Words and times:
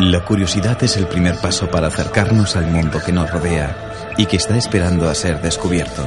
La 0.00 0.24
curiosidad 0.24 0.82
es 0.82 0.96
el 0.96 1.06
primer 1.06 1.36
paso 1.36 1.70
para 1.70 1.88
acercarnos 1.88 2.56
al 2.56 2.66
mundo 2.66 3.00
que 3.04 3.12
nos 3.12 3.30
rodea 3.30 3.76
y 4.16 4.26
que 4.26 4.38
está 4.38 4.56
esperando 4.56 5.08
a 5.08 5.14
ser 5.14 5.40
descubierto. 5.42 6.04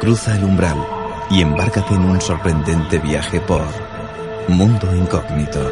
Cruza 0.00 0.34
el 0.34 0.44
umbral 0.44 0.78
y 1.28 1.42
embárcate 1.42 1.92
en 1.92 2.00
un 2.00 2.18
sorprendente 2.22 2.98
viaje 2.98 3.38
por 3.38 3.62
Mundo 4.48 4.96
Incógnito. 4.96 5.70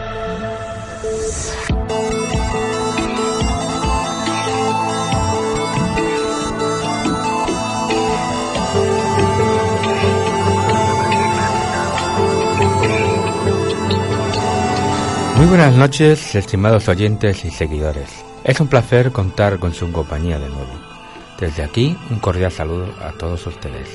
Muy 15.36 15.46
buenas 15.46 15.74
noches, 15.74 16.34
estimados 16.34 16.86
oyentes 16.88 17.46
y 17.46 17.50
seguidores. 17.50 18.10
Es 18.44 18.60
un 18.60 18.68
placer 18.68 19.10
contar 19.10 19.58
con 19.58 19.72
su 19.72 19.90
compañía 19.90 20.38
de 20.38 20.50
nuevo. 20.50 20.88
Desde 21.40 21.62
aquí, 21.62 21.96
un 22.10 22.18
cordial 22.18 22.52
saludo 22.52 22.92
a 23.00 23.12
todos 23.12 23.46
ustedes. 23.46 23.88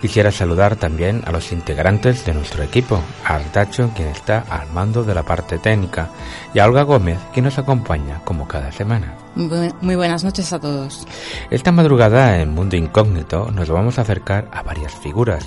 Quisiera 0.00 0.30
saludar 0.30 0.76
también 0.76 1.22
a 1.26 1.32
los 1.32 1.52
integrantes 1.52 2.24
de 2.24 2.34
nuestro 2.34 2.62
equipo, 2.62 3.00
a 3.24 3.34
Artacho, 3.34 3.90
quien 3.94 4.08
está 4.08 4.44
al 4.48 4.70
mando 4.70 5.04
de 5.04 5.14
la 5.14 5.22
parte 5.22 5.58
técnica, 5.58 6.10
y 6.52 6.58
a 6.58 6.66
Olga 6.66 6.82
Gómez, 6.82 7.18
quien 7.32 7.44
nos 7.44 7.58
acompaña 7.58 8.20
como 8.24 8.46
cada 8.46 8.72
semana. 8.72 9.25
Muy 9.36 9.96
buenas 9.96 10.24
noches 10.24 10.50
a 10.54 10.58
todos. 10.58 11.06
Esta 11.50 11.70
madrugada 11.70 12.40
en 12.40 12.54
Mundo 12.54 12.74
Incógnito 12.74 13.50
nos 13.50 13.68
vamos 13.68 13.98
a 13.98 14.00
acercar 14.00 14.48
a 14.50 14.62
varias 14.62 14.94
figuras, 14.94 15.46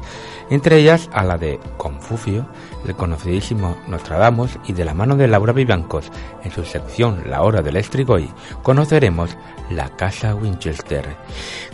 entre 0.52 0.78
ellas 0.78 1.10
a 1.12 1.24
la 1.24 1.40
de 1.40 1.60
Confucio, 1.76 2.48
el 2.86 2.96
conocidísimo 2.96 3.78
Nostradamus 3.88 4.60
y 4.68 4.74
de 4.74 4.86
la 4.86 4.94
mano 4.94 5.16
de 5.16 5.28
Laura 5.28 5.54
Vivancos, 5.54 6.12
en 6.44 6.52
su 6.52 6.66
sección 6.66 7.24
La 7.32 7.42
Hora 7.42 7.64
del 7.64 7.78
Estrigoy, 7.78 8.30
conoceremos 8.62 9.36
la 9.72 9.90
Casa 9.96 10.36
Winchester. 10.36 11.08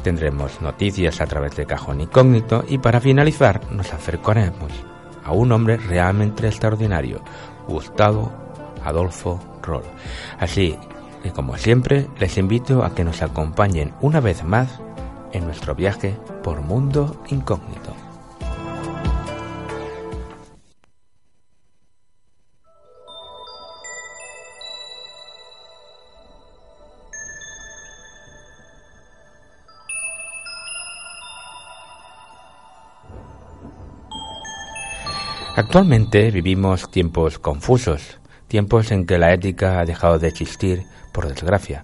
Tendremos 0.01 0.61
noticias 0.61 1.19
a 1.19 1.27
través 1.27 1.57
de 1.57 1.65
Cajón 1.65 1.99
Incógnito 1.99 2.63
y 2.65 2.77
para 2.77 3.01
finalizar 3.01 3.59
nos 3.73 3.93
acercaremos 3.93 4.71
a 5.25 5.33
un 5.33 5.51
hombre 5.51 5.75
realmente 5.75 6.47
extraordinario, 6.47 7.21
Gustavo 7.67 8.31
Adolfo 8.85 9.37
Roll. 9.61 9.83
Así 10.39 10.77
que 11.25 11.31
como 11.31 11.57
siempre 11.57 12.07
les 12.19 12.37
invito 12.37 12.83
a 12.83 12.93
que 12.93 13.03
nos 13.03 13.23
acompañen 13.23 13.95
una 13.99 14.19
vez 14.19 14.43
más 14.43 14.79
en 15.31 15.43
nuestro 15.43 15.73
viaje 15.73 16.15
por 16.43 16.61
Mundo 16.61 17.19
Incógnito. 17.29 17.95
Actualmente 35.55 36.29
vivimos 36.29 36.91
tiempos 36.91 37.39
confusos, 37.39 38.19
tiempos 38.55 38.89
en 38.93 39.05
que 39.05 39.17
la 39.17 39.33
ética 39.33 39.81
ha 39.81 39.85
dejado 39.85 40.17
de 40.17 40.29
existir, 40.29 40.85
por 41.11 41.27
desgracia. 41.27 41.83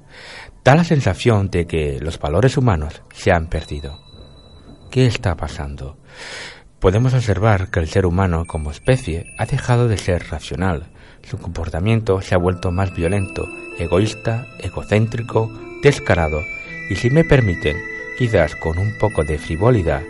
Da 0.64 0.74
la 0.74 0.86
sensación 0.86 1.50
de 1.50 1.68
que 1.68 2.00
los 2.00 2.18
valores 2.18 2.56
humanos 2.56 3.02
se 3.14 3.34
han 3.34 3.48
perdido. 3.48 4.00
¿Qué 4.90 5.06
está 5.06 5.36
pasando? 5.36 5.98
Podemos 6.80 7.14
observar 7.14 7.72
que 7.72 7.82
el 7.82 7.90
ser 7.90 8.06
humano 8.06 8.46
como 8.48 8.72
especie 8.72 9.26
ha 9.38 9.46
dejado 9.46 9.90
de 9.90 9.98
ser 9.98 10.30
racional. 10.30 10.88
Su 11.24 11.40
comportamiento 11.40 12.22
se 12.22 12.36
ha 12.36 12.38
vuelto 12.38 12.72
más 12.72 12.96
violento, 12.96 13.44
egoísta, 13.78 14.48
egocéntrico, 14.60 15.52
descarado 15.84 16.40
y 16.90 16.96
si 16.96 17.10
me 17.10 17.26
permiten, 17.26 17.76
quizás 18.18 18.56
con 18.56 18.78
un 18.78 18.98
poco 18.98 19.26
de 19.26 19.38
frivolidad, 19.38 20.04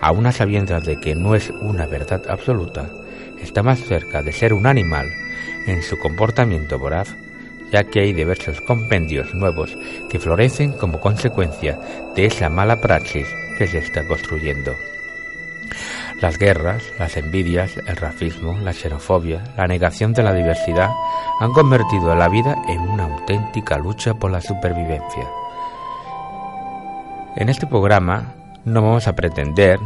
a 0.00 0.10
una 0.10 0.32
sabiendas 0.32 0.84
de 0.84 0.98
que 0.98 1.14
no 1.14 1.36
es 1.36 1.50
una 1.62 1.86
verdad 1.86 2.22
absoluta, 2.28 2.90
está 3.40 3.62
más 3.62 3.78
cerca 3.78 4.20
de 4.20 4.32
ser 4.32 4.52
un 4.52 4.66
animal 4.66 5.06
en 5.68 5.82
su 5.82 5.98
comportamiento 5.98 6.78
voraz, 6.78 7.14
ya 7.70 7.84
que 7.84 8.00
hay 8.00 8.12
diversos 8.12 8.60
compendios 8.62 9.34
nuevos 9.34 9.76
que 10.10 10.18
florecen 10.18 10.72
como 10.72 11.00
consecuencia 11.00 11.78
de 12.16 12.26
esa 12.26 12.48
mala 12.48 12.80
praxis 12.80 13.26
que 13.58 13.66
se 13.66 13.78
está 13.78 14.06
construyendo. 14.06 14.74
Las 16.22 16.38
guerras, 16.38 16.82
las 16.98 17.16
envidias, 17.16 17.76
el 17.86 17.96
racismo, 17.96 18.58
la 18.58 18.72
xenofobia, 18.72 19.44
la 19.56 19.66
negación 19.66 20.14
de 20.14 20.22
la 20.22 20.32
diversidad 20.32 20.90
han 21.40 21.52
convertido 21.52 22.14
la 22.14 22.28
vida 22.28 22.56
en 22.68 22.80
una 22.80 23.04
auténtica 23.04 23.76
lucha 23.78 24.14
por 24.14 24.30
la 24.30 24.40
supervivencia. 24.40 25.28
En 27.36 27.48
este 27.48 27.66
programa 27.66 28.34
no 28.64 28.82
vamos 28.82 29.06
a 29.06 29.14
pretender 29.14 29.78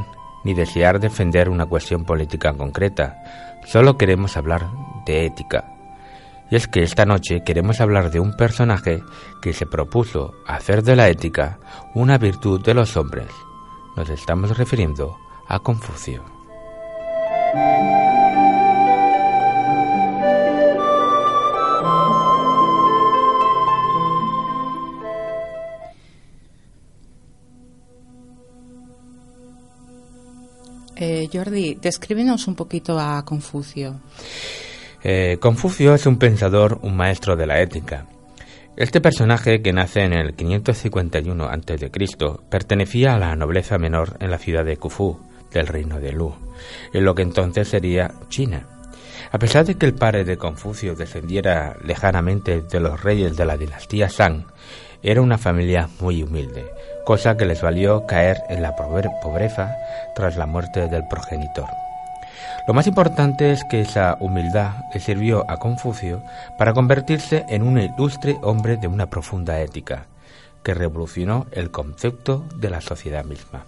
ni 0.45 0.55
desear 0.55 1.01
defender 1.01 1.49
una 1.49 1.67
cuestión 1.67 2.05
política 2.05 2.53
concreta, 2.55 3.23
solo 3.65 3.97
queremos 3.97 4.37
hablar 4.37 4.63
de 5.05 5.27
ética. 5.27 5.72
Y 6.53 6.57
es 6.57 6.69
que 6.69 6.83
esta 6.83 7.07
noche 7.07 7.45
queremos 7.47 7.81
hablar 7.81 8.11
de 8.11 8.21
un 8.21 8.37
personaje 8.37 9.03
que 9.41 9.55
se 9.55 9.65
propuso 9.65 10.35
hacer 10.47 10.83
de 10.83 10.97
la 10.97 11.09
ética 11.09 11.59
una 11.95 12.19
virtud 12.19 12.61
de 12.61 12.75
los 12.75 12.95
hombres. 12.99 13.29
Nos 13.97 14.11
estamos 14.11 14.59
refiriendo 14.59 15.17
a 15.49 15.61
Confucio. 15.61 16.23
Eh, 30.97 31.31
Jordi, 31.33 31.77
descríbenos 31.77 32.47
un 32.47 32.55
poquito 32.57 33.01
a 33.01 33.25
Confucio. 33.25 33.99
Eh, 35.05 35.39
Confucio 35.41 35.95
es 35.95 36.07
un 36.07 36.19
pensador, 36.19 36.79
un 36.83 36.97
maestro 36.97 37.35
de 37.35 37.47
la 37.47 37.61
ética. 37.61 38.07
Este 38.77 39.01
personaje, 39.01 39.61
que 39.61 39.73
nace 39.73 40.03
en 40.03 40.13
el 40.13 40.35
551 40.35 41.45
a.C., 41.45 41.91
pertenecía 42.49 43.15
a 43.15 43.19
la 43.19 43.35
nobleza 43.35 43.79
menor 43.79 44.17
en 44.21 44.31
la 44.31 44.39
ciudad 44.39 44.65
de 44.65 44.77
Khufu, 44.77 45.19
del 45.53 45.67
reino 45.67 46.01
de 46.01 46.13
Lu, 46.13 46.35
en 46.93 47.05
lo 47.05 47.15
que 47.15 47.23
entonces 47.23 47.69
sería 47.69 48.13
China. 48.29 48.67
A 49.31 49.39
pesar 49.39 49.67
de 49.67 49.75
que 49.75 49.87
el 49.87 49.95
padre 49.95 50.25
de 50.25 50.37
Confucio 50.37 50.95
descendiera 50.95 51.77
lejanamente 51.85 52.63
de 52.63 52.81
los 52.81 53.03
reyes 53.03 53.37
de 53.37 53.45
la 53.45 53.57
dinastía 53.57 54.09
Shang, 54.09 54.47
era 55.03 55.21
una 55.21 55.37
familia 55.37 55.89
muy 56.01 56.23
humilde, 56.23 56.65
cosa 57.05 57.37
que 57.37 57.45
les 57.45 57.61
valió 57.61 58.07
caer 58.07 58.39
en 58.49 58.63
la 58.63 58.77
pobreza 58.77 59.75
tras 60.15 60.37
la 60.37 60.47
muerte 60.47 60.89
del 60.89 61.03
progenitor. 61.09 61.82
Lo 62.67 62.75
más 62.75 62.87
importante 62.87 63.53
es 63.53 63.65
que 63.65 63.81
esa 63.81 64.17
humildad 64.21 64.73
le 64.93 65.01
sirvió 65.01 65.45
a 65.51 65.57
Confucio 65.59 66.23
para 66.59 66.73
convertirse 66.73 67.45
en 67.49 67.63
un 67.63 67.79
ilustre 67.79 68.37
hombre 68.43 68.77
de 68.77 68.87
una 68.87 69.11
profunda 69.11 69.61
ética, 69.61 70.07
que 70.63 70.75
revolucionó 70.75 71.47
el 71.51 71.71
concepto 71.71 72.45
de 72.57 72.71
la 72.71 72.81
sociedad 72.81 73.25
misma. 73.25 73.65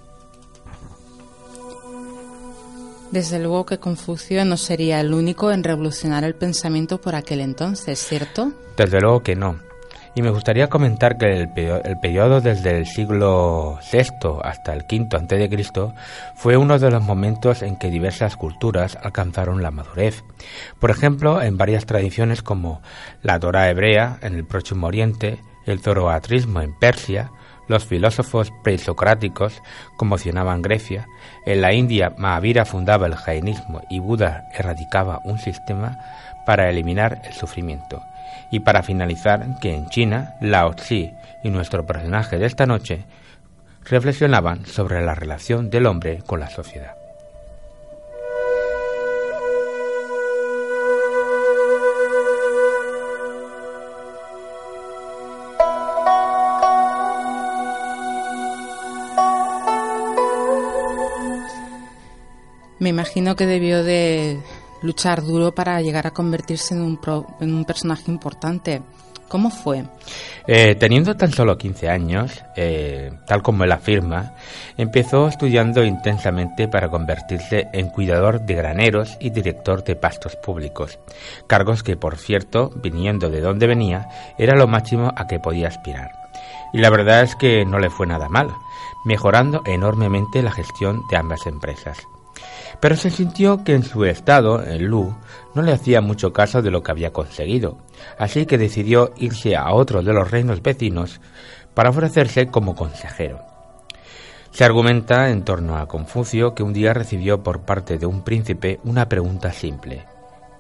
Desde 3.11 3.39
luego 3.39 3.65
que 3.65 3.79
Confucio 3.79 4.45
no 4.45 4.57
sería 4.57 5.01
el 5.01 5.15
único 5.15 5.53
en 5.53 5.63
revolucionar 5.63 6.25
el 6.25 6.35
pensamiento 6.35 7.01
por 7.01 7.15
aquel 7.15 7.41
entonces, 7.41 7.99
¿cierto? 8.01 8.53
Desde 8.77 9.01
luego 9.01 9.23
que 9.23 9.37
no. 9.37 9.57
Y 10.17 10.23
me 10.23 10.31
gustaría 10.31 10.69
comentar 10.69 11.19
que 11.19 11.27
el, 11.33 11.49
periodo 11.49 12.41
desde 12.41 12.79
el 12.79 12.87
siglo 12.87 13.81
VI 13.93 14.39
hasta 14.45 14.73
el 14.73 14.85
V 14.89 15.09
a.C. 15.17 15.95
fue 16.37 16.57
uno 16.57 16.79
de 16.79 16.91
los 16.93 17.03
momentos 17.03 17.63
en 17.63 17.77
que 17.77 17.91
diversas 17.91 18.37
culturas 18.37 18.97
alcanzaron 19.03 19.61
la 19.61 19.73
madurez. 19.73 20.23
Por 20.79 20.93
ejemplo, 20.93 21.43
en 21.43 21.57
varias 21.57 21.87
tradiciones 21.87 22.43
como 22.43 22.81
la 23.23 23.41
Torah 23.41 23.69
hebrea 23.69 24.19
en 24.23 24.35
el 24.35 24.45
Próximo 24.45 24.87
Oriente, 24.87 25.39
el 25.67 25.81
zoroastrismo 25.81 26.61
en 26.61 26.79
Persia, 26.79 27.33
los 27.67 27.85
filósofos 27.85 28.53
presocráticos 28.63 29.63
conmocionaban 29.97 30.63
Grecia, 30.63 31.09
en 31.45 31.61
la 31.61 31.73
India 31.73 32.15
Mahavira 32.19 32.65
fundaba 32.65 33.09
el 33.09 33.17
jainismo 33.17 33.81
y 33.91 33.99
Buda 33.99 34.49
erradicaba 34.55 35.23
un 35.25 35.39
sistema 35.39 35.99
para 36.47 36.71
eliminar 36.71 37.23
el 37.25 37.33
sufrimiento. 37.33 38.01
Y 38.51 38.61
para 38.61 38.83
finalizar, 38.83 39.59
que 39.61 39.75
en 39.75 39.89
China, 39.89 40.35
Lao 40.41 40.75
Tzu 40.75 41.11
y 41.43 41.51
nuestro 41.51 41.87
personaje 41.87 42.39
de 42.39 42.47
esta 42.47 42.67
noche 42.67 43.05
reflexionaban 43.85 44.67
sobre 44.67 45.05
la 45.05 45.15
relación 45.15 45.71
del 45.71 45.87
hombre 45.87 46.23
con 46.27 46.41
la 46.41 46.51
sociedad. 46.51 46.95
Me 62.85 62.91
imagino 62.91 63.35
que 63.35 63.47
debió 63.47 63.83
de 63.83 64.39
luchar 64.85 65.23
duro 65.23 65.53
para 65.53 65.81
llegar 65.81 66.07
a 66.07 66.13
convertirse 66.13 66.75
en 66.75 66.83
un, 66.83 67.01
en 67.41 67.55
un 67.55 67.65
personaje 67.65 68.11
importante. 68.11 68.83
¿Cómo 69.29 69.51
fue? 69.51 69.85
Eh, 70.47 70.77
teniendo 70.77 71.17
tan 71.17 71.33
solo 71.33 71.57
15 71.57 71.89
años, 71.89 72.45
eh, 72.55 73.11
tal 73.27 73.43
como 73.43 73.65
él 73.65 73.73
afirma, 73.73 74.35
empezó 74.77 75.27
estudiando 75.27 75.83
intensamente 75.83 76.69
para 76.69 76.91
convertirse 76.91 77.69
en 77.73 77.89
cuidador 77.89 78.43
de 78.43 78.55
graneros 78.55 79.17
y 79.19 79.31
director 79.31 79.83
de 79.83 79.97
pastos 79.97 80.37
públicos, 80.37 80.99
cargos 81.47 81.83
que, 81.83 81.97
por 81.97 82.19
cierto, 82.19 82.71
viniendo 82.77 83.31
de 83.31 83.41
donde 83.41 83.67
venía, 83.67 84.09
era 84.39 84.57
lo 84.57 84.69
máximo 84.69 85.11
a 85.17 85.27
que 85.27 85.41
podía 85.41 85.69
aspirar. 85.69 86.13
Y 86.75 86.79
la 86.79 86.91
verdad 86.91 87.23
es 87.23 87.35
que 87.35 87.65
no 87.65 87.79
le 87.79 87.89
fue 87.89 88.07
nada 88.07 88.29
mal, 88.29 88.51
mejorando 89.05 89.63
enormemente 89.65 90.43
la 90.43 90.53
gestión 90.53 91.03
de 91.11 91.17
ambas 91.17 91.47
empresas 91.47 91.97
pero 92.85 92.97
se 92.97 93.11
sintió 93.11 93.65
que 93.65 93.73
en 93.73 93.83
su 93.83 94.05
estado, 94.05 94.63
en 94.63 94.85
Lu, 94.85 95.17
no 95.55 95.63
le 95.63 95.73
hacía 95.73 96.03
mucho 96.03 96.35
caso 96.35 96.61
de 96.61 96.71
lo 96.71 96.83
que 96.83 96.91
había 96.91 97.15
conseguido, 97.15 97.79
así 98.19 98.45
que 98.45 98.59
decidió 98.59 99.15
irse 99.17 99.57
a 99.57 99.73
otro 99.73 100.03
de 100.03 100.13
los 100.13 100.31
reinos 100.31 100.63
vecinos 100.63 101.19
para 101.73 101.89
ofrecerse 101.89 102.49
como 102.49 102.77
consejero. 102.77 103.41
Se 104.51 104.65
argumenta 104.65 105.31
en 105.31 105.45
torno 105.47 105.79
a 105.79 105.89
Confucio 105.89 106.55
que 106.55 106.63
un 106.63 106.75
día 106.75 106.93
recibió 106.93 107.43
por 107.43 107.63
parte 107.63 107.97
de 107.97 108.05
un 108.05 108.21
príncipe 108.21 108.81
una 108.85 109.09
pregunta 109.09 109.51
simple. 109.51 110.05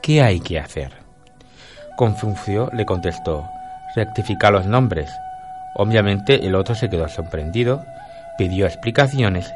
¿Qué 0.00 0.22
hay 0.22 0.40
que 0.40 0.58
hacer? 0.58 0.92
Confucio 1.98 2.70
le 2.72 2.86
contestó, 2.86 3.44
rectifica 3.94 4.50
los 4.50 4.64
nombres. 4.64 5.10
Obviamente 5.74 6.46
el 6.46 6.54
otro 6.54 6.74
se 6.74 6.88
quedó 6.88 7.06
sorprendido, 7.06 7.84
pidió 8.38 8.64
explicaciones 8.64 9.52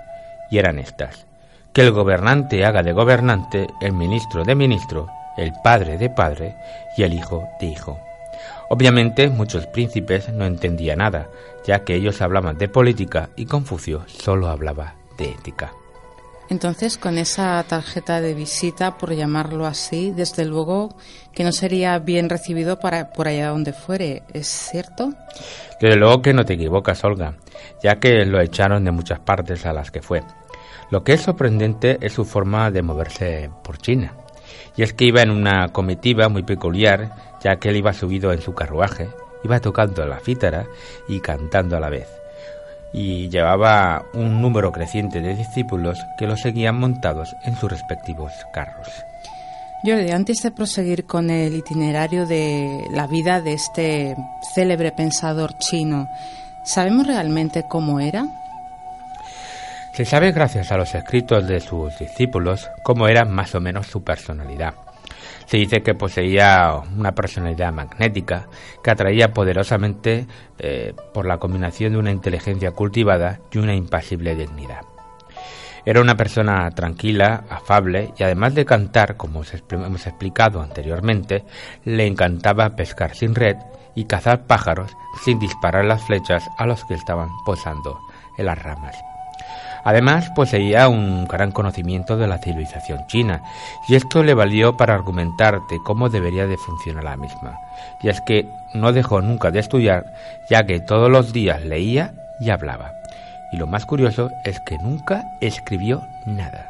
y 0.51 0.59
eran 0.59 0.79
estas 0.79 1.28
que 1.73 1.83
el 1.83 1.93
gobernante 1.93 2.65
haga 2.65 2.83
de 2.83 2.93
gobernante, 2.93 3.67
el 3.81 3.93
ministro 3.93 4.45
de 4.45 4.55
ministro, 4.55 5.09
el 5.37 5.53
padre 5.63 5.99
de 5.99 6.11
padre 6.11 6.57
y 6.97 7.03
el 7.03 7.15
hijo 7.15 7.49
de 7.61 7.67
hijo. 7.67 7.99
Obviamente 8.71 9.29
muchos 9.29 9.67
príncipes 9.67 10.29
no 10.29 10.45
entendían 10.45 10.99
nada, 10.99 11.29
ya 11.67 11.85
que 11.85 11.95
ellos 11.95 12.21
hablaban 12.21 12.59
de 12.59 12.69
política 12.69 13.31
y 13.37 13.47
Confucio 13.47 14.05
solo 14.07 14.49
hablaba 14.49 14.95
de 15.17 15.31
ética. 15.31 15.73
Entonces, 16.51 16.97
con 16.97 17.19
esa 17.19 17.63
tarjeta 17.69 18.23
de 18.23 18.33
visita, 18.33 18.97
por 18.97 19.15
llamarlo 19.15 19.67
así, 19.67 20.13
desde 20.13 20.47
luego 20.47 20.97
que 21.35 21.45
no 21.45 21.53
sería 21.53 21.99
bien 21.99 22.31
recibido 22.31 22.81
para 22.81 23.11
por 23.13 23.29
allá 23.29 23.51
donde 23.51 23.75
fuere, 23.75 24.23
¿es 24.33 24.49
cierto? 24.49 25.13
Desde 25.79 25.97
luego 25.97 26.23
que 26.23 26.33
no 26.33 26.47
te 26.47 26.55
equivocas, 26.55 27.05
Olga, 27.05 27.35
ya 27.83 27.97
que 27.97 28.25
lo 28.25 28.41
echaron 28.41 28.85
de 28.85 28.93
muchas 28.93 29.19
partes 29.21 29.67
a 29.67 29.75
las 29.75 29.91
que 29.91 30.01
fue. 30.01 30.23
Lo 30.91 31.05
que 31.05 31.13
es 31.13 31.21
sorprendente 31.21 31.99
es 32.01 32.15
su 32.15 32.25
forma 32.25 32.71
de 32.71 32.83
moverse 32.83 33.51
por 33.63 33.79
China. 33.79 34.15
Y 34.77 34.83
es 34.83 34.93
que 34.95 35.05
iba 35.05 35.23
en 35.23 35.31
una 35.31 35.69
comitiva 35.69 36.29
muy 36.29 36.43
peculiar, 36.43 37.11
ya 37.43 37.57
que 37.57 37.69
él 37.69 37.77
iba 37.77 37.93
subido 37.93 38.33
en 38.33 38.41
su 38.41 38.55
carruaje, 38.55 39.09
iba 39.45 39.61
tocando 39.61 40.07
la 40.07 40.21
cítara 40.21 40.67
y 41.09 41.21
cantando 41.21 41.77
a 41.77 41.81
la 41.81 41.91
vez. 41.91 42.09
Y 42.93 43.29
llevaba 43.29 44.07
un 44.15 44.41
número 44.41 44.73
creciente 44.73 45.21
de 45.21 45.35
discípulos 45.35 45.99
que 46.19 46.27
lo 46.27 46.37
seguían 46.37 46.79
montados 46.81 47.37
en 47.45 47.55
sus 47.57 47.71
respectivos 47.71 48.33
carros. 48.53 48.89
Jordi, 49.85 50.11
antes 50.11 50.43
de 50.43 50.51
proseguir 50.51 51.05
con 51.05 51.31
el 51.31 51.55
itinerario 51.55 52.27
de 52.27 52.87
la 52.91 53.07
vida 53.07 53.41
de 53.41 53.53
este 53.53 54.17
célebre 54.55 54.91
pensador 54.91 55.57
chino, 55.59 56.09
¿sabemos 56.65 57.07
realmente 57.07 57.65
cómo 57.69 58.01
era? 58.01 58.27
Se 59.99 60.05
sabe 60.05 60.31
gracias 60.31 60.71
a 60.71 60.77
los 60.77 60.95
escritos 60.95 61.49
de 61.49 61.59
sus 61.59 61.99
discípulos 61.99 62.71
cómo 62.85 63.09
era 63.09 63.25
más 63.25 63.57
o 63.57 63.61
menos 63.61 63.89
su 63.89 64.05
personalidad. 64.05 64.75
Se 65.47 65.57
dice 65.57 65.83
que 65.83 65.97
poseía 65.97 66.73
una 66.97 67.17
personalidad 67.17 67.73
magnética 67.73 68.47
que 68.81 68.93
atraía 68.93 69.33
poderosamente 69.33 70.29
eh, 70.61 70.95
por 71.13 71.27
la 71.27 71.39
combinación 71.39 71.95
de 71.95 71.99
una 71.99 72.13
inteligencia 72.13 72.71
cultivada 72.71 73.41
y 73.51 73.59
una 73.59 73.75
impasible 73.75 74.37
dignidad. 74.37 74.83
Era 75.85 76.01
una 76.01 76.17
persona 76.17 76.71
tranquila, 76.71 77.43
afable 77.51 78.13
y 78.17 78.23
además 78.23 78.55
de 78.55 78.67
cantar, 78.67 79.17
como 79.17 79.43
hemos 79.73 80.07
explicado 80.07 80.63
anteriormente, 80.63 81.43
le 81.85 82.07
encantaba 82.07 82.77
pescar 82.77 83.17
sin 83.17 83.35
red 83.35 83.57
y 83.97 84.05
cazar 84.05 84.47
pájaros 84.47 84.93
sin 85.25 85.41
disparar 85.41 85.85
las 85.87 86.05
flechas 86.05 86.49
a 86.57 86.67
los 86.67 86.85
que 86.85 86.95
estaban 86.95 87.31
posando 87.45 87.99
en 88.37 88.47
las 88.47 88.63
ramas. 88.63 88.95
Además, 89.89 90.29
poseía 90.29 90.87
un 90.87 91.27
gran 91.27 91.51
conocimiento 91.51 92.19
de 92.19 92.27
la 92.27 92.37
civilización 92.37 93.07
china, 93.07 93.41
y 93.89 93.95
esto 93.95 94.23
le 94.23 94.35
valió 94.35 94.77
para 94.77 94.93
argumentar 94.93 95.63
de 95.71 95.79
cómo 95.83 96.11
debería 96.11 96.47
de 96.47 96.59
funcionar 96.59 97.05
la 97.05 97.17
misma. 97.17 97.59
Y 98.03 98.11
es 98.11 98.21
que 98.21 98.47
no 98.75 98.93
dejó 98.93 99.23
nunca 99.23 99.51
de 99.51 99.61
estudiar, 99.61 100.05
ya 100.51 100.65
que 100.65 100.81
todos 100.81 101.11
los 101.11 101.33
días 101.33 101.65
leía 101.65 102.13
y 102.39 102.51
hablaba. 102.51 102.93
Y 103.51 103.57
lo 103.57 103.67
más 103.67 103.87
curioso 103.87 104.31
es 104.45 104.61
que 104.61 104.77
nunca 104.77 105.25
escribió 105.41 106.03
nada. 106.27 106.69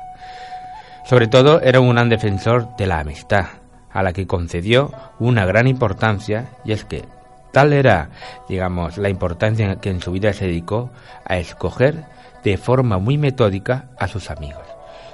Sobre 1.03 1.26
todo 1.26 1.61
era 1.61 1.81
un 1.81 1.93
gran 1.93 2.09
defensor 2.11 2.76
de 2.76 2.87
la 2.87 3.00
amistad, 3.00 3.47
a 3.91 4.05
la 4.05 4.12
que 4.12 4.29
concedió 4.29 4.93
una 5.19 5.44
gran 5.44 5.67
importancia, 5.67 6.50
y 6.64 6.71
es 6.71 6.85
que 6.85 7.05
tal 7.53 7.73
era, 7.73 8.11
digamos, 8.49 8.97
la 8.97 9.09
importancia 9.09 9.81
que 9.81 9.91
en 9.91 10.00
su 10.00 10.12
vida 10.12 10.32
se 10.32 10.47
dedicó 10.47 10.91
a 11.25 11.38
escoger 11.38 12.05
de 12.44 12.56
forma 12.56 12.99
muy 12.99 13.19
metódica 13.19 13.88
a 13.99 14.08
sus 14.08 14.31
amigos. 14.31 14.64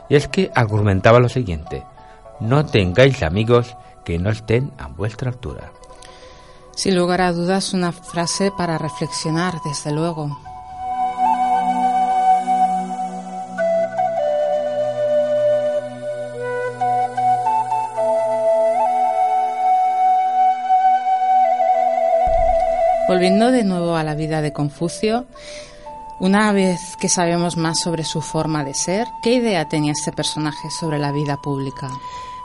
Y 0.09 0.17
es 0.17 0.29
que 0.29 0.51
argumentaba 0.55 1.21
lo 1.21 1.29
siguiente, 1.29 1.85
no 2.41 2.67
tengáis 2.67 3.23
amigos 3.23 3.77
que 4.05 4.19
no 4.19 4.31
estén 4.31 4.73
a 4.79 4.89
vuestra 4.89 5.31
altura. 5.31 5.73
Sin 6.77 6.97
lugar 6.97 7.21
a 7.21 7.33
dudas, 7.33 7.73
una 7.73 7.93
frase 7.93 8.51
para 8.51 8.79
reflexionar, 8.79 9.55
desde 9.65 9.93
luego. 9.93 10.37
Volviendo 23.07 23.53
de 23.53 23.65
nuevo 23.65 23.97
a 23.97 24.03
la 24.03 24.15
vida 24.15 24.43
de 24.43 24.53
Confucio, 24.53 25.27
una 26.21 26.53
vez 26.53 26.97
que 26.97 27.09
sabemos 27.09 27.57
más 27.57 27.81
sobre 27.81 28.05
su 28.05 28.21
forma 28.21 28.65
de 28.65 28.75
ser, 28.75 29.09
¿qué 29.23 29.35
idea 29.35 29.69
tenía 29.69 29.93
este 29.93 30.13
personaje 30.13 30.71
sobre 30.71 30.99
la 30.99 31.13
vida 31.13 31.41
pública? 31.41 31.89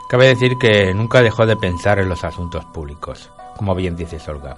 Cabe 0.10 0.28
decir 0.28 0.58
que 0.58 0.94
nunca 0.94 1.22
dejó 1.22 1.46
de 1.46 1.56
pensar 1.56 2.00
en 2.00 2.10
los 2.10 2.24
asuntos 2.24 2.66
públicos, 2.66 3.30
como 3.58 3.76
bien 3.76 3.96
dice 3.96 4.18
Olga. 4.30 4.56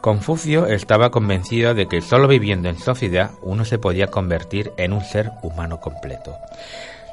Confucio 0.00 0.66
estaba 0.66 1.10
convencido 1.10 1.74
de 1.74 1.86
que 1.86 2.00
solo 2.00 2.28
viviendo 2.28 2.68
en 2.68 2.78
sociedad 2.78 3.32
uno 3.42 3.64
se 3.64 3.78
podía 3.78 4.08
convertir 4.08 4.72
en 4.76 4.92
un 4.92 5.02
ser 5.02 5.30
humano 5.42 5.80
completo. 5.80 6.36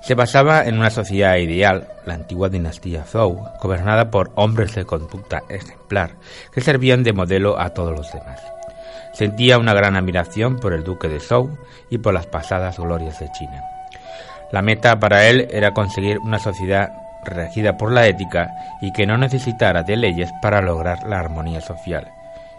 Se 0.01 0.15
basaba 0.15 0.65
en 0.65 0.77
una 0.77 0.89
sociedad 0.89 1.35
ideal, 1.35 1.87
la 2.05 2.13
antigua 2.13 2.47
dinastía 2.49 3.03
Zhou, 3.03 3.43
gobernada 3.61 4.09
por 4.09 4.31
hombres 4.35 4.73
de 4.75 4.85
conducta 4.85 5.43
ejemplar, 5.49 6.15
que 6.53 6.61
servían 6.61 7.03
de 7.03 7.13
modelo 7.13 7.59
a 7.59 7.69
todos 7.71 7.95
los 7.95 8.11
demás. 8.11 8.56
Sentía 9.17 9.57
una 9.57 9.73
gran 9.73 9.95
admiración 9.95 10.57
por 10.59 10.73
el 10.73 10.83
duque 10.83 11.07
de 11.07 11.19
Zhou 11.19 11.57
y 11.89 11.97
por 11.97 12.13
las 12.13 12.27
pasadas 12.27 12.77
glorias 12.77 13.19
de 13.19 13.31
China. 13.31 13.63
La 14.51 14.61
meta 14.61 14.99
para 14.99 15.25
él 15.25 15.47
era 15.49 15.73
conseguir 15.73 16.19
una 16.19 16.37
sociedad 16.37 16.91
regida 17.25 17.77
por 17.77 17.91
la 17.91 18.05
ética 18.05 18.51
y 18.79 18.93
que 18.93 19.07
no 19.07 19.17
necesitara 19.17 19.81
de 19.81 19.97
leyes 19.97 20.31
para 20.39 20.61
lograr 20.61 21.07
la 21.07 21.19
armonía 21.19 21.61
social, 21.61 22.11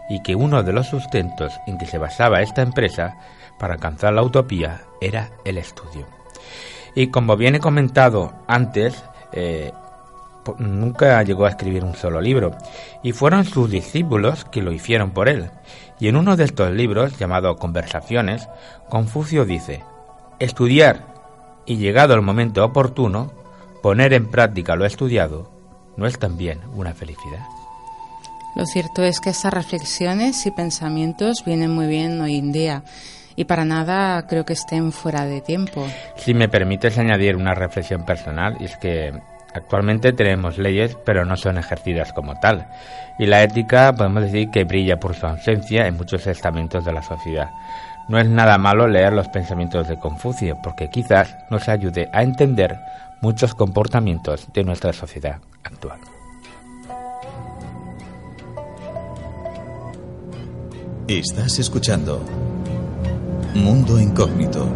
y 0.09 0.21
que 0.21 0.35
uno 0.35 0.61
de 0.61 0.73
los 0.73 0.87
sustentos 0.87 1.61
en 1.65 1.77
que 1.77 1.85
se 1.85 1.97
basaba 1.97 2.41
esta 2.41 2.61
empresa 2.61 3.15
para 3.57 3.75
alcanzar 3.75 4.11
la 4.11 4.23
utopía 4.23 4.81
era 4.99 5.29
el 5.45 5.57
estudio. 5.57 6.07
Y 6.93 7.07
como 7.07 7.37
bien 7.37 7.55
he 7.55 7.61
comentado 7.61 8.33
antes, 8.47 9.01
eh, 9.31 9.71
nunca 10.57 11.23
llegó 11.23 11.45
a 11.45 11.49
escribir 11.51 11.85
un 11.85 11.95
solo 11.95 12.19
libro, 12.19 12.51
y 13.01 13.13
fueron 13.13 13.45
sus 13.45 13.71
discípulos 13.71 14.43
que 14.43 14.61
lo 14.61 14.73
hicieron 14.73 15.11
por 15.11 15.29
él. 15.29 15.51
Y 15.99 16.07
en 16.07 16.15
uno 16.15 16.37
de 16.37 16.45
estos 16.45 16.71
libros, 16.71 17.17
llamado 17.17 17.57
Conversaciones, 17.57 18.47
Confucio 18.89 19.45
dice, 19.45 19.83
estudiar 20.39 21.05
y 21.65 21.77
llegado 21.77 22.13
el 22.13 22.21
momento 22.21 22.63
oportuno, 22.63 23.33
poner 23.83 24.13
en 24.13 24.27
práctica 24.27 24.75
lo 24.75 24.85
estudiado, 24.85 25.51
¿no 25.97 26.07
es 26.07 26.17
también 26.17 26.59
una 26.73 26.93
felicidad? 26.93 27.45
Lo 28.55 28.65
cierto 28.65 29.03
es 29.03 29.19
que 29.19 29.29
estas 29.29 29.53
reflexiones 29.53 30.45
y 30.45 30.51
pensamientos 30.51 31.43
vienen 31.45 31.71
muy 31.71 31.87
bien 31.87 32.19
hoy 32.21 32.37
en 32.37 32.51
día 32.51 32.83
y 33.35 33.45
para 33.45 33.63
nada 33.63 34.25
creo 34.27 34.43
que 34.43 34.53
estén 34.53 34.91
fuera 34.91 35.25
de 35.25 35.41
tiempo. 35.41 35.85
Si 36.17 36.33
me 36.33 36.49
permites 36.49 36.97
añadir 36.97 37.35
una 37.35 37.53
reflexión 37.53 38.05
personal, 38.05 38.57
es 38.59 38.75
que 38.77 39.13
actualmente 39.53 40.13
tenemos 40.13 40.57
leyes, 40.57 40.97
pero 41.05 41.25
no 41.25 41.35
son 41.37 41.57
ejercidas 41.57 42.13
como 42.13 42.39
tal. 42.39 42.67
Y 43.17 43.25
la 43.25 43.43
ética 43.43 43.93
podemos 43.93 44.23
decir 44.23 44.49
que 44.51 44.63
brilla 44.63 44.99
por 44.99 45.15
su 45.15 45.25
ausencia 45.25 45.87
en 45.87 45.97
muchos 45.97 46.25
estamentos 46.27 46.85
de 46.85 46.93
la 46.93 47.01
sociedad. 47.01 47.49
No 48.07 48.17
es 48.17 48.27
nada 48.27 48.57
malo 48.57 48.87
leer 48.87 49.13
los 49.13 49.27
pensamientos 49.27 49.87
de 49.87 49.99
Confucio, 49.99 50.57
porque 50.63 50.89
quizás 50.89 51.35
nos 51.51 51.69
ayude 51.69 52.09
a 52.11 52.23
entender 52.23 52.79
muchos 53.21 53.53
comportamientos 53.53 54.47
de 54.53 54.63
nuestra 54.63 54.93
sociedad 54.93 55.37
actual. 55.63 55.99
Estás 61.07 61.57
escuchando 61.59 62.23
Mundo 63.55 63.99
Incógnito 63.99 64.67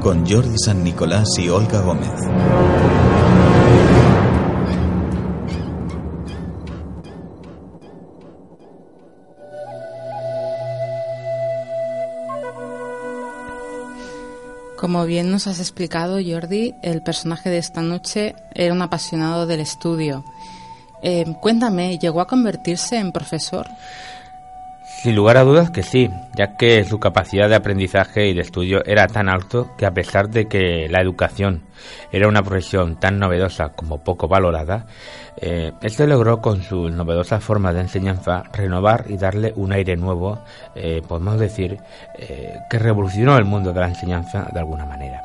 con 0.00 0.26
Jordi 0.26 0.58
San 0.58 0.84
Nicolás 0.84 1.28
y 1.38 1.48
Olga 1.48 1.80
Gómez. 1.80 2.99
Como 14.90 15.06
bien 15.06 15.30
nos 15.30 15.46
has 15.46 15.60
explicado, 15.60 16.18
Jordi, 16.20 16.74
el 16.82 17.00
personaje 17.00 17.48
de 17.48 17.58
esta 17.58 17.80
noche 17.80 18.34
era 18.52 18.74
un 18.74 18.82
apasionado 18.82 19.46
del 19.46 19.60
estudio. 19.60 20.24
Eh, 21.00 21.26
cuéntame, 21.40 21.96
¿llegó 21.96 22.20
a 22.20 22.26
convertirse 22.26 22.98
en 22.98 23.12
profesor? 23.12 23.68
Sin 25.00 25.14
lugar 25.14 25.36
a 25.36 25.44
dudas 25.44 25.70
que 25.70 25.84
sí, 25.84 26.10
ya 26.36 26.56
que 26.56 26.82
su 26.82 26.98
capacidad 26.98 27.48
de 27.48 27.54
aprendizaje 27.54 28.30
y 28.30 28.34
de 28.34 28.40
estudio 28.40 28.84
era 28.84 29.06
tan 29.06 29.28
alto 29.28 29.70
que 29.78 29.86
a 29.86 29.94
pesar 29.94 30.28
de 30.28 30.48
que 30.48 30.88
la 30.90 31.00
educación 31.00 31.62
era 32.10 32.26
una 32.26 32.42
profesión 32.42 32.98
tan 32.98 33.20
novedosa 33.20 33.68
como 33.68 34.02
poco 34.02 34.26
valorada, 34.26 34.86
eh, 35.42 35.72
este 35.80 36.06
logró 36.06 36.42
con 36.42 36.62
su 36.62 36.90
novedosa 36.90 37.40
forma 37.40 37.72
de 37.72 37.80
enseñanza 37.80 38.42
renovar 38.52 39.06
y 39.08 39.16
darle 39.16 39.54
un 39.56 39.72
aire 39.72 39.96
nuevo, 39.96 40.38
eh, 40.74 41.00
podemos 41.06 41.40
decir, 41.40 41.78
eh, 42.18 42.58
que 42.68 42.78
revolucionó 42.78 43.36
el 43.38 43.46
mundo 43.46 43.72
de 43.72 43.80
la 43.80 43.88
enseñanza 43.88 44.48
de 44.52 44.60
alguna 44.60 44.84
manera. 44.84 45.22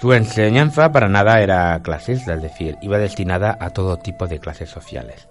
Su 0.00 0.12
enseñanza 0.12 0.90
para 0.90 1.08
nada 1.08 1.40
era 1.40 1.80
clasista, 1.80 2.34
es 2.34 2.42
decir, 2.42 2.76
iba 2.82 2.98
destinada 2.98 3.56
a 3.60 3.70
todo 3.70 3.96
tipo 3.98 4.26
de 4.26 4.40
clases 4.40 4.68
sociales. 4.68 5.28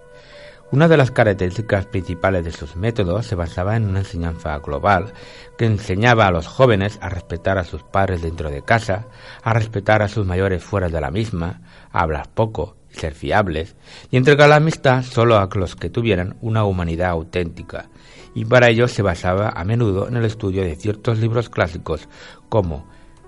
Una 0.72 0.88
de 0.88 0.98
las 0.98 1.12
características 1.12 1.86
principales 1.86 2.46
de 2.46 2.52
sus 2.52 2.75
métodos 2.75 3.28
se 3.28 3.36
basaba 3.36 3.75
en 3.75 3.86
una 3.86 4.00
enseñanza 4.00 4.58
global 4.58 5.13
que 5.58 5.66
enseñaba 5.66 6.25
a 6.25 6.32
los 6.32 6.48
jóvenes 6.48 6.98
a 7.02 7.10
respetar 7.10 7.60
a 7.60 7.63
sus 7.63 7.84
padres 7.84 8.24
dentro 8.24 8.50
de 8.50 8.63
casa, 8.63 9.06
a 9.44 9.54
respetar 9.54 10.02
a 10.02 10.08
sus 10.08 10.25
mayores 10.25 10.63
fuera 10.63 10.90
de 10.90 11.00
la 11.00 11.12
misma, 11.12 11.62
a 11.92 12.02
hablar 12.02 12.30
poco, 12.34 12.75
ser 12.94 13.14
fiables 13.14 13.76
y 14.12 14.18
entregar 14.18 14.50
la 14.50 14.58
amistad 14.58 15.04
solo 15.04 15.38
a 15.38 15.50
los 15.54 15.76
que 15.76 15.90
tuvieran 15.90 16.38
una 16.42 16.64
humanidad 16.64 17.10
auténtica. 17.10 17.90
Y 18.36 18.46
para 18.46 18.70
ello 18.70 18.88
se 18.88 19.02
basaba 19.02 19.50
a 19.50 19.64
menudo 19.64 20.08
en 20.08 20.16
el 20.16 20.26
estudio 20.26 20.64
de 20.64 20.76
ciertos 20.76 21.20
libros 21.20 21.50
clásicos 21.50 22.08
como 22.50 22.88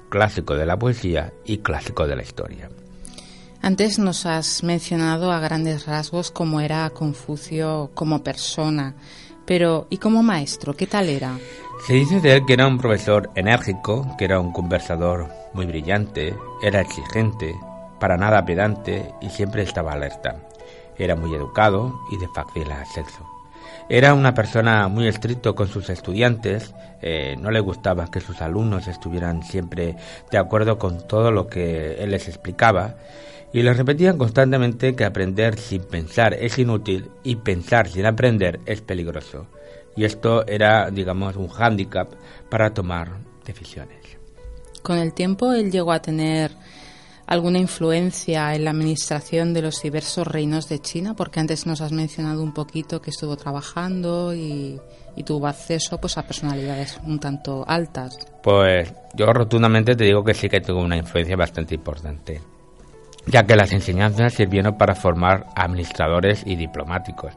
clásico 0.10 0.56
de 0.56 0.66
la 0.66 0.80
poesía 0.80 1.34
y 1.46 1.58
clásico 1.58 2.08
de 2.08 2.16
la 2.16 2.24
historia. 2.24 2.70
Antes 3.62 3.98
nos 3.98 4.26
has 4.26 4.64
mencionado 4.64 5.32
a 5.32 5.40
grandes 5.40 5.88
rasgos 5.88 6.32
cómo 6.32 6.62
era 6.62 6.90
Confucio 6.92 7.92
como 7.94 8.24
persona, 8.24 8.96
pero 9.46 9.88
¿y 9.90 9.98
como 9.98 10.24
maestro? 10.24 10.76
¿Qué 10.76 10.88
tal 10.88 11.10
era? 11.10 11.38
Se 11.88 11.94
dice 11.94 12.20
de 12.20 12.36
él 12.36 12.46
que 12.46 12.54
era 12.54 12.68
un 12.68 12.78
profesor 12.78 13.30
enérgico, 13.36 14.16
que 14.18 14.26
era 14.26 14.40
un 14.40 14.52
conversador 14.52 15.30
muy 15.54 15.66
brillante, 15.66 16.36
era 16.62 16.82
exigente, 16.82 17.56
para 18.06 18.18
nada 18.18 18.46
pedante 18.46 19.16
y 19.20 19.32
siempre 19.32 19.64
estaba 19.64 19.94
alerta. 19.94 20.36
Era 20.96 21.16
muy 21.16 21.34
educado 21.34 22.02
y 22.12 22.18
de 22.20 22.28
fácil 22.28 22.72
acceso. 22.72 23.28
Era 23.90 24.14
una 24.14 24.36
persona 24.36 24.88
muy 24.90 25.08
estricto 25.08 25.56
con 25.56 25.68
sus 25.70 25.90
estudiantes, 25.90 26.76
eh, 27.02 27.36
no 27.42 27.50
le 27.50 27.62
gustaba 27.62 28.12
que 28.12 28.22
sus 28.22 28.44
alumnos 28.44 28.88
estuvieran 28.88 29.42
siempre 29.42 29.96
de 30.30 30.38
acuerdo 30.38 30.78
con 30.78 31.08
todo 31.08 31.32
lo 31.32 31.48
que 31.48 31.96
él 31.96 32.12
les 32.12 32.28
explicaba 32.28 32.94
y 33.52 33.64
les 33.64 33.76
repetían 33.76 34.20
constantemente 34.20 34.96
que 34.96 35.04
aprender 35.04 35.58
sin 35.58 35.82
pensar 35.82 36.36
es 36.36 36.60
inútil 36.60 37.10
y 37.24 37.38
pensar 37.38 37.88
sin 37.88 38.06
aprender 38.06 38.60
es 38.68 38.82
peligroso. 38.82 39.48
Y 39.96 40.06
esto 40.06 40.46
era, 40.46 40.92
digamos, 40.92 41.38
un 41.38 41.48
hándicap 41.48 42.08
para 42.52 42.72
tomar 42.72 43.14
decisiones. 43.44 43.98
Con 44.84 45.00
el 45.00 45.12
tiempo 45.12 45.54
él 45.54 45.72
llegó 45.72 45.92
a 45.92 46.04
tener 46.04 46.52
alguna 47.28 47.60
influencia 47.60 48.54
en 48.54 48.66
la 48.66 48.72
administración 48.72 49.54
de 49.54 49.62
los 49.62 49.82
diversos 49.82 50.28
reinos 50.28 50.70
de 50.70 50.80
China, 50.80 51.16
porque 51.16 51.40
antes 51.40 51.66
nos 51.66 51.82
has 51.82 51.92
mencionado 51.92 52.44
un 52.44 52.54
poquito 52.54 53.02
que 53.02 53.10
estuvo 53.10 53.36
trabajando 53.36 54.34
y, 54.34 54.80
tuvo 55.26 55.48
acceso 55.48 55.98
pues 56.00 56.18
a 56.18 56.24
personalidades 56.24 57.00
un 57.06 57.20
tanto 57.20 57.64
altas. 57.68 58.20
Pues 58.44 58.94
yo 59.16 59.26
rotundamente 59.34 59.96
te 59.96 60.04
digo 60.04 60.24
que 60.24 60.34
sí 60.34 60.50
que 60.50 60.62
tuvo 60.62 60.82
una 60.82 60.98
influencia 60.98 61.36
bastante 61.36 61.74
importante 61.76 62.42
ya 63.28 63.44
que 63.46 63.56
las 63.56 63.72
enseñanzas 63.72 64.34
sirvieron 64.34 64.78
para 64.78 64.96
formar 64.96 65.48
administradores 65.56 66.44
y 66.46 66.56
diplomáticos. 66.56 67.34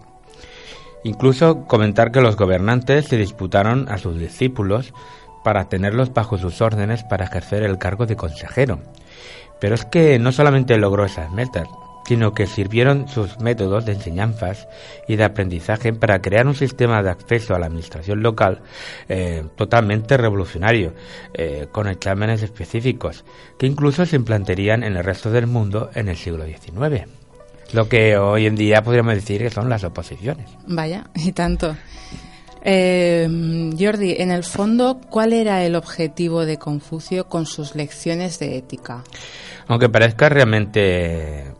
Incluso 1.04 1.64
comentar 1.66 2.10
que 2.10 2.20
los 2.20 2.36
gobernantes 2.36 3.06
se 3.06 3.16
disputaron 3.16 3.88
a 3.88 3.98
sus 3.98 4.18
discípulos 4.18 4.92
para 5.44 5.68
tenerlos 5.68 6.12
bajo 6.12 6.36
sus 6.36 6.60
órdenes 6.60 7.04
para 7.04 7.24
ejercer 7.24 7.62
el 7.62 7.78
cargo 7.78 8.06
de 8.06 8.16
consejero. 8.16 8.80
Pero 9.60 9.74
es 9.74 9.84
que 9.84 10.18
no 10.18 10.32
solamente 10.32 10.76
logró 10.76 11.04
esas 11.04 11.32
metas, 11.32 11.68
sino 12.08 12.32
que 12.32 12.46
sirvieron 12.46 13.06
sus 13.06 13.38
métodos 13.38 13.84
de 13.84 13.92
enseñanzas 13.92 14.66
y 15.06 15.16
de 15.16 15.24
aprendizaje 15.24 15.92
para 15.92 16.22
crear 16.22 16.46
un 16.46 16.54
sistema 16.54 17.02
de 17.02 17.10
acceso 17.10 17.54
a 17.54 17.58
la 17.58 17.66
administración 17.66 18.22
local 18.22 18.62
eh, 19.10 19.44
totalmente 19.56 20.16
revolucionario, 20.16 20.94
eh, 21.34 21.66
con 21.70 21.86
exámenes 21.86 22.42
específicos, 22.42 23.26
que 23.58 23.66
incluso 23.66 24.06
se 24.06 24.16
implantarían 24.16 24.84
en 24.84 24.96
el 24.96 25.04
resto 25.04 25.30
del 25.30 25.46
mundo 25.46 25.90
en 25.94 26.08
el 26.08 26.16
siglo 26.16 26.46
XIX. 26.46 27.06
Lo 27.74 27.90
que 27.90 28.16
hoy 28.16 28.46
en 28.46 28.56
día 28.56 28.82
podríamos 28.82 29.14
decir 29.14 29.42
que 29.42 29.50
son 29.50 29.68
las 29.68 29.84
oposiciones. 29.84 30.48
Vaya, 30.66 31.10
y 31.14 31.32
tanto. 31.32 31.76
Eh, 32.62 33.70
Jordi, 33.78 34.16
en 34.18 34.30
el 34.30 34.44
fondo, 34.44 34.98
¿cuál 35.10 35.34
era 35.34 35.62
el 35.62 35.76
objetivo 35.76 36.46
de 36.46 36.56
Confucio 36.56 37.28
con 37.28 37.44
sus 37.44 37.74
lecciones 37.74 38.38
de 38.38 38.56
ética? 38.56 39.04
Aunque 39.68 39.88
parezca 39.88 40.28
realmente 40.28 41.52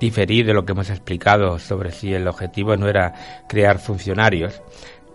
diferir 0.00 0.44
de 0.44 0.52
lo 0.52 0.64
que 0.64 0.72
hemos 0.72 0.90
explicado 0.90 1.60
sobre 1.60 1.92
si 1.92 2.12
el 2.12 2.26
objetivo 2.26 2.76
no 2.76 2.88
era 2.88 3.14
crear 3.48 3.78
funcionarios, 3.78 4.60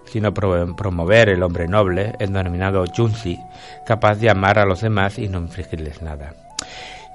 sino 0.06 0.34
promover 0.34 1.28
el 1.28 1.44
hombre 1.44 1.68
noble, 1.68 2.14
el 2.20 2.32
denominado 2.32 2.86
Junsi, 2.96 3.38
capaz 3.86 4.16
de 4.16 4.30
amar 4.30 4.60
a 4.60 4.66
los 4.66 4.80
demás 4.80 5.20
y 5.20 5.28
no 5.28 5.40
infligirles 5.40 6.02
nada. 6.02 6.34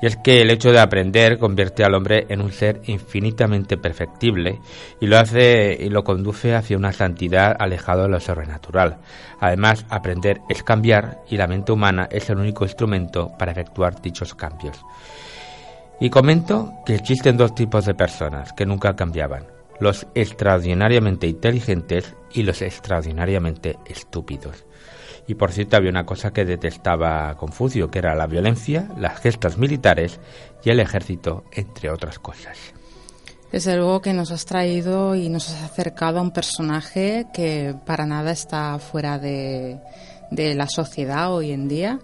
Y 0.03 0.07
es 0.07 0.17
que 0.17 0.43
el 0.43 0.51
hecho 0.51 0.73
de 0.73 0.81
aprender 0.81 1.39
convierte 1.39 1.85
al 1.85 1.95
hombre 1.95 2.27
en 2.29 2.43
un 2.43 2.51
ser 2.51 2.81
infinitamente 2.87 3.77
perfectible 3.77 4.59
y 5.01 5.07
lo 5.07 5.17
hace 5.17 5.79
y 5.81 5.91
lo 5.91 6.03
conduce 6.03 6.57
hacia 6.57 6.77
una 6.77 6.93
santidad 6.93 7.55
alejado 7.57 8.03
de 8.03 8.09
lo 8.09 8.19
sobrenatural. 8.19 8.99
Además, 9.39 9.87
aprender 9.89 10.41
es 10.49 10.65
cambiar 10.65 11.21
y 11.31 11.37
la 11.37 11.47
mente 11.47 11.71
humana 11.71 12.09
es 12.11 12.29
el 12.31 12.39
único 12.39 12.65
instrumento 12.65 13.31
para 13.39 13.53
efectuar 13.53 14.03
dichos 14.03 14.35
cambios. 14.35 14.85
Y 16.01 16.11
comento 16.11 16.73
que 16.85 16.97
existen 16.97 17.37
dos 17.37 17.55
tipos 17.55 17.87
de 17.87 17.95
personas 17.95 18.53
que 18.55 18.67
nunca 18.67 18.97
cambiaban, 18.97 19.47
los 19.79 20.09
extraordinariamente 20.17 21.29
inteligentes 21.29 22.17
y 22.33 22.43
los 22.43 22.61
extraordinariamente 22.61 23.79
estúpidos. 23.87 24.65
Y 25.33 25.35
por 25.35 25.51
cierto 25.51 25.79
había 25.79 25.89
una 25.89 26.05
cosa 26.05 26.31
que 26.31 26.45
detestaba 26.45 27.35
Confucio, 27.39 27.91
que 27.91 28.01
era 28.01 28.15
la 28.15 28.27
violencia, 28.27 28.91
las 28.99 29.19
gestas 29.19 29.57
militares 29.57 30.21
y 30.63 30.69
el 30.69 30.79
ejército, 30.79 31.45
entre 31.53 31.91
otras 31.91 32.19
cosas. 32.19 32.59
Es 33.51 33.67
algo 33.67 34.03
que 34.03 34.13
nos 34.13 34.31
has 34.31 34.45
traído 34.45 35.15
y 35.15 35.31
nos 35.31 35.49
has 35.49 35.63
acercado 35.63 36.19
a 36.19 36.23
un 36.23 36.33
personaje 36.33 37.29
que 37.33 37.75
para 37.87 38.05
nada 38.05 38.31
está 38.31 38.79
fuera 38.79 39.19
de, 39.19 39.79
de 40.31 40.55
la 40.55 40.69
sociedad 40.69 41.33
hoy 41.33 41.53
en 41.53 41.67
día 41.67 41.99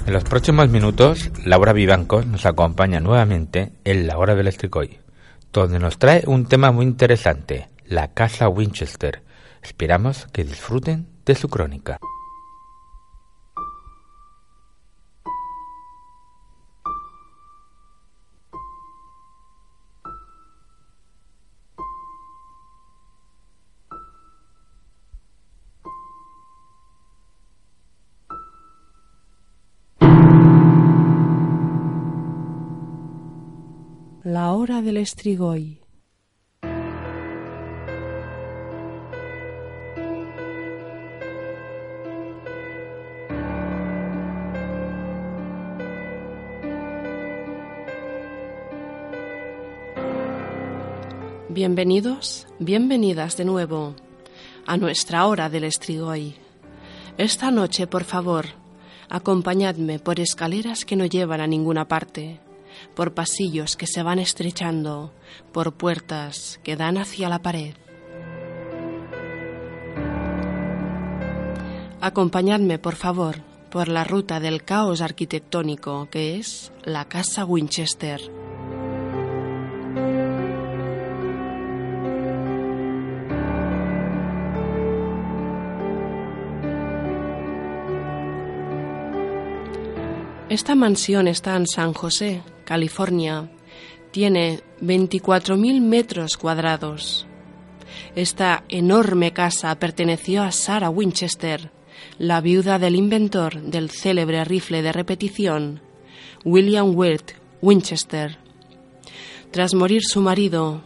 En 0.06 0.12
los 0.12 0.24
próximos 0.24 0.68
minutos, 0.70 1.30
Laura 1.44 1.74
Vivanco 1.74 2.22
nos 2.22 2.46
acompaña 2.46 3.00
nuevamente 3.00 3.72
en 3.84 4.06
La 4.06 4.16
Hora 4.16 4.34
del 4.34 4.48
Estricoy, 4.48 5.00
donde 5.52 5.78
nos 5.78 5.98
trae 5.98 6.22
un 6.26 6.46
tema 6.46 6.72
muy 6.72 6.86
interesante, 6.86 7.68
la 7.86 8.12
Casa 8.14 8.48
Winchester. 8.48 9.22
Esperamos 9.62 10.26
que 10.32 10.44
disfruten 10.44 11.08
de 11.24 11.34
su 11.34 11.48
crónica. 11.48 11.98
La 34.22 34.52
hora 34.52 34.80
del 34.80 34.96
estrigoy. 34.96 35.83
Bienvenidos, 51.54 52.48
bienvenidas 52.58 53.36
de 53.36 53.44
nuevo 53.44 53.94
a 54.66 54.76
nuestra 54.76 55.24
hora 55.24 55.48
del 55.48 55.62
estrigoy. 55.62 56.34
Esta 57.16 57.52
noche, 57.52 57.86
por 57.86 58.02
favor, 58.02 58.46
acompañadme 59.08 60.00
por 60.00 60.18
escaleras 60.18 60.84
que 60.84 60.96
no 60.96 61.06
llevan 61.06 61.40
a 61.40 61.46
ninguna 61.46 61.86
parte, 61.86 62.40
por 62.96 63.14
pasillos 63.14 63.76
que 63.76 63.86
se 63.86 64.02
van 64.02 64.18
estrechando, 64.18 65.12
por 65.52 65.74
puertas 65.74 66.58
que 66.64 66.74
dan 66.74 66.98
hacia 66.98 67.28
la 67.28 67.40
pared. 67.40 67.76
Acompañadme, 72.00 72.80
por 72.80 72.96
favor, 72.96 73.42
por 73.70 73.86
la 73.86 74.02
ruta 74.02 74.40
del 74.40 74.64
caos 74.64 75.00
arquitectónico 75.00 76.08
que 76.10 76.36
es 76.36 76.72
la 76.82 77.04
Casa 77.04 77.44
Winchester. 77.44 78.43
Esta 90.54 90.76
mansión 90.76 91.26
está 91.26 91.56
en 91.56 91.66
San 91.66 91.94
José, 91.94 92.40
California. 92.64 93.50
Tiene 94.12 94.60
24.000 94.80 95.80
metros 95.80 96.36
cuadrados. 96.36 97.26
Esta 98.14 98.62
enorme 98.68 99.32
casa 99.32 99.74
perteneció 99.80 100.44
a 100.44 100.52
Sarah 100.52 100.90
Winchester, 100.90 101.72
la 102.18 102.40
viuda 102.40 102.78
del 102.78 102.94
inventor 102.94 103.62
del 103.62 103.90
célebre 103.90 104.44
rifle 104.44 104.82
de 104.82 104.92
repetición, 104.92 105.80
William 106.44 106.94
Wirt 106.94 107.32
Winchester. 107.60 108.38
Tras 109.50 109.74
morir 109.74 110.04
su 110.04 110.20
marido 110.20 110.82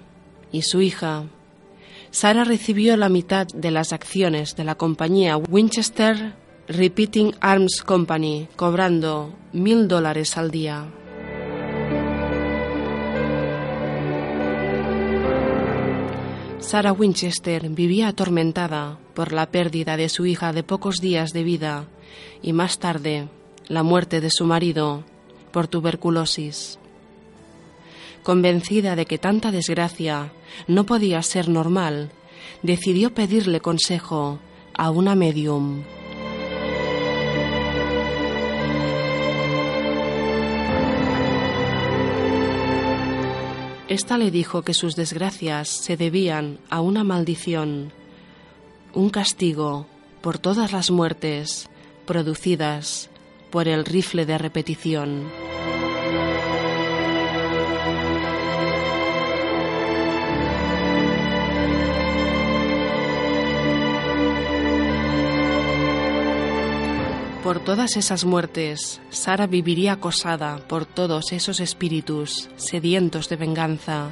y 0.51 0.63
su 0.63 0.81
hija, 0.81 1.27
Sarah 2.11 2.45
recibió 2.45 2.97
la 2.97 3.11
mitad 3.11 3.47
de 3.47 3.71
las 3.71 3.93
acciones 3.93 4.57
de 4.57 4.65
la 4.65 4.77
compañía 4.77 5.37
Winchester 5.37 6.48
Repeating 6.69 7.35
Arms 7.41 7.83
Company, 7.83 8.47
cobrando 8.55 9.33
mil 9.55 9.89
dólares 9.89 10.37
al 10.37 10.51
día. 10.51 10.85
Sarah 16.59 16.93
Winchester 16.93 17.71
vivía 17.71 18.09
atormentada 18.09 18.99
por 19.15 19.33
la 19.33 19.51
pérdida 19.51 19.97
de 19.97 20.11
su 20.11 20.27
hija 20.27 20.53
de 20.53 20.63
pocos 20.63 20.97
días 20.97 21.33
de 21.33 21.43
vida 21.43 21.87
y 22.43 22.53
más 22.53 22.79
tarde 22.79 23.31
la 23.69 23.83
muerte 23.83 24.21
de 24.21 24.31
su 24.31 24.45
marido 24.45 25.05
por 25.51 25.69
tuberculosis. 25.69 26.79
Convencida 28.23 28.95
de 28.95 29.07
que 29.07 29.17
tanta 29.17 29.51
desgracia 29.51 30.33
no 30.67 30.85
podía 30.85 31.23
ser 31.23 31.49
normal, 31.49 32.11
decidió 32.63 33.15
pedirle 33.15 33.61
consejo 33.61 34.39
a 34.75 34.91
una 34.91 35.15
medium. 35.15 35.83
Esta 43.89 44.19
le 44.19 44.31
dijo 44.31 44.63
que 44.63 44.75
sus 44.75 44.97
desgracias 44.97 45.69
se 45.69 45.97
debían 45.97 46.59
a 46.69 46.83
una 46.83 47.05
maldición, 47.05 47.91
un 48.93 49.09
castigo 49.09 49.87
por 50.21 50.39
todas 50.39 50.73
las 50.73 50.91
muertes 50.91 51.71
producidas 52.05 53.09
por 53.51 53.67
el 53.67 53.87
rifle 53.87 54.27
de 54.27 54.37
repetición. 54.37 55.31
Por 67.49 67.61
todas 67.61 67.97
esas 67.97 68.27
muertes, 68.27 69.01
Sara 69.09 69.47
viviría 69.47 69.95
acosada 69.95 70.59
por 70.69 70.85
todos 70.85 71.33
esos 71.33 71.61
espíritus 71.61 72.51
sedientos 72.57 73.31
de 73.31 73.37
venganza. 73.37 74.11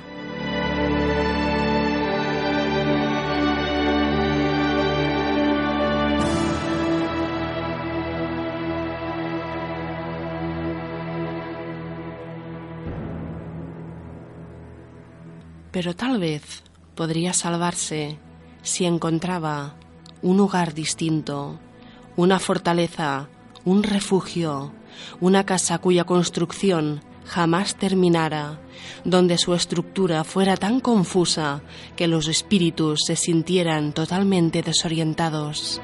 Pero 15.72 15.94
tal 15.94 16.18
vez 16.18 16.62
podría 16.94 17.34
salvarse 17.34 18.18
si 18.62 18.86
encontraba 18.86 19.74
un 20.22 20.40
hogar 20.40 20.72
distinto 20.72 21.60
una 22.16 22.38
fortaleza, 22.38 23.28
un 23.64 23.82
refugio, 23.82 24.72
una 25.20 25.44
casa 25.44 25.78
cuya 25.78 26.04
construcción 26.04 27.02
jamás 27.26 27.76
terminara, 27.76 28.60
donde 29.04 29.36
su 29.36 29.54
estructura 29.54 30.24
fuera 30.24 30.56
tan 30.56 30.80
confusa 30.80 31.62
que 31.96 32.06
los 32.06 32.28
espíritus 32.28 33.00
se 33.06 33.16
sintieran 33.16 33.92
totalmente 33.92 34.62
desorientados. 34.62 35.80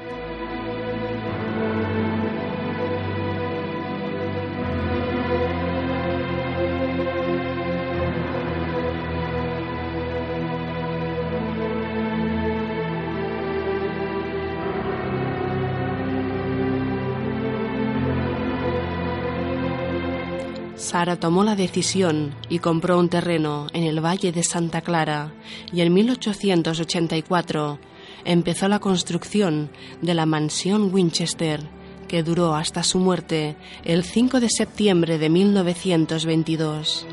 Sara 20.93 21.15
tomó 21.15 21.43
la 21.43 21.55
decisión 21.55 22.35
y 22.49 22.59
compró 22.59 22.99
un 22.99 23.09
terreno 23.09 23.65
en 23.73 23.83
el 23.83 23.99
Valle 23.99 24.31
de 24.31 24.43
Santa 24.43 24.81
Clara 24.81 25.33
y 25.71 25.81
en 25.81 25.91
1884 25.91 27.79
empezó 28.25 28.67
la 28.67 28.77
construcción 28.77 29.71
de 30.03 30.13
la 30.13 30.27
mansión 30.27 30.93
Winchester, 30.93 31.61
que 32.07 32.21
duró 32.21 32.53
hasta 32.53 32.83
su 32.83 32.99
muerte 32.99 33.55
el 33.83 34.03
5 34.03 34.39
de 34.39 34.49
septiembre 34.51 35.17
de 35.17 35.31
1922. 35.31 37.07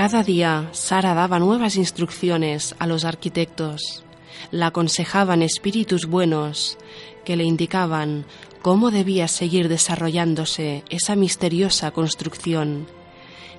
Cada 0.00 0.22
día 0.22 0.70
Sara 0.72 1.12
daba 1.12 1.38
nuevas 1.38 1.76
instrucciones 1.76 2.74
a 2.78 2.86
los 2.86 3.04
arquitectos. 3.04 4.02
La 4.50 4.68
aconsejaban 4.68 5.42
espíritus 5.42 6.06
buenos 6.06 6.78
que 7.22 7.36
le 7.36 7.44
indicaban 7.44 8.24
cómo 8.62 8.90
debía 8.90 9.28
seguir 9.28 9.68
desarrollándose 9.68 10.84
esa 10.88 11.16
misteriosa 11.16 11.90
construcción. 11.90 12.86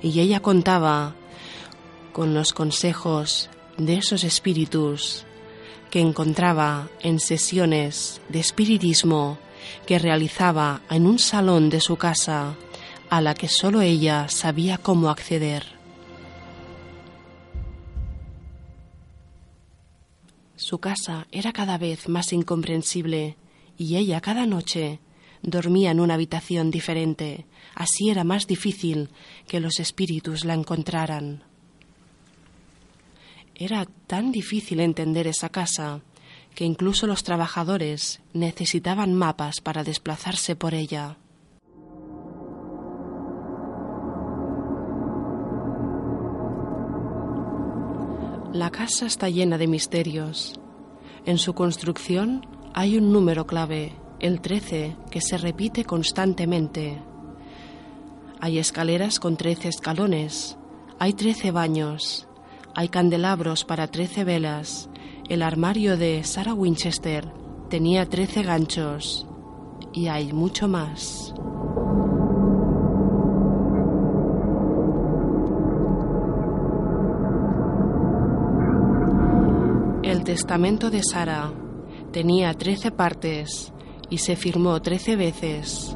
Y 0.02 0.20
ella 0.20 0.40
contaba 0.40 1.14
con 2.12 2.34
los 2.34 2.54
consejos 2.54 3.52
de 3.78 3.98
esos 3.98 4.24
espíritus 4.24 5.28
que 5.92 6.00
encontraba 6.00 6.90
en 7.02 7.20
sesiones 7.20 8.20
de 8.30 8.40
espiritismo 8.40 9.38
que 9.86 10.00
realizaba 10.00 10.82
en 10.90 11.06
un 11.06 11.20
salón 11.20 11.70
de 11.70 11.82
su 11.82 11.98
casa 11.98 12.56
a 13.12 13.22
la 13.22 13.36
que 13.36 13.48
solo 13.48 13.82
ella 13.82 14.28
sabía 14.28 14.80
cómo 14.80 15.12
acceder. 15.12 15.81
Su 20.62 20.78
casa 20.78 21.26
era 21.32 21.54
cada 21.54 21.80
vez 21.80 22.08
más 22.08 22.32
incomprensible 22.32 23.36
y 23.80 23.95
ella 23.95 24.21
cada 24.21 24.45
noche 24.45 25.00
dormía 25.41 25.89
en 25.89 26.00
una 26.00 26.13
habitación 26.13 26.69
diferente. 26.69 27.47
Así 27.74 28.12
era 28.12 28.24
más 28.24 28.45
difícil 28.45 29.10
que 29.47 29.60
los 29.60 29.80
espíritus 29.80 30.45
la 30.45 30.54
encontraran. 30.54 31.43
Era 33.56 33.88
tan 34.06 34.32
difícil 34.32 34.82
entender 34.82 35.26
esa 35.26 35.50
casa 35.50 36.02
que 36.54 36.63
incluso 36.63 37.08
los 37.08 37.24
trabajadores 37.24 38.21
necesitaban 38.34 39.15
mapas 39.15 39.62
para 39.62 39.84
desplazarse 39.84 40.56
por 40.56 40.76
ella. 40.76 41.17
La 48.54 48.70
casa 48.70 49.06
está 49.06 49.30
llena 49.30 49.58
de 49.58 49.66
misterios. 49.66 50.60
En 51.26 51.38
su 51.38 51.54
construcción 51.54 52.46
hay 52.74 52.98
un 52.98 53.14
número 53.14 53.48
clave, 53.48 53.94
el 54.20 54.42
13, 54.42 54.98
que 55.10 55.22
se 55.22 55.38
repite 55.38 55.86
constantemente. 55.86 57.02
Hay 58.42 58.60
escaleras 58.60 59.22
con 59.22 59.38
13 59.38 59.70
escalones, 59.70 60.58
hay 61.00 61.14
13 61.14 61.52
baños, 61.52 62.28
hay 62.76 62.90
candelabros 62.90 63.64
para 63.64 63.88
13 63.88 64.26
velas. 64.26 64.90
El 65.30 65.44
armario 65.44 65.96
de 65.96 66.22
Sarah 66.26 66.54
Winchester 66.54 67.32
tenía 67.70 68.06
13 68.06 68.44
ganchos 68.44 69.26
y 69.94 70.08
hay 70.08 70.34
mucho 70.34 70.68
más. 70.68 71.34
Testamento 80.32 80.89
de 80.89 81.04
Sara 81.04 81.52
tenía 82.13 82.54
trece 82.54 82.89
partes 82.89 83.74
y 84.10 84.20
se 84.20 84.38
firmó 84.38 84.82
trece 84.82 85.17
veces. 85.17 85.94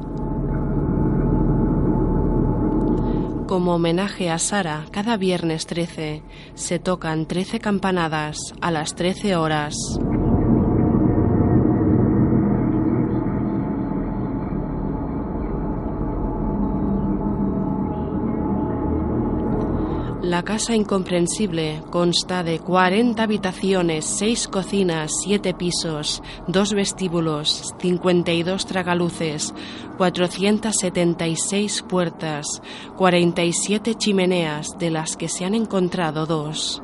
Como 3.48 3.76
homenaje 3.76 4.28
a 4.28 4.38
Sara, 4.38 4.84
cada 4.90 5.16
viernes 5.16 5.64
13 5.64 6.22
se 6.54 6.78
tocan 6.78 7.24
trece 7.24 7.60
campanadas 7.60 8.36
a 8.60 8.70
las 8.70 8.94
trece 8.94 9.36
horas. 9.36 9.74
La 20.26 20.42
casa 20.42 20.74
incomprensible 20.74 21.84
consta 21.88 22.42
de 22.42 22.58
40 22.58 23.22
habitaciones, 23.22 24.04
6 24.18 24.48
cocinas, 24.48 25.12
7 25.22 25.54
pisos, 25.54 26.20
2 26.48 26.72
vestíbulos, 26.72 27.72
52 27.78 28.66
tragaluces, 28.66 29.54
476 29.96 31.84
puertas, 31.88 32.60
47 32.96 33.94
chimeneas, 33.94 34.76
de 34.80 34.90
las 34.90 35.16
que 35.16 35.28
se 35.28 35.44
han 35.44 35.54
encontrado 35.54 36.26
dos. 36.26 36.82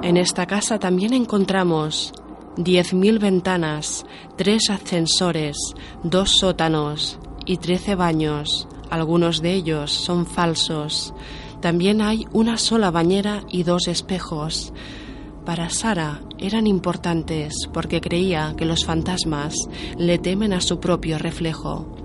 En 0.00 0.16
esta 0.16 0.46
casa 0.46 0.78
también 0.78 1.12
encontramos 1.12 2.14
10.000 2.64 3.18
ventanas, 3.18 4.04
tres 4.36 4.68
ascensores, 4.68 5.56
dos 6.02 6.32
sótanos 6.38 7.18
y 7.46 7.56
13 7.56 7.94
baños. 7.94 8.68
Algunos 8.90 9.40
de 9.40 9.54
ellos 9.54 9.92
son 9.92 10.26
falsos. 10.26 11.14
También 11.60 12.02
hay 12.02 12.26
una 12.32 12.58
sola 12.58 12.90
bañera 12.90 13.44
y 13.48 13.62
dos 13.62 13.88
espejos. 13.88 14.72
Para 15.46 15.70
Sara 15.70 16.20
eran 16.38 16.66
importantes 16.66 17.54
porque 17.72 18.00
creía 18.00 18.54
que 18.56 18.66
los 18.66 18.84
fantasmas 18.84 19.54
le 19.96 20.18
temen 20.18 20.52
a 20.52 20.60
su 20.60 20.80
propio 20.80 21.18
reflejo. 21.18 21.99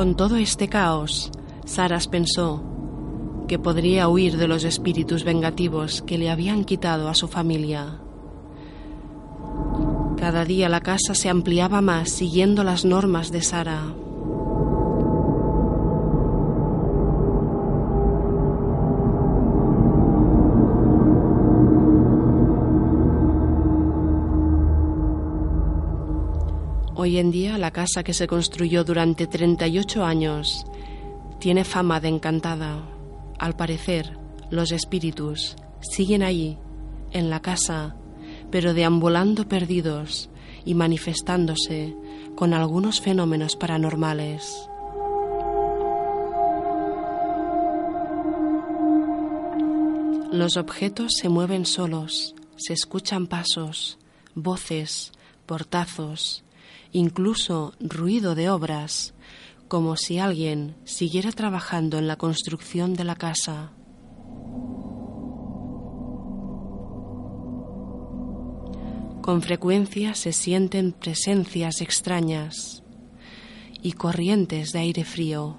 Con 0.00 0.14
todo 0.14 0.36
este 0.36 0.66
caos, 0.66 1.30
Saras 1.66 2.08
pensó 2.08 2.64
que 3.46 3.58
podría 3.58 4.08
huir 4.08 4.38
de 4.38 4.48
los 4.48 4.64
espíritus 4.64 5.24
vengativos 5.24 6.00
que 6.00 6.16
le 6.16 6.30
habían 6.30 6.64
quitado 6.64 7.10
a 7.10 7.14
su 7.14 7.28
familia. 7.28 8.00
Cada 10.16 10.46
día 10.46 10.70
la 10.70 10.80
casa 10.80 11.14
se 11.14 11.28
ampliaba 11.28 11.82
más 11.82 12.08
siguiendo 12.08 12.64
las 12.64 12.86
normas 12.86 13.30
de 13.30 13.42
Sara. 13.42 13.94
Hoy 27.02 27.16
en 27.16 27.30
día 27.30 27.56
la 27.56 27.70
casa 27.70 28.02
que 28.02 28.12
se 28.12 28.26
construyó 28.26 28.84
durante 28.84 29.26
38 29.26 30.04
años 30.04 30.66
tiene 31.38 31.64
fama 31.64 31.98
de 31.98 32.08
encantada. 32.08 32.84
Al 33.38 33.56
parecer, 33.56 34.18
los 34.50 34.70
espíritus 34.70 35.56
siguen 35.80 36.22
allí, 36.22 36.58
en 37.10 37.30
la 37.30 37.40
casa, 37.40 37.96
pero 38.50 38.74
deambulando 38.74 39.48
perdidos 39.48 40.28
y 40.66 40.74
manifestándose 40.74 41.96
con 42.36 42.52
algunos 42.52 43.00
fenómenos 43.00 43.56
paranormales. 43.56 44.68
Los 50.30 50.58
objetos 50.58 51.14
se 51.18 51.30
mueven 51.30 51.64
solos, 51.64 52.34
se 52.56 52.74
escuchan 52.74 53.26
pasos, 53.26 53.98
voces, 54.34 55.12
portazos, 55.46 56.44
incluso 56.92 57.72
ruido 57.80 58.34
de 58.34 58.50
obras, 58.50 59.14
como 59.68 59.96
si 59.96 60.18
alguien 60.18 60.74
siguiera 60.84 61.30
trabajando 61.30 61.98
en 61.98 62.08
la 62.08 62.16
construcción 62.16 62.94
de 62.94 63.04
la 63.04 63.14
casa. 63.14 63.72
Con 69.22 69.42
frecuencia 69.42 70.14
se 70.14 70.32
sienten 70.32 70.92
presencias 70.92 71.80
extrañas 71.82 72.82
y 73.82 73.92
corrientes 73.92 74.72
de 74.72 74.80
aire 74.80 75.04
frío. 75.04 75.56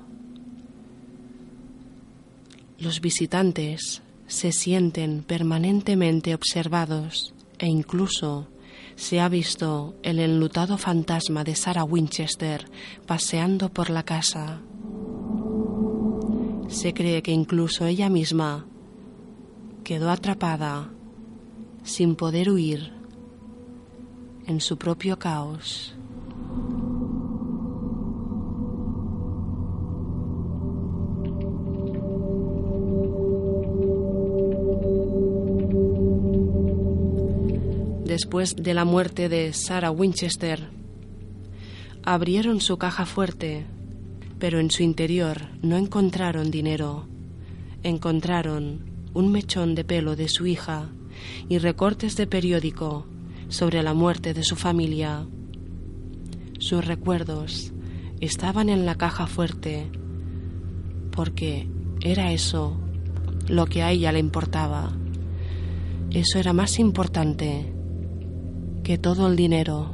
Los 2.79 2.99
visitantes 2.99 4.01
se 4.27 4.51
sienten 4.51 5.23
permanentemente 5.23 6.33
observados 6.33 7.33
e 7.59 7.67
incluso 7.67 8.47
se 8.95 9.19
ha 9.19 9.29
visto 9.29 9.95
el 10.03 10.19
enlutado 10.19 10.77
fantasma 10.77 11.43
de 11.43 11.55
Sarah 11.55 11.83
Winchester 11.83 12.69
paseando 13.05 13.69
por 13.69 13.89
la 13.89 14.03
casa. 14.03 14.61
Se 16.67 16.93
cree 16.93 17.21
que 17.21 17.31
incluso 17.31 17.85
ella 17.85 18.09
misma 18.09 18.65
quedó 19.83 20.09
atrapada 20.09 20.89
sin 21.83 22.15
poder 22.15 22.49
huir 22.49 22.93
en 24.45 24.61
su 24.61 24.77
propio 24.77 25.17
caos. 25.19 25.95
Después 38.21 38.55
de 38.55 38.75
la 38.75 38.85
muerte 38.85 39.29
de 39.29 39.51
Sarah 39.51 39.89
Winchester, 39.89 40.69
abrieron 42.03 42.61
su 42.61 42.77
caja 42.77 43.07
fuerte, 43.07 43.65
pero 44.37 44.59
en 44.59 44.69
su 44.69 44.83
interior 44.83 45.47
no 45.63 45.75
encontraron 45.75 46.51
dinero. 46.51 47.07
Encontraron 47.81 48.85
un 49.15 49.31
mechón 49.31 49.73
de 49.73 49.83
pelo 49.83 50.15
de 50.15 50.29
su 50.29 50.45
hija 50.45 50.89
y 51.49 51.57
recortes 51.57 52.15
de 52.15 52.27
periódico 52.27 53.07
sobre 53.49 53.81
la 53.81 53.95
muerte 53.95 54.35
de 54.35 54.43
su 54.43 54.55
familia. 54.55 55.25
Sus 56.59 56.85
recuerdos 56.85 57.73
estaban 58.19 58.69
en 58.69 58.85
la 58.85 58.99
caja 58.99 59.25
fuerte 59.25 59.89
porque 61.09 61.67
era 62.01 62.31
eso 62.31 62.77
lo 63.47 63.65
que 63.65 63.81
a 63.81 63.89
ella 63.89 64.11
le 64.11 64.19
importaba. 64.19 64.95
Eso 66.11 66.37
era 66.37 66.53
más 66.53 66.77
importante 66.77 67.80
todo 68.97 69.27
el 69.27 69.35
dinero. 69.35 69.89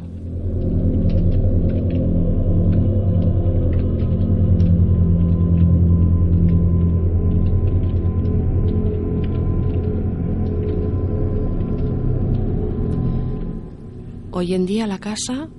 Hoy 14.31 14.53
en 14.53 14.67
día 14.67 14.85
la 14.85 14.99
casa 14.99 15.49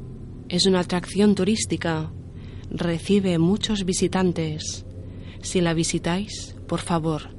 es 0.48 0.64
una 0.66 0.78
atracción 0.78 1.34
turística, 1.34 2.12
recibe 2.70 3.36
muchos 3.38 3.84
visitantes. 3.84 4.86
Si 5.42 5.60
la 5.60 5.74
visitáis, 5.74 6.54
por 6.68 6.80
favor, 6.80 7.30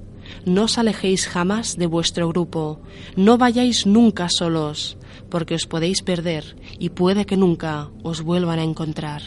no 0.45 0.63
os 0.63 0.77
alejéis 0.77 1.27
jamás 1.27 1.77
de 1.77 1.85
vuestro 1.85 2.27
grupo, 2.27 2.81
no 3.15 3.37
vayáis 3.37 3.85
nunca 3.85 4.27
solos, 4.29 4.97
porque 5.29 5.55
os 5.55 5.65
podéis 5.65 6.01
perder 6.01 6.55
y 6.79 6.89
puede 6.89 7.25
que 7.25 7.37
nunca 7.37 7.89
os 8.03 8.21
vuelvan 8.21 8.59
a 8.59 8.63
encontrar. 8.63 9.21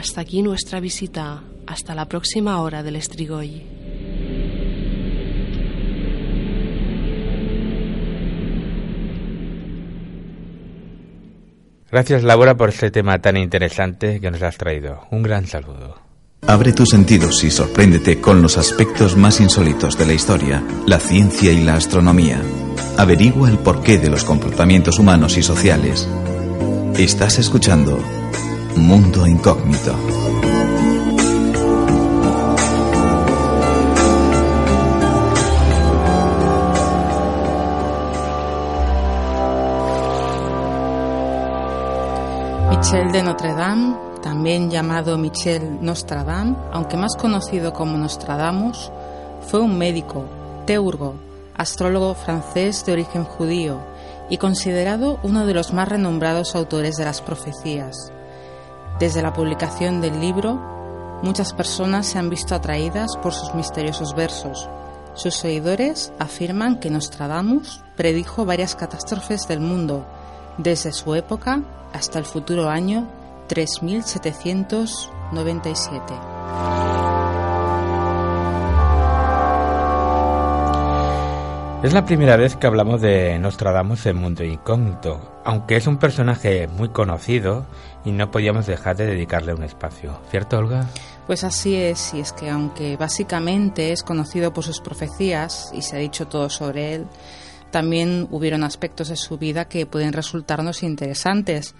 Hasta 0.00 0.22
aquí 0.22 0.42
nuestra 0.42 0.80
visita. 0.80 1.44
Hasta 1.66 1.94
la 1.94 2.08
próxima 2.08 2.60
hora 2.62 2.82
del 2.82 2.96
Estrigoy. 2.96 3.79
Gracias 11.90 12.22
Laura 12.22 12.56
por 12.56 12.68
este 12.68 12.90
tema 12.90 13.18
tan 13.18 13.36
interesante 13.36 14.20
que 14.20 14.30
nos 14.30 14.42
has 14.42 14.56
traído. 14.56 15.06
Un 15.10 15.22
gran 15.22 15.46
saludo. 15.46 16.10
Abre 16.46 16.72
tus 16.72 16.90
sentidos 16.90 17.44
y 17.44 17.50
sorpréndete 17.50 18.20
con 18.20 18.40
los 18.40 18.56
aspectos 18.56 19.16
más 19.16 19.40
insólitos 19.40 19.98
de 19.98 20.06
la 20.06 20.14
historia, 20.14 20.62
la 20.86 20.98
ciencia 20.98 21.52
y 21.52 21.62
la 21.62 21.74
astronomía. 21.74 22.40
Averigua 22.96 23.50
el 23.50 23.58
porqué 23.58 23.98
de 23.98 24.08
los 24.08 24.24
comportamientos 24.24 24.98
humanos 24.98 25.36
y 25.36 25.42
sociales. 25.42 26.08
Estás 26.96 27.38
escuchando 27.38 27.98
Mundo 28.76 29.26
Incógnito. 29.26 29.94
Michel 42.80 43.12
de 43.12 43.22
Notre 43.22 43.52
Dame, 43.52 43.94
también 44.22 44.70
llamado 44.70 45.18
Michel 45.18 45.84
Nostradam, 45.84 46.56
aunque 46.72 46.96
más 46.96 47.14
conocido 47.14 47.74
como 47.74 47.98
Nostradamus, 47.98 48.90
fue 49.46 49.60
un 49.60 49.76
médico, 49.76 50.24
teurgo, 50.64 51.16
astrólogo 51.54 52.14
francés 52.14 52.86
de 52.86 52.92
origen 52.92 53.24
judío 53.24 53.80
y 54.30 54.38
considerado 54.38 55.20
uno 55.22 55.44
de 55.44 55.52
los 55.52 55.74
más 55.74 55.90
renombrados 55.90 56.56
autores 56.56 56.96
de 56.96 57.04
las 57.04 57.20
profecías. 57.20 58.10
Desde 58.98 59.20
la 59.20 59.34
publicación 59.34 60.00
del 60.00 60.18
libro, 60.18 60.58
muchas 61.22 61.52
personas 61.52 62.06
se 62.06 62.18
han 62.18 62.30
visto 62.30 62.54
atraídas 62.54 63.10
por 63.22 63.34
sus 63.34 63.54
misteriosos 63.54 64.14
versos. 64.14 64.70
Sus 65.12 65.34
seguidores 65.34 66.14
afirman 66.18 66.80
que 66.80 66.88
Nostradamus 66.88 67.84
predijo 67.94 68.46
varias 68.46 68.74
catástrofes 68.74 69.46
del 69.46 69.60
mundo, 69.60 70.06
desde 70.58 70.92
su 70.92 71.14
época 71.14 71.62
hasta 71.92 72.18
el 72.18 72.24
futuro 72.24 72.68
año 72.68 73.08
3797. 73.48 76.14
Es 81.82 81.94
la 81.94 82.04
primera 82.04 82.36
vez 82.36 82.56
que 82.56 82.66
hablamos 82.66 83.00
de 83.00 83.38
Nostradamus 83.38 84.04
en 84.04 84.18
Mundo 84.18 84.44
Incógnito, 84.44 85.40
aunque 85.46 85.76
es 85.76 85.86
un 85.86 85.96
personaje 85.96 86.68
muy 86.68 86.90
conocido 86.90 87.64
y 88.04 88.12
no 88.12 88.30
podíamos 88.30 88.66
dejar 88.66 88.98
de 88.98 89.06
dedicarle 89.06 89.54
un 89.54 89.62
espacio. 89.62 90.20
¿Cierto, 90.30 90.58
Olga? 90.58 90.90
Pues 91.26 91.42
así 91.42 91.76
es, 91.76 92.12
y 92.12 92.20
es 92.20 92.34
que 92.34 92.50
aunque 92.50 92.98
básicamente 92.98 93.92
es 93.92 94.02
conocido 94.02 94.52
por 94.52 94.62
sus 94.62 94.82
profecías 94.82 95.70
y 95.72 95.80
se 95.80 95.96
ha 95.96 96.00
dicho 96.00 96.28
todo 96.28 96.50
sobre 96.50 96.96
él, 96.96 97.06
también 97.70 98.26
hubieron 98.30 98.64
aspectos 98.64 99.08
de 99.08 99.16
su 99.16 99.38
vida 99.38 99.66
que 99.66 99.86
pueden 99.86 100.12
resultarnos 100.12 100.82
interesantes. 100.82 101.74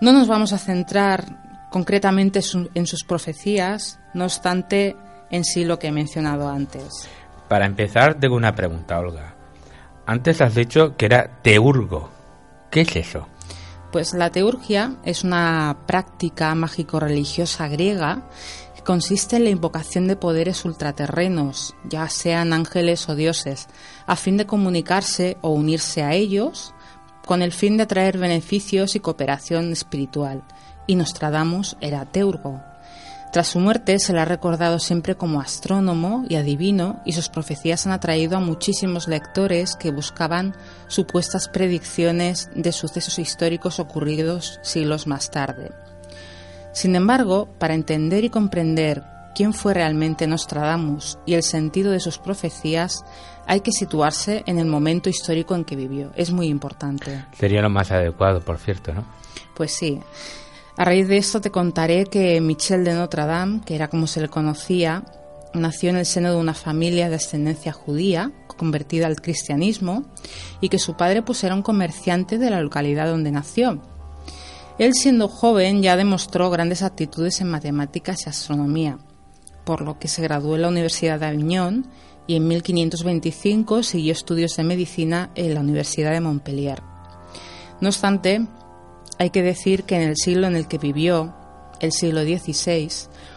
No 0.00 0.12
nos 0.12 0.28
vamos 0.28 0.52
a 0.52 0.58
centrar 0.58 1.68
concretamente 1.70 2.40
en 2.74 2.86
sus 2.86 3.04
profecías, 3.04 4.00
no 4.14 4.24
obstante 4.24 4.96
en 5.30 5.44
sí 5.44 5.64
lo 5.64 5.78
que 5.78 5.88
he 5.88 5.92
mencionado 5.92 6.48
antes. 6.48 7.08
Para 7.48 7.66
empezar, 7.66 8.18
tengo 8.18 8.36
una 8.36 8.54
pregunta, 8.54 8.98
Olga. 8.98 9.34
Antes 10.06 10.40
has 10.40 10.54
dicho 10.54 10.96
que 10.96 11.06
era 11.06 11.40
teurgo. 11.42 12.10
¿Qué 12.70 12.82
es 12.82 12.96
eso? 12.96 13.26
Pues 13.92 14.12
la 14.12 14.30
teurgia 14.30 14.96
es 15.04 15.24
una 15.24 15.78
práctica 15.86 16.54
mágico-religiosa 16.54 17.68
griega 17.68 18.22
consiste 18.88 19.36
en 19.36 19.44
la 19.44 19.50
invocación 19.50 20.08
de 20.08 20.16
poderes 20.16 20.64
ultraterrenos, 20.64 21.74
ya 21.84 22.08
sean 22.08 22.54
ángeles 22.54 23.06
o 23.10 23.14
dioses, 23.14 23.68
a 24.06 24.16
fin 24.16 24.38
de 24.38 24.46
comunicarse 24.46 25.36
o 25.42 25.50
unirse 25.50 26.02
a 26.02 26.14
ellos 26.14 26.72
con 27.26 27.42
el 27.42 27.52
fin 27.52 27.76
de 27.76 27.84
traer 27.84 28.16
beneficios 28.16 28.96
y 28.96 29.00
cooperación 29.00 29.72
espiritual. 29.72 30.42
Y 30.86 30.94
Nostradamus 30.94 31.76
era 31.82 32.06
teurgo. 32.06 32.62
Tras 33.30 33.48
su 33.48 33.60
muerte 33.60 33.98
se 33.98 34.14
le 34.14 34.20
ha 34.20 34.24
recordado 34.24 34.78
siempre 34.78 35.16
como 35.16 35.42
astrónomo 35.42 36.24
y 36.26 36.36
adivino 36.36 37.02
y 37.04 37.12
sus 37.12 37.28
profecías 37.28 37.86
han 37.86 37.92
atraído 37.92 38.38
a 38.38 38.40
muchísimos 38.40 39.06
lectores 39.06 39.76
que 39.76 39.90
buscaban 39.90 40.56
supuestas 40.86 41.48
predicciones 41.48 42.48
de 42.54 42.72
sucesos 42.72 43.18
históricos 43.18 43.80
ocurridos 43.80 44.58
siglos 44.62 45.06
más 45.06 45.30
tarde. 45.30 45.72
Sin 46.78 46.94
embargo, 46.94 47.48
para 47.58 47.74
entender 47.74 48.22
y 48.22 48.30
comprender 48.30 49.02
quién 49.34 49.52
fue 49.52 49.74
realmente 49.74 50.28
Nostradamus 50.28 51.18
y 51.26 51.34
el 51.34 51.42
sentido 51.42 51.90
de 51.90 51.98
sus 51.98 52.18
profecías, 52.18 53.04
hay 53.48 53.62
que 53.62 53.72
situarse 53.72 54.44
en 54.46 54.60
el 54.60 54.66
momento 54.66 55.10
histórico 55.10 55.56
en 55.56 55.64
que 55.64 55.74
vivió. 55.74 56.12
Es 56.14 56.30
muy 56.30 56.46
importante. 56.46 57.24
Sería 57.36 57.62
lo 57.62 57.68
más 57.68 57.90
adecuado, 57.90 58.42
por 58.42 58.58
cierto, 58.58 58.94
¿no? 58.94 59.04
Pues 59.56 59.74
sí. 59.74 59.98
A 60.76 60.84
raíz 60.84 61.08
de 61.08 61.16
esto 61.16 61.40
te 61.40 61.50
contaré 61.50 62.04
que 62.04 62.40
Michel 62.40 62.84
de 62.84 62.94
Notre 62.94 63.26
Dame, 63.26 63.60
que 63.66 63.74
era 63.74 63.88
como 63.88 64.06
se 64.06 64.20
le 64.20 64.28
conocía, 64.28 65.02
nació 65.54 65.90
en 65.90 65.96
el 65.96 66.06
seno 66.06 66.30
de 66.30 66.36
una 66.36 66.54
familia 66.54 67.08
de 67.08 67.16
ascendencia 67.16 67.72
judía, 67.72 68.30
convertida 68.46 69.08
al 69.08 69.20
cristianismo, 69.20 70.04
y 70.60 70.68
que 70.68 70.78
su 70.78 70.96
padre 70.96 71.22
pues 71.22 71.42
era 71.42 71.56
un 71.56 71.62
comerciante 71.62 72.38
de 72.38 72.50
la 72.50 72.60
localidad 72.60 73.08
donde 73.08 73.32
nació. 73.32 73.97
Él 74.78 74.94
siendo 74.94 75.26
joven 75.26 75.82
ya 75.82 75.96
demostró 75.96 76.50
grandes 76.50 76.82
aptitudes 76.82 77.40
en 77.40 77.48
matemáticas 77.48 78.24
y 78.24 78.30
astronomía, 78.30 78.98
por 79.64 79.80
lo 79.80 79.98
que 79.98 80.06
se 80.06 80.22
graduó 80.22 80.54
en 80.54 80.62
la 80.62 80.68
Universidad 80.68 81.18
de 81.18 81.26
Aviñón 81.26 81.90
y 82.28 82.36
en 82.36 82.46
1525 82.46 83.82
siguió 83.82 84.12
estudios 84.12 84.54
de 84.56 84.62
medicina 84.62 85.30
en 85.34 85.54
la 85.54 85.60
Universidad 85.60 86.12
de 86.12 86.20
Montpellier. 86.20 86.82
No 87.80 87.88
obstante, 87.88 88.46
hay 89.18 89.30
que 89.30 89.42
decir 89.42 89.82
que 89.82 89.96
en 89.96 90.02
el 90.02 90.16
siglo 90.16 90.46
en 90.46 90.54
el 90.54 90.68
que 90.68 90.78
vivió, 90.78 91.34
el 91.80 91.90
siglo 91.90 92.22
XVI, 92.22 92.88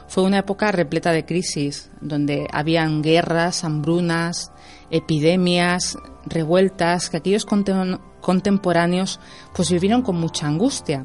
fue 0.07 0.23
una 0.23 0.39
época 0.39 0.71
repleta 0.71 1.11
de 1.11 1.25
crisis, 1.25 1.89
donde 2.01 2.47
habían 2.51 3.01
guerras, 3.01 3.63
hambrunas, 3.63 4.51
epidemias, 4.91 5.97
revueltas, 6.25 7.09
que 7.09 7.17
aquellos 7.17 7.45
contemporáneos 7.45 9.19
pues 9.55 9.71
vivieron 9.71 10.01
con 10.01 10.19
mucha 10.19 10.47
angustia. 10.47 11.03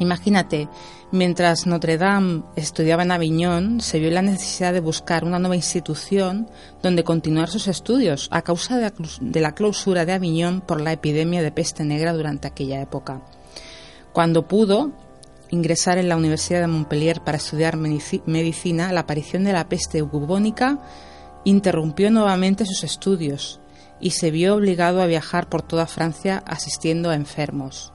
Imagínate, 0.00 0.68
mientras 1.12 1.66
Notre 1.66 1.98
Dame 1.98 2.42
estudiaba 2.56 3.04
en 3.04 3.12
Aviñón, 3.12 3.80
se 3.80 4.00
vio 4.00 4.10
la 4.10 4.22
necesidad 4.22 4.72
de 4.72 4.80
buscar 4.80 5.24
una 5.24 5.38
nueva 5.38 5.54
institución 5.54 6.48
donde 6.82 7.04
continuar 7.04 7.48
sus 7.48 7.68
estudios 7.68 8.28
a 8.32 8.42
causa 8.42 8.90
de 9.20 9.40
la 9.40 9.54
clausura 9.54 10.04
de 10.04 10.12
Aviñón 10.12 10.60
por 10.60 10.80
la 10.80 10.92
epidemia 10.92 11.42
de 11.42 11.52
peste 11.52 11.84
negra 11.84 12.12
durante 12.12 12.48
aquella 12.48 12.80
época. 12.80 13.22
Cuando 14.12 14.48
pudo, 14.48 14.92
ingresar 15.50 15.98
en 15.98 16.08
la 16.08 16.16
Universidad 16.16 16.60
de 16.60 16.66
Montpellier 16.66 17.20
para 17.20 17.38
estudiar 17.38 17.76
medicina, 17.76 18.92
la 18.92 19.00
aparición 19.00 19.44
de 19.44 19.52
la 19.52 19.68
peste 19.68 20.02
bubónica 20.02 20.80
interrumpió 21.44 22.10
nuevamente 22.10 22.66
sus 22.66 22.82
estudios 22.82 23.60
y 24.00 24.10
se 24.10 24.32
vio 24.32 24.56
obligado 24.56 25.00
a 25.00 25.06
viajar 25.06 25.48
por 25.48 25.62
toda 25.62 25.86
Francia 25.86 26.42
asistiendo 26.46 27.10
a 27.10 27.14
enfermos. 27.14 27.93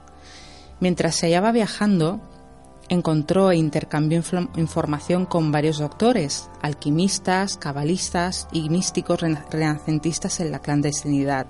Mientras 0.80 1.14
se 1.14 1.26
hallaba 1.26 1.52
viajando, 1.52 2.20
encontró 2.88 3.50
e 3.50 3.56
intercambió 3.56 4.22
información 4.56 5.26
con 5.26 5.52
varios 5.52 5.78
doctores, 5.78 6.50
alquimistas, 6.62 7.56
cabalistas 7.56 8.48
y 8.50 8.68
místicos 8.68 9.20
renacentistas 9.20 10.40
en 10.40 10.50
la 10.50 10.58
clandestinidad. 10.58 11.46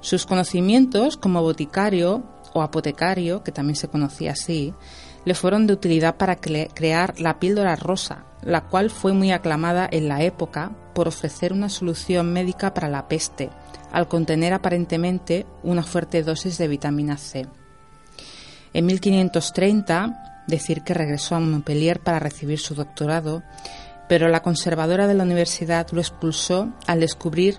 Sus 0.00 0.26
conocimientos 0.26 1.16
como 1.16 1.40
boticario 1.40 2.24
o 2.52 2.62
apotecario, 2.62 3.42
que 3.42 3.52
también 3.52 3.76
se 3.76 3.88
conocía 3.88 4.32
así, 4.32 4.74
le 5.24 5.34
fueron 5.34 5.66
de 5.66 5.74
utilidad 5.74 6.16
para 6.16 6.36
crear 6.36 7.18
la 7.20 7.38
píldora 7.38 7.76
rosa, 7.76 8.26
la 8.42 8.62
cual 8.62 8.90
fue 8.90 9.12
muy 9.12 9.30
aclamada 9.30 9.88
en 9.90 10.08
la 10.08 10.22
época 10.22 10.72
por 10.94 11.08
ofrecer 11.08 11.52
una 11.52 11.68
solución 11.68 12.32
médica 12.32 12.74
para 12.74 12.88
la 12.88 13.08
peste, 13.08 13.50
al 13.92 14.08
contener 14.08 14.52
aparentemente 14.52 15.46
una 15.62 15.82
fuerte 15.82 16.22
dosis 16.22 16.58
de 16.58 16.68
vitamina 16.68 17.16
C. 17.16 17.46
En 18.74 18.86
1530, 18.86 20.44
decir 20.46 20.82
que 20.82 20.94
regresó 20.94 21.34
a 21.34 21.40
Montpellier 21.40 22.00
para 22.00 22.18
recibir 22.18 22.58
su 22.58 22.74
doctorado, 22.74 23.42
pero 24.08 24.28
la 24.28 24.42
conservadora 24.42 25.06
de 25.06 25.14
la 25.14 25.24
universidad 25.24 25.86
lo 25.92 26.00
expulsó 26.00 26.72
al 26.86 27.00
descubrir 27.00 27.58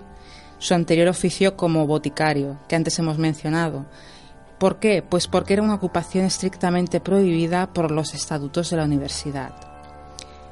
su 0.58 0.74
anterior 0.74 1.08
oficio 1.08 1.56
como 1.56 1.86
boticario, 1.86 2.58
que 2.68 2.76
antes 2.76 2.98
hemos 2.98 3.18
mencionado, 3.18 3.86
¿Por 4.58 4.78
qué? 4.78 5.02
Pues 5.02 5.26
porque 5.26 5.52
era 5.52 5.62
una 5.62 5.74
ocupación 5.74 6.24
estrictamente 6.24 7.00
prohibida 7.00 7.72
por 7.72 7.90
los 7.90 8.14
estatutos 8.14 8.70
de 8.70 8.76
la 8.76 8.84
universidad. 8.84 9.52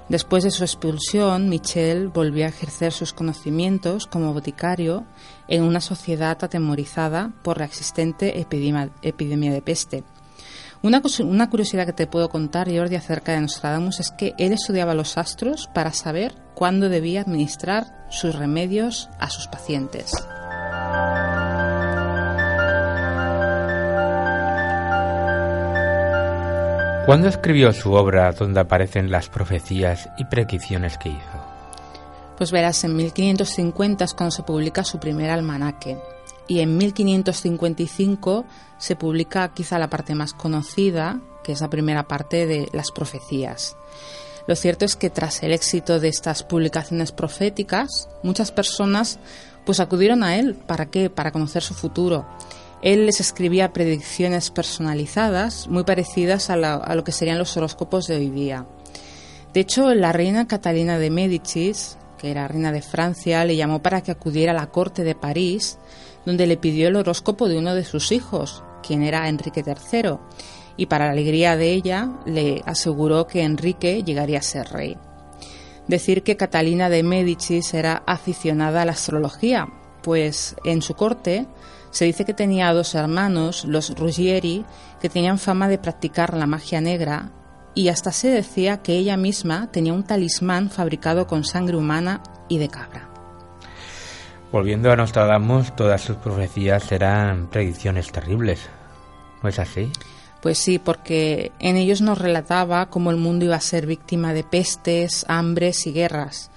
Después 0.09 0.45
de 0.45 0.51
su 0.51 0.65
expulsión, 0.65 1.49
Michel 1.49 2.09
volvió 2.09 2.45
a 2.45 2.49
ejercer 2.49 2.93
sus 2.93 3.13
conocimientos 3.13 4.07
como 4.07 4.35
boticario 4.35 5.07
en 5.49 5.63
una 5.63 5.81
sociedad 5.81 6.37
atemorizada 6.43 7.33
por 7.43 7.59
la 7.59 7.65
existente 7.65 8.41
epidemia, 8.41 9.53
de 9.53 9.63
peste. 9.63 10.05
Una, 10.83 11.01
una, 11.21 11.49
curiosidad 11.49 11.87
que 11.87 11.93
te 11.93 12.09
puedo 12.09 12.29
contar, 12.29 12.69
Jordi, 12.69 12.97
acerca 12.97 13.33
de 13.33 13.41
Nostradamus 13.41 14.01
es 14.01 14.11
que 14.11 14.35
él 14.37 14.53
estudiaba 14.53 14.95
los 14.95 15.17
astros 15.17 15.71
para 15.73 15.93
saber 15.93 16.35
cuándo 16.57 16.89
debía 16.89 17.21
administrar 17.21 17.87
sus 18.11 18.35
remedios 18.35 19.09
a 19.21 19.31
sus 19.31 19.47
pacientes. 19.47 20.13
¿Cuándo 27.07 27.29
escribió 27.29 27.73
su 27.73 27.93
obra 27.93 28.33
donde 28.33 28.59
aparecen 28.59 29.09
las 29.09 29.29
profecías 29.29 30.09
y 30.19 30.25
predicciones 30.25 30.99
que 30.99 31.11
hizo? 31.11 31.47
Pues 32.37 32.51
verás, 32.51 32.83
en 32.83 32.97
1550 32.97 34.05
es 34.05 34.15
cuando 34.15 34.33
se 34.33 34.43
publica 34.43 34.83
su 34.83 34.99
primer 34.99 35.31
almanaque 35.31 35.97
y 36.49 36.61
en 36.61 36.77
1555 36.77 38.45
se 38.79 38.97
publica 38.97 39.53
quizá 39.55 39.79
la 39.79 39.91
parte 39.91 40.15
más 40.15 40.33
conocida, 40.33 41.21
que 41.45 41.53
es 41.53 41.61
la 41.61 41.71
primera 41.71 42.09
parte 42.09 42.47
de 42.47 42.69
las 42.73 42.91
profecías. 42.91 43.77
Lo 44.47 44.57
cierto 44.57 44.85
es 44.85 44.97
que 44.97 45.11
tras 45.11 45.43
el 45.43 45.53
éxito 45.53 46.01
de 46.01 46.09
estas 46.09 46.43
publicaciones 46.43 47.13
proféticas, 47.13 48.09
muchas 48.23 48.51
personas 48.51 49.19
pues 49.65 49.79
acudieron 49.79 50.25
a 50.25 50.37
él, 50.37 50.55
¿para 50.55 50.87
qué? 50.87 51.09
Para 51.11 51.31
conocer 51.31 51.63
su 51.63 51.75
futuro 51.75 52.27
él 52.83 53.07
les 53.07 53.21
escribía 53.21 53.73
predicciones 53.73 54.51
personalizadas 54.51 55.69
muy 55.69 55.85
parecidas 55.85 56.51
a, 56.51 56.57
lo 56.57 57.05
que 57.05 57.13
serían 57.13 57.39
los 57.39 57.57
horóscopos 57.57 58.09
de 58.09 58.17
hoy 58.17 58.29
día. 58.29 58.67
De 59.55 59.61
hecho, 59.61 59.95
la 59.95 60.13
reina 60.13 60.49
Catalina 60.49 60.99
de 60.99 61.11
Médicis, 61.11 61.97
que 62.19 62.31
era 62.31 62.49
reina 62.49 62.73
de 62.73 62.83
Francia, 62.83 63.45
le 63.45 63.57
llamó 63.57 63.81
para 63.81 64.01
que 64.01 64.11
acudiera 64.11 64.51
a 64.51 64.57
la 64.57 64.67
corte 64.67 65.05
de 65.05 65.15
París, 65.15 65.79
donde 66.25 66.47
le 66.47 66.57
pidió 66.57 66.89
el 66.89 66.97
horóscopo 66.97 67.49
de 67.49 67.59
uno 67.59 67.75
de 67.75 67.85
sus 67.85 68.13
hijos, 68.13 68.63
quien 68.83 69.03
era 69.03 69.29
Enrique 69.29 69.65
III, 69.67 70.19
y 70.77 70.87
para 70.87 71.07
la 71.07 71.13
alegría 71.13 71.57
de 71.57 71.73
ella 71.73 72.11
le 72.25 72.63
aseguró 72.67 73.27
que 73.27 73.43
Enrique 73.43 74.03
llegaría 74.03 74.39
a 74.39 74.43
ser 74.43 74.69
rey. 74.69 74.97
Decir 75.89 76.23
que 76.23 76.37
Catalina 76.37 76.89
de 76.89 77.03
Médicis 77.03 77.75
era 77.75 78.03
aficionada 78.07 78.83
a 78.83 78.85
la 78.85 78.93
astrología, 78.93 79.69
pues 80.03 80.57
en 80.65 80.83
su 80.83 80.95
corte 80.95 81.47
se 81.91 82.07
dice 82.07 82.25
que 82.25 82.35
tenía 82.35 82.73
dos 82.73 82.95
hermanos, 82.95 83.65
los 83.65 83.97
Ruggieri, 83.97 84.65
que 85.01 85.09
tenían 85.09 85.39
fama 85.39 85.69
de 85.69 85.79
practicar 85.79 86.37
la 86.37 86.47
magia 86.47 86.81
negra 86.81 87.33
y 87.75 87.89
hasta 87.89 88.13
se 88.13 88.29
decía 88.29 88.83
que 88.83 88.95
ella 88.95 89.17
misma 89.17 89.71
tenía 89.71 89.93
un 89.93 90.05
talismán 90.05 90.71
fabricado 90.71 91.27
con 91.27 91.45
sangre 91.45 91.77
humana 91.77 92.23
y 92.49 92.59
de 92.59 92.69
cabra. 92.69 93.12
Volviendo 94.53 94.93
a 94.93 94.97
Nostradamus, 94.97 95.75
todas 95.75 96.03
sus 96.03 96.17
profecías 96.17 96.93
eran 96.93 97.47
predicciones 97.47 98.13
terribles. 98.13 98.61
¿No 99.43 99.49
es 99.49 99.59
así? 99.59 99.91
Pues 100.43 100.59
sí, 100.59 100.79
porque 100.79 101.53
en 101.59 101.79
ellos 101.79 102.03
nos 102.03 102.19
relataba 102.19 102.91
cómo 102.91 103.11
el 103.11 103.17
mundo 103.17 103.47
iba 103.47 103.57
a 103.57 103.61
ser 103.61 103.87
víctima 103.87 104.35
de 104.35 104.45
pestes, 104.45 105.25
hambres 105.27 105.87
y 105.87 105.93
guerras. 105.93 106.51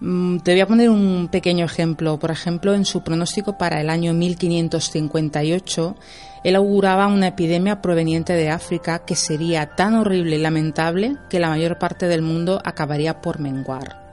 Mm, 0.00 0.40
te 0.40 0.52
voy 0.52 0.60
a 0.60 0.66
poner 0.66 0.90
un 0.90 1.28
pequeño 1.28 1.64
ejemplo. 1.64 2.18
Por 2.18 2.30
ejemplo, 2.30 2.74
en 2.74 2.84
su 2.84 3.02
pronóstico 3.02 3.56
para 3.56 3.80
el 3.80 3.88
año 3.88 4.12
1558, 4.12 5.96
él 6.44 6.54
auguraba 6.54 7.06
una 7.06 7.28
epidemia 7.28 7.80
proveniente 7.80 8.34
de 8.34 8.50
África 8.50 9.06
que 9.06 9.16
sería 9.16 9.74
tan 9.74 9.94
horrible 9.94 10.36
y 10.36 10.40
lamentable 10.40 11.16
que 11.30 11.40
la 11.40 11.48
mayor 11.48 11.78
parte 11.78 12.08
del 12.08 12.20
mundo 12.20 12.60
acabaría 12.62 13.22
por 13.22 13.40
menguar. 13.40 14.05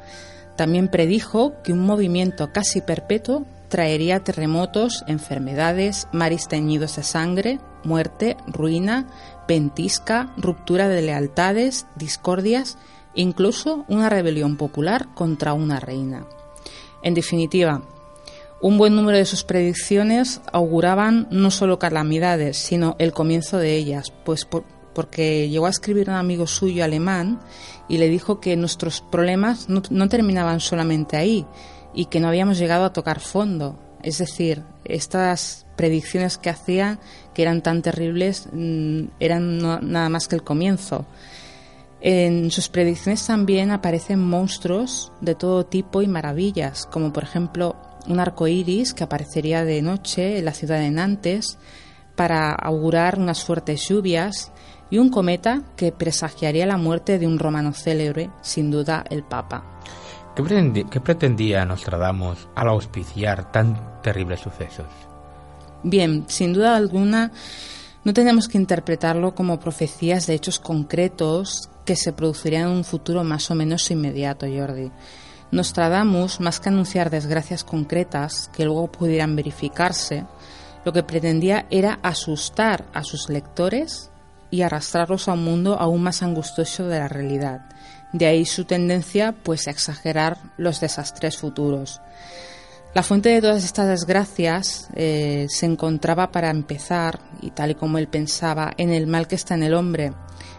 También 0.56 0.88
predijo 0.88 1.54
que 1.64 1.74
un 1.74 1.86
movimiento 1.86 2.52
casi 2.52 2.82
perpetuo 2.82 3.46
traería 3.70 4.20
terremotos, 4.20 5.04
enfermedades, 5.08 6.08
mares 6.12 6.48
teñidos 6.48 6.96
de 6.96 7.04
sangre, 7.04 7.60
muerte, 7.84 8.38
ruina, 8.46 9.08
ventisca, 9.48 10.32
ruptura 10.38 10.88
de 10.88 11.02
lealtades, 11.02 11.88
discordias 11.96 12.78
incluso 13.16 13.86
una 13.88 14.10
rebelión 14.10 14.58
popular 14.58 15.08
contra 15.14 15.54
una 15.54 15.80
reina. 15.80 16.26
En 17.04 17.14
definitiva, 17.14 17.82
un 18.62 18.78
buen 18.78 18.96
número 18.96 19.18
de 19.18 19.26
sus 19.26 19.44
predicciones 19.44 20.42
auguraban 20.52 21.28
no 21.32 21.52
solo 21.52 21.80
calamidades, 21.80 22.58
sino 22.58 22.96
el 22.98 23.12
comienzo 23.12 23.58
de 23.58 23.76
ellas, 23.76 24.14
pues 24.24 24.48
porque 24.94 25.50
llegó 25.50 25.66
a 25.66 25.70
escribir 25.70 26.10
un 26.10 26.16
amigo 26.16 26.48
suyo 26.48 26.84
alemán 26.84 27.40
y 27.88 27.98
le 27.98 28.10
dijo 28.10 28.40
que 28.40 28.56
nuestros 28.56 29.02
problemas 29.02 29.68
no, 29.70 30.10
terminaban 30.10 30.60
solamente 30.60 31.18
ahí 31.18 31.46
y 31.94 32.06
que 32.06 32.20
no 32.20 32.28
habíamos 32.28 32.58
llegado 32.58 32.86
a 32.86 32.94
tocar 32.94 33.20
fondo. 33.20 33.80
Es 34.02 34.18
decir, 34.18 34.64
estas 34.86 35.66
predicciones 35.76 36.38
que 36.38 36.50
hacían, 36.50 37.00
que 37.34 37.42
eran 37.42 37.62
tan 37.62 37.82
terribles, 37.82 38.48
mm, 38.52 39.06
eran 39.20 39.60
nada 39.60 40.10
más 40.10 40.28
que 40.28 40.36
el 40.36 40.44
comienzo. 40.44 41.06
En 42.02 42.52
sus 42.52 42.68
predicciones 42.68 43.26
también 43.26 43.72
aparecen 43.72 44.20
monstruos 44.20 45.14
de 45.22 45.36
todo 45.36 45.66
tipo 45.66 46.02
y 46.02 46.08
maravillas, 46.08 46.86
como 46.86 47.14
por 47.14 47.24
ejemplo 47.24 47.78
un 48.08 48.20
arco 48.20 48.48
iris 48.48 48.94
que 48.94 49.06
aparecería 49.06 49.64
de 49.64 49.82
noche 49.82 50.40
en 50.40 50.46
la 50.46 50.54
ciudad 50.54 50.80
de 50.80 50.92
Nantes 50.92 51.58
para 52.16 52.52
augurar 52.52 53.18
unas 53.18 53.44
fuertes 53.44 53.88
lluvias 53.88 54.52
y 54.94 55.00
un 55.00 55.10
cometa 55.10 55.64
que 55.76 55.92
presagiaría 55.92 56.68
la 56.68 56.78
muerte 56.78 57.18
de 57.18 57.26
un 57.26 57.40
romano 57.40 57.74
célebre, 57.74 58.30
sin 58.44 58.70
duda 58.70 59.04
el 59.10 59.24
Papa. 59.24 59.80
¿Qué 60.36 61.02
pretendía, 61.02 61.66
Nostradamus 61.66 62.48
al 62.54 62.68
auspiciar 62.68 63.52
tan 63.52 64.04
terribles 64.04 64.42
sucesos? 64.42 64.86
Bien, 65.82 66.26
sin 66.28 66.54
duda 66.54 66.76
alguna, 66.76 67.32
no 68.04 68.14
tenemos 68.14 68.48
que 68.48 68.60
interpretarlo 68.60 69.34
como 69.34 69.60
profecías 69.60 70.28
de 70.28 70.36
hechos 70.36 70.60
concretos 70.60 71.72
que 71.86 71.96
se 71.96 72.14
producirían 72.14 72.70
en 72.70 72.78
un 72.78 72.84
futuro 72.84 73.24
más 73.24 73.50
o 73.50 73.56
menos 73.56 73.90
inmediato, 73.90 74.46
Jordi. 74.46 74.92
Nostradamus, 75.50 76.40
más 76.40 76.60
que 76.60 76.70
anunciar 76.70 77.10
desgracias 77.10 77.64
concretas 77.64 78.48
que 78.54 78.66
luego 78.66 78.92
pudieran 78.92 79.36
verificarse, 79.36 80.28
lo 80.86 80.94
que 80.94 81.02
pretendía 81.02 81.66
era 81.72 81.98
asustar 82.04 82.86
a 82.94 83.04
sus 83.04 83.28
lectores 83.30 84.12
y 84.54 84.62
arrastrarlos 84.62 85.28
a 85.28 85.34
un 85.34 85.44
mundo 85.44 85.80
aún 85.80 86.04
más 86.04 86.22
angustioso 86.22 86.88
de 86.88 87.00
la 87.00 87.08
realidad. 87.08 87.62
De 88.12 88.28
ahí 88.28 88.46
su 88.46 88.66
tendencia 88.66 89.34
pues 89.42 89.68
a 89.68 89.72
exagerar 89.72 90.38
los 90.58 90.80
desastres 90.80 91.40
futuros. 91.40 92.02
La 92.94 93.02
fuente 93.02 93.30
de 93.30 93.42
todas 93.42 93.64
estas 93.64 93.88
desgracias 93.88 94.90
eh, 94.94 95.48
se 95.50 95.66
encontraba 95.66 96.32
para 96.32 96.52
empezar, 96.52 97.20
y 97.42 97.50
tal 97.50 97.72
y 97.72 97.76
como 97.76 97.98
él 97.98 98.08
pensaba, 98.08 98.72
en 98.78 98.92
el 98.92 99.08
mal 99.08 99.28
que 99.28 99.34
está 99.34 99.56
en 99.56 99.64
el 99.64 99.74
hombre, 99.74 100.14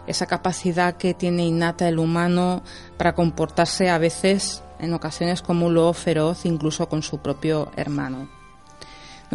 esa 0.07 0.25
capacidad 0.25 0.97
que 0.97 1.13
tiene 1.13 1.45
innata 1.45 1.87
el 1.87 1.97
humano 1.97 2.63
para 2.97 3.15
comportarse 3.15 3.89
a 3.89 3.97
veces, 3.97 4.61
en 4.79 4.93
ocasiones, 4.93 5.41
como 5.41 5.67
un 5.67 5.73
lobo 5.73 5.93
feroz, 5.93 6.45
incluso 6.45 6.89
con 6.89 7.01
su 7.01 7.19
propio 7.19 7.71
hermano. 7.77 8.27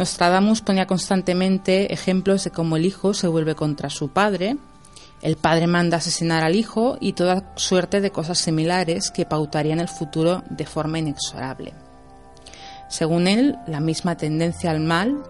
Nostradamus 0.01 0.63
ponía 0.63 0.87
constantemente 0.87 1.93
ejemplos 1.93 2.43
de 2.43 2.49
cómo 2.49 2.75
el 2.75 2.87
hijo 2.87 3.13
se 3.13 3.27
vuelve 3.27 3.53
contra 3.53 3.91
su 3.91 4.09
padre, 4.09 4.57
el 5.21 5.35
padre 5.35 5.67
manda 5.67 5.97
asesinar 5.97 6.43
al 6.43 6.55
hijo 6.55 6.97
y 6.99 7.13
toda 7.13 7.53
suerte 7.55 8.01
de 8.01 8.09
cosas 8.09 8.39
similares 8.39 9.11
que 9.11 9.27
pautarían 9.27 9.79
el 9.79 9.87
futuro 9.87 10.43
de 10.49 10.65
forma 10.65 10.97
inexorable. 10.97 11.75
Según 12.89 13.27
él, 13.27 13.59
la 13.67 13.79
misma 13.79 14.17
tendencia 14.17 14.71
al 14.71 14.79
mal 14.79 15.21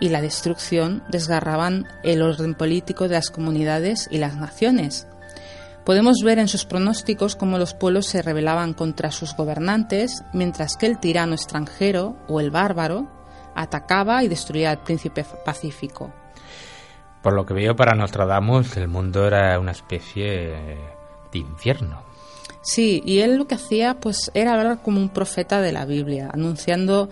y 0.00 0.08
la 0.08 0.20
destrucción 0.20 1.04
desgarraban 1.08 1.86
el 2.02 2.22
orden 2.22 2.54
político 2.56 3.06
de 3.06 3.14
las 3.14 3.30
comunidades 3.30 4.08
y 4.10 4.18
las 4.18 4.34
naciones. 4.34 5.06
Podemos 5.84 6.16
ver 6.24 6.40
en 6.40 6.48
sus 6.48 6.64
pronósticos 6.64 7.36
cómo 7.36 7.58
los 7.58 7.74
pueblos 7.74 8.06
se 8.06 8.22
rebelaban 8.22 8.74
contra 8.74 9.12
sus 9.12 9.36
gobernantes, 9.36 10.24
mientras 10.32 10.76
que 10.76 10.86
el 10.86 10.98
tirano 10.98 11.34
extranjero 11.34 12.16
o 12.26 12.40
el 12.40 12.50
bárbaro 12.50 13.19
atacaba 13.60 14.22
y 14.22 14.28
destruía 14.28 14.70
al 14.70 14.82
príncipe 14.82 15.24
pacífico. 15.44 16.12
Por 17.22 17.34
lo 17.34 17.44
que 17.44 17.54
veo 17.54 17.76
para 17.76 17.94
Nostradamus, 17.94 18.76
el 18.76 18.88
mundo 18.88 19.26
era 19.26 19.58
una 19.58 19.72
especie 19.72 20.26
de 21.32 21.38
infierno. 21.38 22.02
Sí, 22.62 23.02
y 23.04 23.20
él 23.20 23.36
lo 23.36 23.46
que 23.46 23.54
hacía 23.54 24.00
pues 24.00 24.30
era 24.34 24.54
hablar 24.54 24.82
como 24.82 25.00
un 25.00 25.08
profeta 25.08 25.60
de 25.60 25.72
la 25.72 25.86
Biblia, 25.86 26.30
anunciando 26.32 27.08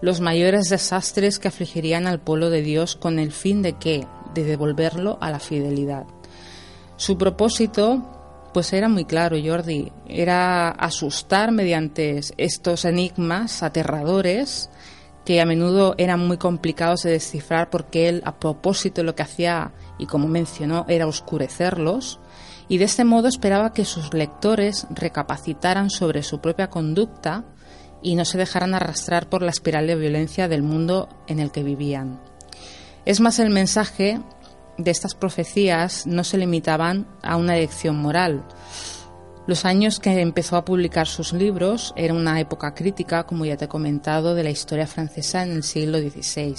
los 0.00 0.20
mayores 0.20 0.68
desastres 0.68 1.38
que 1.38 1.48
afligirían 1.48 2.06
al 2.06 2.20
pueblo 2.20 2.50
de 2.50 2.62
Dios 2.62 2.96
con 2.96 3.18
el 3.18 3.32
fin 3.32 3.62
de 3.62 3.74
que 3.74 4.06
de 4.34 4.44
devolverlo 4.44 5.18
a 5.20 5.30
la 5.30 5.40
fidelidad. 5.40 6.04
Su 6.96 7.16
propósito 7.16 8.14
pues 8.52 8.72
era 8.72 8.88
muy 8.88 9.04
claro, 9.04 9.36
Jordi, 9.42 9.92
era 10.08 10.70
asustar 10.70 11.52
mediante 11.52 12.20
estos 12.36 12.84
enigmas 12.84 13.62
aterradores 13.62 14.70
que 15.28 15.42
a 15.42 15.44
menudo 15.44 15.94
eran 15.98 16.26
muy 16.26 16.38
complicados 16.38 17.02
de 17.02 17.10
descifrar 17.10 17.68
porque 17.68 18.08
él 18.08 18.22
a 18.24 18.38
propósito 18.38 19.02
lo 19.02 19.14
que 19.14 19.24
hacía 19.24 19.72
y 19.98 20.06
como 20.06 20.26
mencionó 20.26 20.86
era 20.88 21.06
oscurecerlos 21.06 22.18
y 22.66 22.78
de 22.78 22.86
este 22.86 23.04
modo 23.04 23.28
esperaba 23.28 23.74
que 23.74 23.84
sus 23.84 24.14
lectores 24.14 24.86
recapacitaran 24.88 25.90
sobre 25.90 26.22
su 26.22 26.40
propia 26.40 26.70
conducta 26.70 27.44
y 28.00 28.14
no 28.14 28.24
se 28.24 28.38
dejaran 28.38 28.72
arrastrar 28.72 29.28
por 29.28 29.42
la 29.42 29.50
espiral 29.50 29.86
de 29.86 29.96
violencia 29.96 30.48
del 30.48 30.62
mundo 30.62 31.10
en 31.26 31.40
el 31.40 31.50
que 31.50 31.62
vivían. 31.62 32.18
Es 33.04 33.20
más, 33.20 33.38
el 33.38 33.50
mensaje 33.50 34.22
de 34.78 34.90
estas 34.90 35.14
profecías 35.14 36.06
no 36.06 36.24
se 36.24 36.38
limitaban 36.38 37.06
a 37.22 37.36
una 37.36 37.52
lección 37.52 37.98
moral. 37.98 38.44
Los 39.48 39.64
años 39.64 39.98
que 39.98 40.20
empezó 40.20 40.56
a 40.56 40.64
publicar 40.66 41.06
sus 41.06 41.32
libros 41.32 41.94
era 41.96 42.12
una 42.12 42.38
época 42.38 42.74
crítica, 42.74 43.24
como 43.24 43.46
ya 43.46 43.56
te 43.56 43.64
he 43.64 43.68
comentado, 43.68 44.34
de 44.34 44.44
la 44.44 44.50
historia 44.50 44.86
francesa 44.86 45.42
en 45.42 45.52
el 45.52 45.62
siglo 45.62 45.98
XVI 45.98 46.54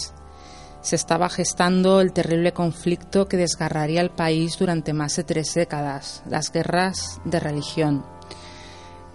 se 0.82 0.96
estaba 0.96 1.30
gestando 1.30 2.00
el 2.00 2.14
terrible 2.14 2.54
conflicto 2.54 3.28
que 3.28 3.38
desgarraría 3.38 4.02
el 4.02 4.12
país 4.12 4.58
durante 4.58 4.94
más 4.94 5.16
de 5.18 5.26
tres 5.26 5.54
décadas, 5.54 6.24
las 6.26 6.52
guerras 6.52 7.20
de 7.26 7.40
religión. 7.40 8.06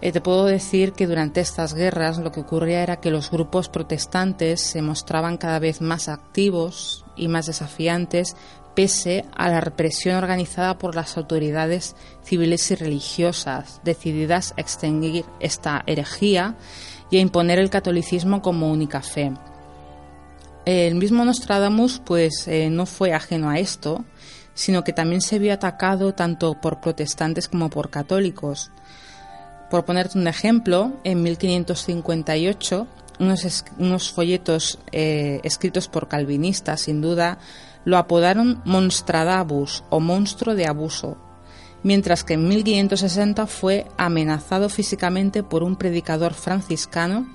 Eh, 0.01 0.13
te 0.13 0.21
puedo 0.21 0.45
decir 0.45 0.93
que 0.93 1.07
durante 1.07 1.41
estas 1.41 1.73
guerras 1.73 2.19
lo 2.19 2.31
que 2.31 2.41
ocurría 2.41 2.83
era 2.83 3.01
que 3.01 3.11
los 3.11 3.31
grupos 3.31 3.71
protestantes 3.71 4.61
se 4.61 4.83
mostraban 4.83 5.39
cada 5.39 5.59
vez 5.59 5.81
más 5.81 6.09
activos 6.09 7.07
y 7.17 7.29
más 7.29 7.47
desafiantes 7.47 8.37
pese 8.75 9.25
a 9.37 9.49
la 9.49 9.61
represión 9.61 10.17
organizada 10.17 10.79
por 10.79 10.95
las 10.95 11.17
autoridades 11.17 11.95
civiles 12.25 12.71
y 12.71 12.75
religiosas, 12.75 13.81
decididas 13.85 14.55
a 14.57 14.61
extinguir 14.61 15.25
esta 15.41 15.83
herejía 15.87 16.57
y 17.11 17.19
a 17.19 17.21
imponer 17.21 17.59
el 17.59 17.71
catolicismo 17.71 18.43
como 18.43 18.71
única 18.71 19.01
fe. 19.01 19.33
El 20.65 20.95
mismo 20.95 21.25
Nostradamus 21.25 22.01
pues 22.05 22.49
eh, 22.49 22.71
no 22.71 22.87
fue 22.87 23.13
ajeno 23.13 23.51
a 23.51 23.59
esto, 23.59 24.05
sino 24.55 24.83
que 24.83 24.93
también 24.93 25.21
se 25.21 25.39
vio 25.39 25.53
atacado 25.53 26.15
tanto 26.15 26.61
por 26.61 26.81
protestantes 26.81 27.49
como 27.49 27.69
por 27.71 27.91
católicos. 27.91 28.71
Por 29.71 29.85
ponerte 29.85 30.19
un 30.19 30.27
ejemplo, 30.27 30.93
en 31.05 31.23
1558 31.23 32.87
unos, 33.19 33.65
unos 33.79 34.13
folletos 34.13 34.79
eh, 34.93 35.41
escritos 35.45 35.89
por 35.89 36.09
calvinistas, 36.09 36.83
sin 36.83 37.01
duda, 37.01 37.39
lo 37.85 37.99
apodaron 37.99 38.63
Monstradabus 38.65 39.85
o 39.91 40.01
monstruo 40.01 40.55
de 40.55 40.67
abuso, 40.67 41.17
mientras 41.83 42.25
que 42.25 42.35
en 42.35 42.49
1560 42.49 43.47
fue 43.47 43.87
amenazado 43.97 44.69
físicamente 44.69 45.43
por 45.43 45.63
un 45.63 45.77
predicador 45.77 46.35
franciscano 46.35 47.27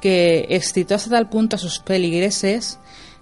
que 0.00 0.46
excitó 0.50 0.94
hasta 0.94 1.10
tal 1.10 1.28
punto 1.28 1.56
a 1.56 1.58
sus 1.58 1.78
peligreses 1.78 2.78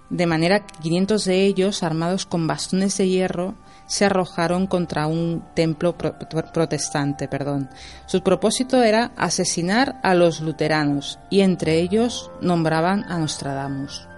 de 0.09 0.25
manera 0.25 0.65
que 0.65 0.73
500 0.81 1.25
de 1.25 1.45
ellos, 1.45 1.83
armados 1.83 2.25
con 2.25 2.47
bastones 2.47 2.97
de 2.97 3.07
hierro, 3.07 3.55
se 3.85 4.05
arrojaron 4.05 4.67
contra 4.67 5.07
un 5.07 5.43
templo 5.55 5.95
protestante. 5.97 7.27
Perdón. 7.27 7.69
Su 8.05 8.21
propósito 8.21 8.83
era 8.83 9.11
asesinar 9.17 9.99
a 10.03 10.13
los 10.13 10.41
luteranos 10.41 11.19
y 11.29 11.41
entre 11.41 11.79
ellos 11.79 12.31
nombraban 12.41 13.03
a 13.09 13.17
Nostradamus. 13.17 14.08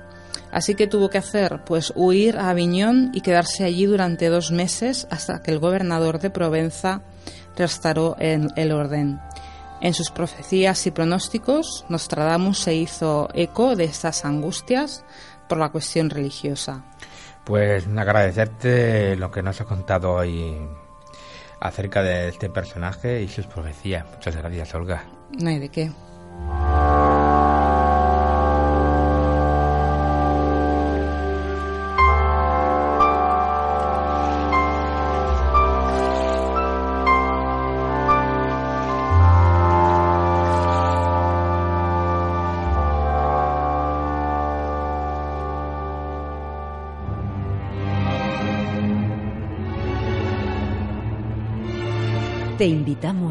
Así 0.52 0.76
que 0.76 0.88
tuvo 0.88 1.10
que 1.10 1.18
hacer, 1.18 1.62
pues, 1.66 1.94
huir 1.96 2.38
a 2.38 2.50
Aviñón 2.50 3.12
y 3.14 3.22
quedarse 3.22 3.64
allí 3.64 3.86
durante 3.86 4.28
dos 4.30 4.52
meses 4.52 5.08
hasta 5.10 5.42
que 5.42 5.52
el 5.52 5.60
gobernador 5.60 6.20
de 6.20 6.30
Provenza 6.30 7.02
restauró 7.56 8.16
el 8.20 8.72
orden. 8.72 9.20
En 9.82 9.94
sus 9.94 10.12
profecías 10.12 10.86
y 10.86 10.92
pronósticos, 10.92 11.86
Nostradamus 11.90 12.60
se 12.60 12.76
hizo 12.76 13.30
eco 13.34 13.76
de 13.76 13.86
estas 13.86 14.26
angustias 14.26 15.04
por 15.50 15.58
la 15.58 15.70
cuestión 15.70 16.10
religiosa. 16.10 16.84
Pues 17.44 17.88
agradecerte 17.88 19.16
lo 19.16 19.32
que 19.32 19.42
nos 19.42 19.60
ha 19.60 19.66
contado 19.66 20.14
hoy 20.14 20.56
acerca 21.60 22.04
de 22.04 22.30
este 22.30 22.50
personaje 22.50 23.22
y 23.24 23.28
sus 23.28 23.48
profecías. 23.48 24.06
Muchas 24.14 24.36
gracias, 24.36 24.76
Olga. 24.76 25.04
No 25.40 25.50
hay 25.50 25.60
de 25.60 25.70
qué. 25.70 25.92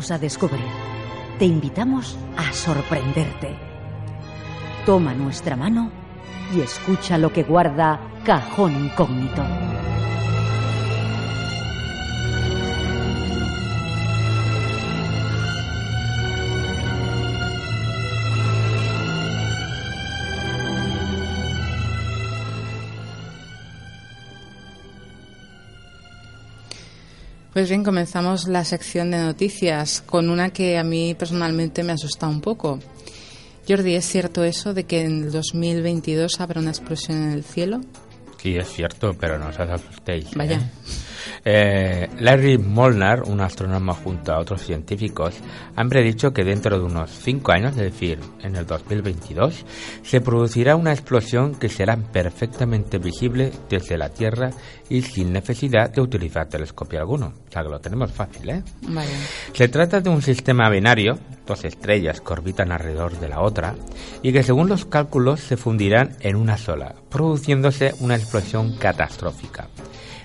A 0.08 0.18
descubrir. 0.18 0.64
Te 1.38 1.44
invitamos 1.44 2.16
a 2.38 2.52
sorprenderte. 2.54 3.54
Toma 4.86 5.12
nuestra 5.12 5.56
mano 5.56 5.90
y 6.54 6.60
escucha 6.60 7.18
lo 7.18 7.30
que 7.30 7.42
guarda 7.42 8.00
Cajón 8.24 8.84
Incógnito. 8.84 9.42
Pues 27.60 27.68
bien, 27.68 27.84
comenzamos 27.84 28.48
la 28.48 28.64
sección 28.64 29.10
de 29.10 29.18
noticias 29.18 30.02
con 30.06 30.30
una 30.30 30.48
que 30.48 30.78
a 30.78 30.82
mí 30.82 31.14
personalmente 31.14 31.82
me 31.82 31.92
asusta 31.92 32.26
un 32.26 32.40
poco. 32.40 32.78
Jordi, 33.68 33.96
¿es 33.96 34.06
cierto 34.06 34.44
eso 34.44 34.72
de 34.72 34.84
que 34.84 35.02
en 35.02 35.24
el 35.24 35.30
2022 35.30 36.40
habrá 36.40 36.58
una 36.58 36.70
explosión 36.70 37.18
en 37.18 37.32
el 37.32 37.44
cielo? 37.44 37.82
Sí, 38.38 38.56
es 38.56 38.66
cierto, 38.66 39.14
pero 39.20 39.38
no 39.38 39.48
os 39.48 39.60
asustéis. 39.60 40.30
Vaya. 40.34 40.56
Eh, 40.56 40.60
Larry 41.44 42.58
Molnar, 42.58 43.22
un 43.22 43.40
astrónomo 43.40 43.94
junto 43.94 44.32
a 44.32 44.38
otros 44.38 44.62
científicos, 44.62 45.34
han 45.76 45.88
predicho 45.88 46.32
que 46.32 46.44
dentro 46.44 46.78
de 46.78 46.84
unos 46.84 47.10
cinco 47.10 47.52
años, 47.52 47.72
es 47.72 47.92
decir, 47.92 48.18
en 48.42 48.56
el 48.56 48.66
2022, 48.66 49.64
se 50.02 50.20
producirá 50.20 50.76
una 50.76 50.92
explosión 50.92 51.54
que 51.54 51.68
será 51.68 51.96
perfectamente 51.96 52.98
visible 52.98 53.52
desde 53.68 53.96
la 53.96 54.10
Tierra 54.10 54.50
y 54.88 55.02
sin 55.02 55.32
necesidad 55.32 55.90
de 55.90 56.00
utilizar 56.00 56.48
telescopio 56.48 56.98
alguno. 56.98 57.32
O 57.48 57.52
sea 57.52 57.62
que 57.62 57.68
lo 57.68 57.80
tenemos 57.80 58.12
fácil, 58.12 58.50
¿eh? 58.50 58.62
Se 59.52 59.68
trata 59.68 60.00
de 60.00 60.10
un 60.10 60.22
sistema 60.22 60.68
binario, 60.68 61.18
dos 61.46 61.64
estrellas 61.64 62.20
que 62.20 62.32
orbitan 62.32 62.72
alrededor 62.72 63.18
de 63.18 63.28
la 63.28 63.40
otra, 63.40 63.74
y 64.22 64.32
que 64.32 64.42
según 64.42 64.68
los 64.68 64.84
cálculos 64.84 65.40
se 65.40 65.56
fundirán 65.56 66.16
en 66.20 66.36
una 66.36 66.56
sola, 66.56 66.94
produciéndose 67.08 67.94
una 68.00 68.16
explosión 68.16 68.76
catastrófica. 68.76 69.68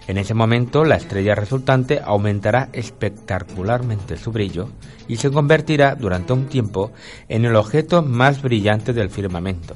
En 0.07 0.17
ese 0.17 0.35
momento, 0.35 0.85
la 0.85 0.97
estrella 0.97 1.33
resultante 1.33 1.99
aumentará 2.03 2.69
espectacularmente 2.73 4.17
su 4.17 4.31
brillo 4.31 4.69
y 5.07 5.17
se 5.17 5.31
convertirá 5.31 5.95
durante 5.95 6.33
un 6.33 6.45
tiempo 6.45 6.91
en 7.27 7.45
el 7.45 7.55
objeto 7.55 8.03
más 8.03 8.41
brillante 8.41 8.93
del 8.93 9.09
firmamento. 9.09 9.75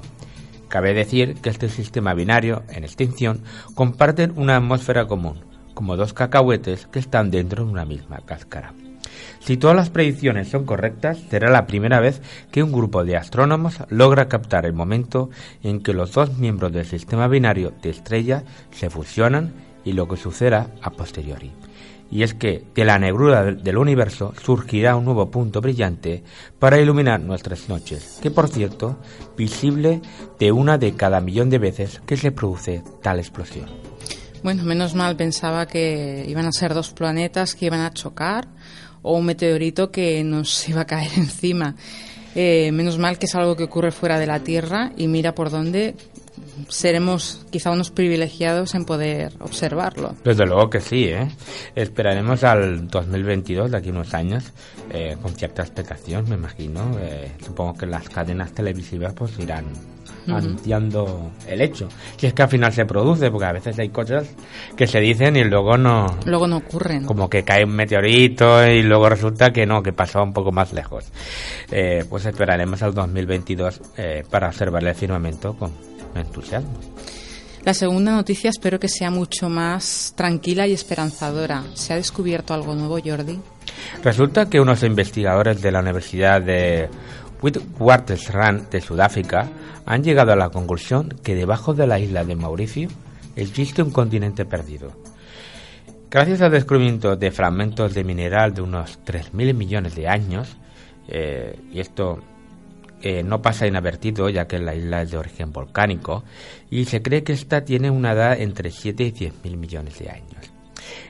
Cabe 0.67 0.93
decir 0.93 1.35
que 1.41 1.49
este 1.49 1.67
sistema 1.67 2.13
binario, 2.13 2.61
en 2.69 2.83
extinción, 2.83 3.41
comparten 3.73 4.33
una 4.35 4.57
atmósfera 4.57 5.07
común, 5.07 5.43
como 5.73 5.97
dos 5.97 6.13
cacahuetes 6.13 6.85
que 6.85 6.99
están 6.99 7.31
dentro 7.31 7.65
de 7.65 7.71
una 7.71 7.85
misma 7.85 8.19
cáscara. 8.23 8.73
Si 9.39 9.57
todas 9.57 9.75
las 9.75 9.89
predicciones 9.89 10.49
son 10.49 10.65
correctas, 10.65 11.17
será 11.29 11.49
la 11.49 11.65
primera 11.65 11.99
vez 11.99 12.21
que 12.51 12.61
un 12.61 12.71
grupo 12.71 13.03
de 13.03 13.17
astrónomos 13.17 13.79
logra 13.89 14.27
captar 14.27 14.67
el 14.67 14.73
momento 14.73 15.31
en 15.63 15.81
que 15.81 15.93
los 15.93 16.13
dos 16.13 16.37
miembros 16.37 16.71
del 16.71 16.85
sistema 16.85 17.27
binario 17.27 17.73
de 17.81 17.89
estrella 17.89 18.43
se 18.71 18.91
fusionan 18.91 19.53
y 19.83 19.93
lo 19.93 20.07
que 20.07 20.17
sucederá 20.17 20.71
a 20.81 20.91
posteriori. 20.91 21.51
Y 22.11 22.23
es 22.23 22.33
que 22.33 22.63
de 22.73 22.85
la 22.85 22.97
negrura 22.97 23.43
del 23.51 23.77
universo 23.77 24.33
surgirá 24.43 24.95
un 24.95 25.05
nuevo 25.05 25.29
punto 25.29 25.61
brillante 25.61 26.23
para 26.57 26.79
iluminar 26.79 27.19
nuestras 27.19 27.69
noches, 27.69 28.19
que 28.21 28.31
por 28.31 28.47
cierto, 28.47 28.97
visible 29.37 30.01
de 30.39 30.51
una 30.51 30.77
de 30.77 30.95
cada 30.95 31.21
millón 31.21 31.51
de 31.51 31.59
veces 31.59 32.01
que 32.07 32.17
se 32.17 32.31
produce 32.31 32.83
tal 33.03 33.19
explosión. 33.19 33.67
Bueno, 34.41 34.63
menos 34.63 34.95
mal 34.95 35.15
pensaba 35.17 35.67
que 35.67 36.25
iban 36.27 36.45
a 36.45 36.51
ser 36.51 36.73
dos 36.73 36.91
planetas 36.91 37.55
que 37.55 37.65
iban 37.65 37.81
a 37.81 37.93
chocar 37.93 38.47
o 39.01 39.17
un 39.17 39.25
meteorito 39.25 39.91
que 39.91 40.23
nos 40.23 40.67
iba 40.69 40.81
a 40.81 40.85
caer 40.85 41.11
encima. 41.17 41.75
Eh, 42.35 42.71
menos 42.71 42.97
mal 42.97 43.17
que 43.17 43.25
es 43.25 43.35
algo 43.35 43.55
que 43.55 43.63
ocurre 43.63 43.91
fuera 43.91 44.19
de 44.19 44.27
la 44.27 44.39
Tierra 44.39 44.91
y 44.95 45.07
mira 45.07 45.33
por 45.33 45.49
dónde 45.49 45.95
seremos 46.67 47.45
quizá 47.49 47.71
unos 47.71 47.91
privilegiados 47.91 48.75
en 48.75 48.85
poder 48.85 49.33
observarlo. 49.39 50.15
Desde 50.23 50.45
luego 50.45 50.69
que 50.69 50.81
sí, 50.81 51.05
¿eh? 51.05 51.29
Esperaremos 51.75 52.43
al 52.43 52.87
2022, 52.87 53.71
de 53.71 53.77
aquí 53.77 53.89
a 53.89 53.91
unos 53.91 54.13
años, 54.13 54.51
eh, 54.91 55.17
con 55.21 55.33
cierta 55.33 55.61
expectación, 55.61 56.29
me 56.29 56.35
imagino. 56.35 56.97
Eh, 56.99 57.31
supongo 57.45 57.75
que 57.75 57.85
las 57.85 58.09
cadenas 58.09 58.53
televisivas 58.53 59.13
pues 59.13 59.37
irán 59.39 59.65
anunciando 60.27 61.31
el 61.47 61.61
hecho. 61.61 61.89
Si 62.17 62.27
es 62.27 62.33
que 62.33 62.43
al 62.43 62.49
final 62.49 62.73
se 62.73 62.85
produce, 62.85 63.31
porque 63.31 63.45
a 63.45 63.53
veces 63.53 63.77
hay 63.79 63.89
cosas 63.89 64.29
que 64.75 64.87
se 64.87 64.99
dicen 64.99 65.35
y 65.35 65.43
luego 65.43 65.77
no... 65.77 66.05
Luego 66.25 66.47
no 66.47 66.57
ocurren. 66.57 67.05
Como 67.05 67.29
que 67.29 67.43
cae 67.43 67.63
un 67.63 67.75
meteorito 67.75 68.65
y 68.67 68.83
luego 68.83 69.09
resulta 69.09 69.51
que 69.51 69.65
no, 69.65 69.81
que 69.81 69.93
pasaba 69.93 70.23
un 70.23 70.33
poco 70.33 70.51
más 70.51 70.73
lejos. 70.73 71.05
Eh, 71.71 72.05
pues 72.09 72.25
esperaremos 72.25 72.81
al 72.83 72.93
2022 72.93 73.81
eh, 73.97 74.23
para 74.29 74.47
observar 74.47 74.83
el 74.83 74.95
firmamento 74.95 75.55
con 75.55 75.71
entusiasmo. 76.15 76.79
La 77.63 77.73
segunda 77.73 78.13
noticia 78.13 78.49
espero 78.49 78.79
que 78.79 78.87
sea 78.87 79.11
mucho 79.11 79.49
más 79.49 80.13
tranquila 80.15 80.65
y 80.65 80.73
esperanzadora. 80.73 81.63
¿Se 81.73 81.93
ha 81.93 81.97
descubierto 81.97 82.53
algo 82.53 82.73
nuevo, 82.73 82.97
Jordi? 83.03 83.39
Resulta 84.01 84.49
que 84.49 84.61
unos 84.61 84.83
investigadores 84.83 85.61
de 85.61 85.71
la 85.71 85.81
Universidad 85.81 86.41
de 86.41 86.89
Witwatersrand 87.41 88.69
de 88.69 88.81
Sudáfrica 88.81 89.49
han 89.85 90.03
llegado 90.03 90.31
a 90.31 90.37
la 90.37 90.49
conclusión 90.49 91.15
que 91.21 91.35
debajo 91.35 91.73
de 91.73 91.87
la 91.87 91.99
isla 91.99 92.23
de 92.23 92.35
Mauricio 92.35 92.89
existe 93.35 93.81
un 93.81 93.91
continente 93.91 94.45
perdido. 94.45 94.91
Gracias 96.09 96.41
al 96.41 96.51
descubrimiento 96.51 97.15
de 97.15 97.31
fragmentos 97.31 97.93
de 97.93 98.03
mineral 98.03 98.53
de 98.53 98.61
unos 98.61 98.99
3.000 99.05 99.53
millones 99.53 99.95
de 99.95 100.07
años, 100.07 100.57
eh, 101.07 101.59
y 101.71 101.79
esto 101.79 102.19
eh, 103.01 103.23
no 103.23 103.41
pasa 103.41 103.67
inadvertido 103.67 104.29
ya 104.29 104.47
que 104.47 104.59
la 104.59 104.75
isla 104.75 105.01
es 105.01 105.11
de 105.11 105.17
origen 105.17 105.51
volcánico, 105.51 106.23
y 106.69 106.85
se 106.85 107.01
cree 107.01 107.23
que 107.23 107.33
esta 107.33 107.63
tiene 107.63 107.89
una 107.89 108.13
edad 108.13 108.39
entre 108.39 108.71
7 108.71 109.03
y 109.03 109.11
10.000 109.11 109.57
millones 109.57 109.99
de 109.99 110.09
años. 110.09 110.51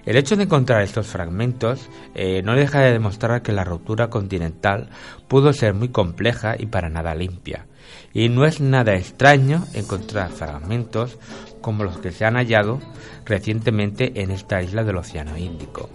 El 0.05 0.17
hecho 0.17 0.35
de 0.35 0.43
encontrar 0.43 0.81
estos 0.81 1.07
fragmentos 1.07 1.89
eh, 2.15 2.41
no 2.43 2.55
deja 2.55 2.81
de 2.81 2.91
demostrar 2.91 3.41
que 3.41 3.51
la 3.51 3.63
ruptura 3.63 4.09
continental 4.09 4.89
pudo 5.27 5.53
ser 5.53 5.73
muy 5.73 5.89
compleja 5.89 6.55
y 6.57 6.65
para 6.65 6.89
nada 6.89 7.15
limpia. 7.15 7.67
Y 8.13 8.29
no 8.29 8.45
es 8.45 8.59
nada 8.59 8.95
extraño 8.95 9.65
encontrar 9.73 10.31
fragmentos 10.31 11.17
como 11.61 11.83
los 11.83 11.99
que 11.99 12.11
se 12.11 12.25
han 12.25 12.35
hallado 12.35 12.79
recientemente 13.25 14.21
en 14.21 14.31
esta 14.31 14.61
isla 14.61 14.83
del 14.83 14.97
Océano 14.97 15.37
Índico. 15.37 15.89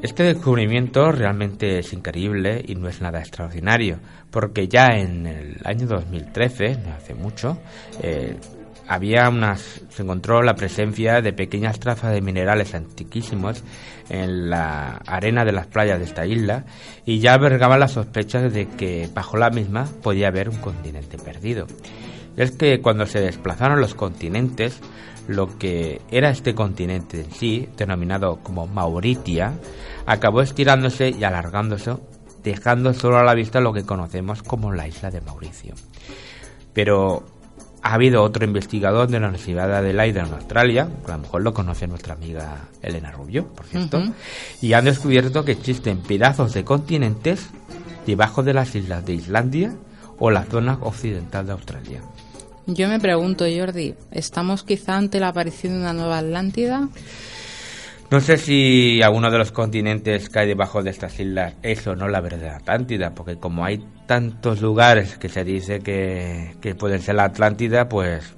Este 0.00 0.22
descubrimiento 0.22 1.10
realmente 1.10 1.80
es 1.80 1.92
increíble 1.92 2.64
y 2.64 2.76
no 2.76 2.88
es 2.88 3.00
nada 3.00 3.18
extraordinario, 3.18 3.98
porque 4.30 4.68
ya 4.68 4.86
en 4.96 5.26
el 5.26 5.56
año 5.64 5.88
2013, 5.88 6.76
no 6.86 6.92
hace 6.92 7.14
mucho, 7.14 7.58
eh, 8.00 8.36
había 8.86 9.28
unas, 9.28 9.82
se 9.88 10.02
encontró 10.02 10.40
la 10.42 10.54
presencia 10.54 11.20
de 11.20 11.32
pequeñas 11.32 11.80
trazas 11.80 12.12
de 12.12 12.20
minerales 12.20 12.76
antiquísimos 12.76 13.64
en 14.08 14.48
la 14.48 15.02
arena 15.04 15.44
de 15.44 15.52
las 15.52 15.66
playas 15.66 15.98
de 15.98 16.04
esta 16.04 16.24
isla 16.24 16.64
y 17.04 17.18
ya 17.18 17.34
albergaban 17.34 17.80
las 17.80 17.92
sospechas 17.92 18.52
de 18.52 18.68
que 18.68 19.08
bajo 19.12 19.36
la 19.36 19.50
misma 19.50 19.84
podía 20.02 20.28
haber 20.28 20.48
un 20.48 20.58
continente 20.58 21.18
perdido. 21.18 21.66
Es 22.36 22.52
que 22.52 22.80
cuando 22.80 23.04
se 23.04 23.20
desplazaron 23.20 23.80
los 23.80 23.96
continentes, 23.96 24.80
lo 25.28 25.58
que 25.58 26.00
era 26.10 26.30
este 26.30 26.54
continente 26.54 27.20
en 27.20 27.30
sí, 27.30 27.68
denominado 27.76 28.38
como 28.42 28.66
Mauritia, 28.66 29.52
acabó 30.06 30.40
estirándose 30.40 31.10
y 31.10 31.22
alargándose, 31.22 31.96
dejando 32.42 32.94
solo 32.94 33.18
a 33.18 33.22
la 33.22 33.34
vista 33.34 33.60
lo 33.60 33.74
que 33.74 33.84
conocemos 33.84 34.42
como 34.42 34.72
la 34.72 34.88
isla 34.88 35.10
de 35.10 35.20
Mauricio. 35.20 35.74
Pero 36.72 37.24
ha 37.82 37.94
habido 37.94 38.22
otro 38.22 38.44
investigador 38.44 39.08
de 39.08 39.20
la 39.20 39.28
Universidad 39.28 39.68
de 39.68 39.76
Adelaide 39.76 40.20
en 40.20 40.32
Australia, 40.32 40.88
a 41.06 41.12
lo 41.12 41.18
mejor 41.18 41.42
lo 41.42 41.52
conoce 41.52 41.86
nuestra 41.86 42.14
amiga 42.14 42.68
Elena 42.80 43.12
Rubio, 43.12 43.48
por 43.48 43.66
cierto, 43.66 44.02
y 44.62 44.72
han 44.72 44.86
descubierto 44.86 45.44
que 45.44 45.52
existen 45.52 46.00
pedazos 46.00 46.54
de 46.54 46.64
continentes 46.64 47.50
debajo 48.06 48.42
de 48.42 48.54
las 48.54 48.74
islas 48.74 49.04
de 49.04 49.12
Islandia 49.12 49.76
o 50.18 50.30
la 50.30 50.44
zona 50.44 50.78
occidental 50.80 51.46
de 51.46 51.52
Australia. 51.52 52.02
Yo 52.70 52.86
me 52.86 53.00
pregunto, 53.00 53.46
Jordi, 53.46 53.94
¿estamos 54.10 54.62
quizá 54.62 54.98
ante 54.98 55.20
la 55.20 55.28
aparición 55.28 55.72
de 55.72 55.78
una 55.80 55.94
nueva 55.94 56.18
Atlántida? 56.18 56.86
No 58.10 58.20
sé 58.20 58.36
si 58.36 59.00
alguno 59.00 59.30
de 59.30 59.38
los 59.38 59.52
continentes 59.52 60.28
que 60.28 60.40
hay 60.40 60.48
debajo 60.48 60.82
de 60.82 60.90
estas 60.90 61.18
islas 61.18 61.54
es 61.62 61.86
o 61.86 61.96
no 61.96 62.08
la 62.08 62.20
verdadera 62.20 62.56
Atlántida, 62.56 63.14
porque 63.14 63.38
como 63.38 63.64
hay 63.64 63.82
tantos 64.06 64.60
lugares 64.60 65.16
que 65.16 65.30
se 65.30 65.44
dice 65.44 65.80
que, 65.80 66.56
que 66.60 66.74
pueden 66.74 67.00
ser 67.00 67.14
la 67.14 67.24
Atlántida, 67.24 67.88
pues 67.88 68.34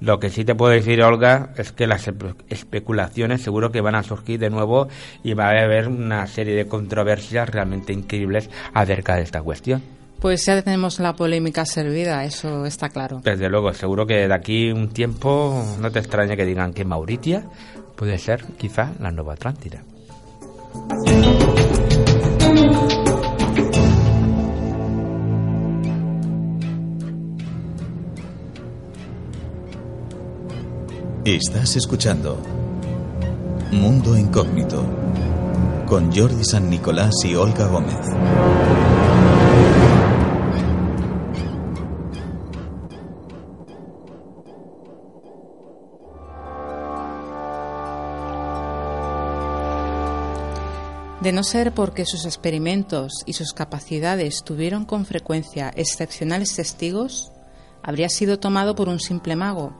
lo 0.00 0.18
que 0.18 0.30
sí 0.30 0.44
te 0.44 0.56
puedo 0.56 0.72
decir, 0.72 1.00
Olga, 1.00 1.50
es 1.56 1.70
que 1.70 1.86
las 1.86 2.10
especulaciones 2.48 3.42
seguro 3.42 3.70
que 3.70 3.80
van 3.80 3.94
a 3.94 4.02
surgir 4.02 4.40
de 4.40 4.50
nuevo 4.50 4.88
y 5.22 5.34
va 5.34 5.46
a 5.46 5.62
haber 5.62 5.86
una 5.86 6.26
serie 6.26 6.56
de 6.56 6.66
controversias 6.66 7.48
realmente 7.48 7.92
increíbles 7.92 8.50
acerca 8.74 9.14
de 9.14 9.22
esta 9.22 9.40
cuestión. 9.40 10.01
Pues 10.22 10.46
ya 10.46 10.62
tenemos 10.62 11.00
la 11.00 11.14
polémica 11.14 11.66
servida, 11.66 12.24
eso 12.24 12.64
está 12.64 12.88
claro. 12.88 13.20
Desde 13.24 13.48
luego, 13.48 13.74
seguro 13.74 14.06
que 14.06 14.28
de 14.28 14.32
aquí 14.32 14.70
un 14.70 14.90
tiempo 14.90 15.64
no 15.80 15.90
te 15.90 15.98
extraña 15.98 16.36
que 16.36 16.44
digan 16.44 16.72
que 16.72 16.84
Mauritia 16.84 17.42
puede 17.96 18.16
ser 18.18 18.44
quizá 18.56 18.92
la 19.00 19.10
nueva 19.10 19.32
Atlántida. 19.32 19.82
Estás 31.24 31.74
escuchando 31.74 32.40
Mundo 33.72 34.16
Incógnito 34.16 34.84
con 35.88 36.12
Jordi 36.12 36.44
San 36.44 36.70
Nicolás 36.70 37.12
y 37.24 37.34
Olga 37.34 37.66
Gómez. 37.66 38.91
De 51.22 51.30
no 51.30 51.44
ser 51.44 51.72
porque 51.72 52.04
sus 52.04 52.24
experimentos 52.24 53.22
y 53.26 53.34
sus 53.34 53.52
capacidades 53.52 54.42
tuvieron 54.42 54.84
con 54.84 55.06
frecuencia 55.06 55.70
excepcionales 55.76 56.56
testigos, 56.56 57.30
habría 57.80 58.08
sido 58.08 58.40
tomado 58.40 58.74
por 58.74 58.88
un 58.88 58.98
simple 58.98 59.36
mago, 59.36 59.72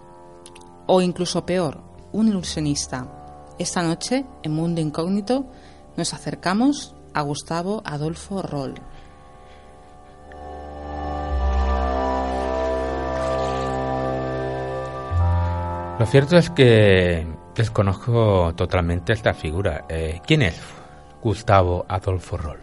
o 0.86 1.02
incluso 1.02 1.44
peor, 1.44 1.82
un 2.12 2.28
ilusionista. 2.28 3.54
Esta 3.58 3.82
noche, 3.82 4.24
en 4.44 4.52
Mundo 4.52 4.80
Incógnito, 4.80 5.50
nos 5.96 6.14
acercamos 6.14 6.94
a 7.12 7.22
Gustavo 7.22 7.82
Adolfo 7.84 8.40
Roll. 8.42 8.74
Lo 15.98 16.06
cierto 16.06 16.36
es 16.36 16.50
que 16.50 17.26
desconozco 17.56 18.54
totalmente 18.54 19.12
esta 19.12 19.34
figura. 19.34 19.86
Eh, 19.88 20.20
¿Quién 20.24 20.42
es 20.42 20.81
Gustavo 21.22 21.86
Adolfo 21.88 22.36
Roll? 22.36 22.60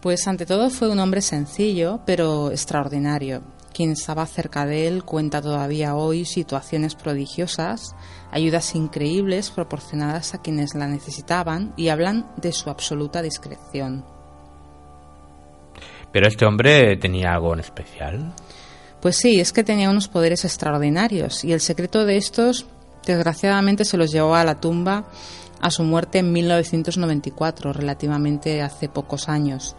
Pues 0.00 0.26
ante 0.28 0.46
todo 0.46 0.70
fue 0.70 0.88
un 0.88 1.00
hombre 1.00 1.20
sencillo, 1.20 2.00
pero 2.06 2.50
extraordinario. 2.50 3.42
Quien 3.74 3.90
estaba 3.90 4.24
cerca 4.26 4.64
de 4.64 4.86
él 4.86 5.04
cuenta 5.04 5.42
todavía 5.42 5.96
hoy 5.96 6.24
situaciones 6.24 6.94
prodigiosas, 6.94 7.94
ayudas 8.30 8.74
increíbles 8.74 9.50
proporcionadas 9.50 10.34
a 10.34 10.40
quienes 10.40 10.74
la 10.74 10.86
necesitaban 10.86 11.74
y 11.76 11.88
hablan 11.88 12.30
de 12.36 12.52
su 12.52 12.70
absoluta 12.70 13.20
discreción. 13.20 14.04
¿Pero 16.12 16.28
este 16.28 16.46
hombre 16.46 16.96
tenía 16.96 17.34
algo 17.34 17.52
en 17.52 17.60
especial? 17.60 18.32
Pues 19.00 19.16
sí, 19.16 19.40
es 19.40 19.52
que 19.52 19.64
tenía 19.64 19.90
unos 19.90 20.08
poderes 20.08 20.44
extraordinarios 20.44 21.44
y 21.44 21.52
el 21.52 21.60
secreto 21.60 22.06
de 22.06 22.16
estos, 22.16 22.66
desgraciadamente, 23.04 23.84
se 23.84 23.98
los 23.98 24.10
llevó 24.10 24.34
a 24.34 24.44
la 24.44 24.58
tumba 24.60 25.04
a 25.60 25.70
su 25.70 25.82
muerte 25.84 26.18
en 26.18 26.32
1994, 26.32 27.72
relativamente 27.72 28.62
hace 28.62 28.88
pocos 28.88 29.28
años. 29.28 29.76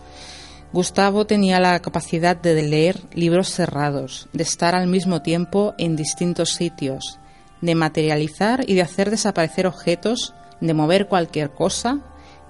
Gustavo 0.74 1.26
tenía 1.26 1.60
la 1.60 1.80
capacidad 1.80 2.36
de 2.36 2.62
leer 2.62 3.02
libros 3.14 3.50
cerrados, 3.50 4.28
de 4.34 4.44
estar 4.44 4.76
al 4.76 4.88
mismo 4.88 5.22
tiempo 5.22 5.74
en 5.78 5.96
distintos 5.96 6.50
sitios, 6.50 7.20
de 7.62 7.74
materializar 7.74 8.70
y 8.70 8.76
de 8.76 8.82
hacer 8.82 9.10
desaparecer 9.10 9.66
objetos, 9.66 10.34
de 10.60 10.74
mover 10.74 11.08
cualquier 11.08 11.52
cosa, 11.52 12.00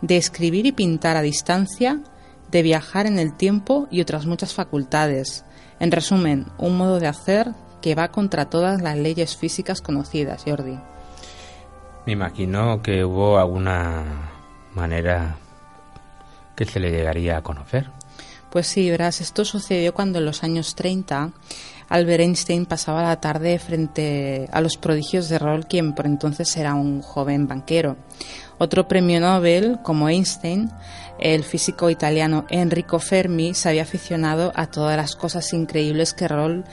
de 0.02 0.18
escribir 0.18 0.66
y 0.66 0.72
pintar 0.72 1.16
a 1.16 1.22
distancia, 1.22 2.02
de 2.50 2.62
viajar 2.62 3.06
en 3.06 3.20
el 3.20 3.36
tiempo 3.36 3.88
y 3.92 4.02
otras 4.02 4.26
muchas 4.26 4.54
facultades, 4.54 5.46
en 5.80 5.92
resumen, 5.92 6.48
un 6.58 6.78
modo 6.78 7.00
de 7.00 7.08
hacer 7.08 7.54
que 7.82 7.94
va 7.94 8.10
contra 8.10 8.50
todas 8.50 8.82
las 8.82 8.98
leyes 8.98 9.38
físicas 9.38 9.82
conocidas, 9.82 10.44
Jordi. 10.46 10.80
Me 12.08 12.14
imagino 12.14 12.82
que 12.82 13.04
hubo 13.04 13.38
alguna 13.38 14.32
manera 14.74 15.36
que 16.56 16.64
se 16.64 16.80
le 16.80 16.90
llegaría 16.90 17.36
a 17.36 17.44
conocer. 17.44 17.90
Pues 18.50 18.66
sí, 18.68 18.90
verás, 18.90 19.20
esto 19.20 19.44
sucedió 19.44 19.94
cuando 19.94 20.20
en 20.20 20.26
los 20.26 20.42
años 20.42 20.74
30 20.76 21.32
Albert 21.90 22.22
Einstein 22.22 22.66
pasaba 22.66 23.04
la 23.04 23.20
tarde 23.20 23.60
frente 23.60 24.48
a 24.54 24.62
los 24.62 24.78
prodigios 24.78 25.28
de 25.28 25.38
Roll, 25.38 25.68
quien 25.68 25.94
por 25.96 26.06
entonces 26.06 26.56
era 26.56 26.76
un 26.76 27.02
joven 27.02 27.46
banquero. 27.46 27.98
Otro 28.58 28.88
premio 28.88 29.20
Nobel, 29.20 29.80
como 29.84 30.08
Einstein, 30.08 30.72
el 31.20 31.44
físico 31.44 31.90
italiano 31.90 32.46
Enrico 32.50 33.00
Fermi 33.00 33.54
se 33.54 33.68
había 33.68 33.82
aficionado 33.82 34.54
a 34.56 34.68
todas 34.68 34.96
las 34.96 35.18
cosas 35.18 35.52
increíbles 35.52 36.14
que 36.14 36.30
Roll 36.30 36.64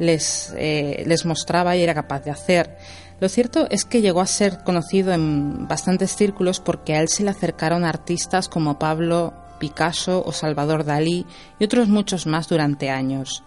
les, 0.00 0.52
eh, 0.56 1.04
les 1.06 1.24
mostraba 1.24 1.76
y 1.76 1.82
era 1.84 1.94
capaz 1.94 2.24
de 2.24 2.32
hacer. 2.32 2.76
Lo 3.20 3.28
cierto 3.28 3.66
es 3.70 3.84
que 3.84 4.00
llegó 4.00 4.22
a 4.22 4.26
ser 4.26 4.64
conocido 4.64 5.12
en 5.12 5.68
bastantes 5.68 6.16
círculos 6.16 6.58
porque 6.58 6.94
a 6.94 7.00
él 7.00 7.08
se 7.08 7.22
le 7.22 7.30
acercaron 7.30 7.84
artistas 7.84 8.48
como 8.48 8.78
Pablo 8.78 9.34
Picasso 9.58 10.22
o 10.24 10.32
Salvador 10.32 10.84
Dalí 10.84 11.26
y 11.58 11.64
otros 11.64 11.88
muchos 11.88 12.26
más 12.26 12.48
durante 12.48 12.88
años. 12.88 13.44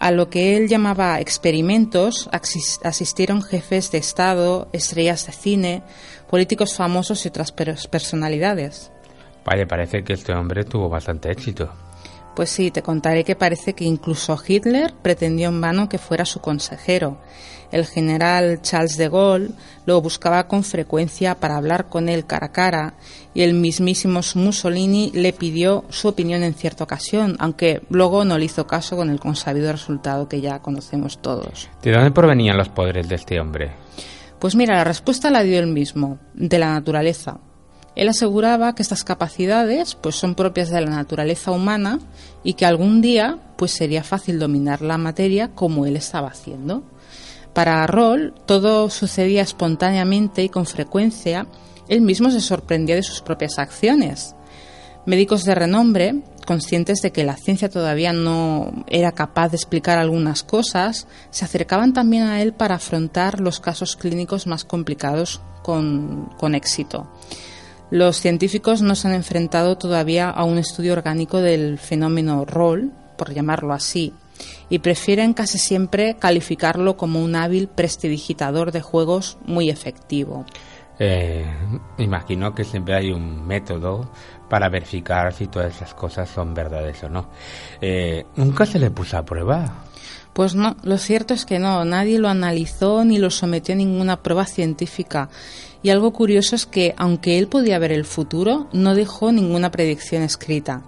A 0.00 0.10
lo 0.10 0.28
que 0.28 0.56
él 0.56 0.68
llamaba 0.68 1.20
experimentos 1.20 2.28
asistieron 2.32 3.40
jefes 3.40 3.92
de 3.92 3.98
Estado, 3.98 4.68
estrellas 4.72 5.26
de 5.26 5.32
cine, 5.32 5.82
políticos 6.28 6.74
famosos 6.74 7.24
y 7.24 7.28
otras 7.28 7.52
personalidades. 7.52 8.90
Vaya, 9.44 9.64
parece 9.64 10.02
que 10.02 10.14
este 10.14 10.32
hombre 10.32 10.64
tuvo 10.64 10.88
bastante 10.88 11.30
éxito. 11.30 11.72
Pues 12.34 12.50
sí, 12.50 12.72
te 12.72 12.82
contaré 12.82 13.22
que 13.22 13.36
parece 13.36 13.74
que 13.74 13.84
incluso 13.84 14.36
Hitler 14.44 14.92
pretendió 15.02 15.50
en 15.50 15.60
vano 15.60 15.88
que 15.88 15.98
fuera 15.98 16.24
su 16.24 16.40
consejero. 16.40 17.18
El 17.72 17.86
general 17.86 18.60
Charles 18.60 18.98
de 18.98 19.08
Gaulle 19.08 19.50
lo 19.86 20.00
buscaba 20.00 20.46
con 20.46 20.62
frecuencia 20.62 21.34
para 21.34 21.56
hablar 21.56 21.88
con 21.88 22.08
él 22.08 22.26
cara 22.26 22.46
a 22.46 22.52
cara 22.52 22.94
y 23.34 23.42
el 23.42 23.54
mismísimo 23.54 24.20
Mussolini 24.34 25.10
le 25.14 25.32
pidió 25.32 25.84
su 25.88 26.08
opinión 26.08 26.42
en 26.42 26.54
cierta 26.54 26.84
ocasión, 26.84 27.36
aunque 27.38 27.82
luego 27.88 28.24
no 28.24 28.38
le 28.38 28.44
hizo 28.44 28.66
caso 28.66 28.96
con 28.96 29.08
el 29.08 29.18
consabido 29.18 29.72
resultado 29.72 30.28
que 30.28 30.42
ya 30.42 30.60
conocemos 30.60 31.20
todos. 31.22 31.70
¿De 31.82 31.92
dónde 31.92 32.10
provenían 32.10 32.58
los 32.58 32.68
poderes 32.68 33.08
de 33.08 33.14
este 33.16 33.40
hombre? 33.40 33.72
Pues 34.38 34.54
mira, 34.54 34.76
la 34.76 34.84
respuesta 34.84 35.30
la 35.30 35.42
dio 35.42 35.58
él 35.58 35.68
mismo, 35.68 36.18
de 36.34 36.58
la 36.58 36.72
naturaleza. 36.72 37.40
Él 37.94 38.08
aseguraba 38.08 38.74
que 38.74 38.82
estas 38.82 39.04
capacidades 39.04 39.94
pues 39.94 40.16
son 40.16 40.34
propias 40.34 40.70
de 40.70 40.80
la 40.80 40.90
naturaleza 40.90 41.50
humana 41.50 42.00
y 42.42 42.54
que 42.54 42.66
algún 42.66 43.00
día 43.00 43.38
pues 43.56 43.72
sería 43.72 44.02
fácil 44.02 44.38
dominar 44.38 44.82
la 44.82 44.98
materia 44.98 45.48
como 45.54 45.86
él 45.86 45.96
estaba 45.96 46.28
haciendo. 46.28 46.82
Para 47.52 47.86
Roll 47.86 48.34
todo 48.46 48.88
sucedía 48.88 49.42
espontáneamente 49.42 50.42
y 50.42 50.48
con 50.48 50.66
frecuencia 50.66 51.46
él 51.88 52.00
mismo 52.00 52.30
se 52.30 52.40
sorprendía 52.40 52.94
de 52.94 53.02
sus 53.02 53.20
propias 53.20 53.58
acciones. 53.58 54.34
Médicos 55.04 55.44
de 55.44 55.54
renombre, 55.54 56.22
conscientes 56.46 57.00
de 57.02 57.10
que 57.10 57.24
la 57.24 57.36
ciencia 57.36 57.68
todavía 57.68 58.12
no 58.12 58.84
era 58.86 59.12
capaz 59.12 59.48
de 59.50 59.56
explicar 59.56 59.98
algunas 59.98 60.42
cosas, 60.42 61.08
se 61.30 61.44
acercaban 61.44 61.92
también 61.92 62.22
a 62.22 62.40
él 62.40 62.52
para 62.52 62.76
afrontar 62.76 63.40
los 63.40 63.60
casos 63.60 63.96
clínicos 63.96 64.46
más 64.46 64.64
complicados 64.64 65.40
con, 65.62 66.54
éxito. 66.54 67.10
Los 67.90 68.16
científicos 68.16 68.80
no 68.80 68.94
se 68.94 69.08
han 69.08 69.14
enfrentado 69.14 69.76
todavía 69.76 70.30
a 70.30 70.44
un 70.44 70.58
estudio 70.58 70.92
orgánico 70.92 71.38
del 71.38 71.78
fenómeno 71.78 72.44
Roll, 72.44 72.92
por 73.18 73.34
llamarlo 73.34 73.74
así, 73.74 74.14
y 74.68 74.78
prefieren 74.78 75.34
casi 75.34 75.58
siempre 75.58 76.16
calificarlo 76.18 76.96
como 76.96 77.22
un 77.22 77.36
hábil 77.36 77.68
prestidigitador 77.68 78.72
de 78.72 78.80
juegos 78.80 79.38
muy 79.44 79.70
efectivo. 79.70 80.44
Eh, 80.98 81.44
imagino 81.98 82.54
que 82.54 82.64
siempre 82.64 82.94
hay 82.94 83.10
un 83.10 83.46
método 83.46 84.10
para 84.48 84.68
verificar 84.68 85.32
si 85.32 85.46
todas 85.46 85.74
esas 85.74 85.94
cosas 85.94 86.28
son 86.28 86.54
verdades 86.54 87.02
o 87.04 87.08
no. 87.08 87.28
Eh, 87.80 88.24
¿Nunca 88.36 88.66
se 88.66 88.78
le 88.78 88.90
puso 88.90 89.16
a 89.16 89.24
prueba? 89.24 89.84
Pues 90.32 90.54
no, 90.54 90.76
lo 90.82 90.98
cierto 90.98 91.34
es 91.34 91.44
que 91.44 91.58
no, 91.58 91.84
nadie 91.84 92.18
lo 92.18 92.28
analizó 92.28 93.04
ni 93.04 93.18
lo 93.18 93.30
sometió 93.30 93.74
a 93.74 93.76
ninguna 93.76 94.22
prueba 94.22 94.46
científica 94.46 95.28
y 95.82 95.90
algo 95.90 96.12
curioso 96.12 96.54
es 96.54 96.64
que, 96.66 96.94
aunque 96.96 97.38
él 97.38 97.48
podía 97.48 97.78
ver 97.78 97.92
el 97.92 98.04
futuro, 98.04 98.68
no 98.72 98.94
dejó 98.94 99.32
ninguna 99.32 99.70
predicción 99.70 100.22
escrita. 100.22 100.82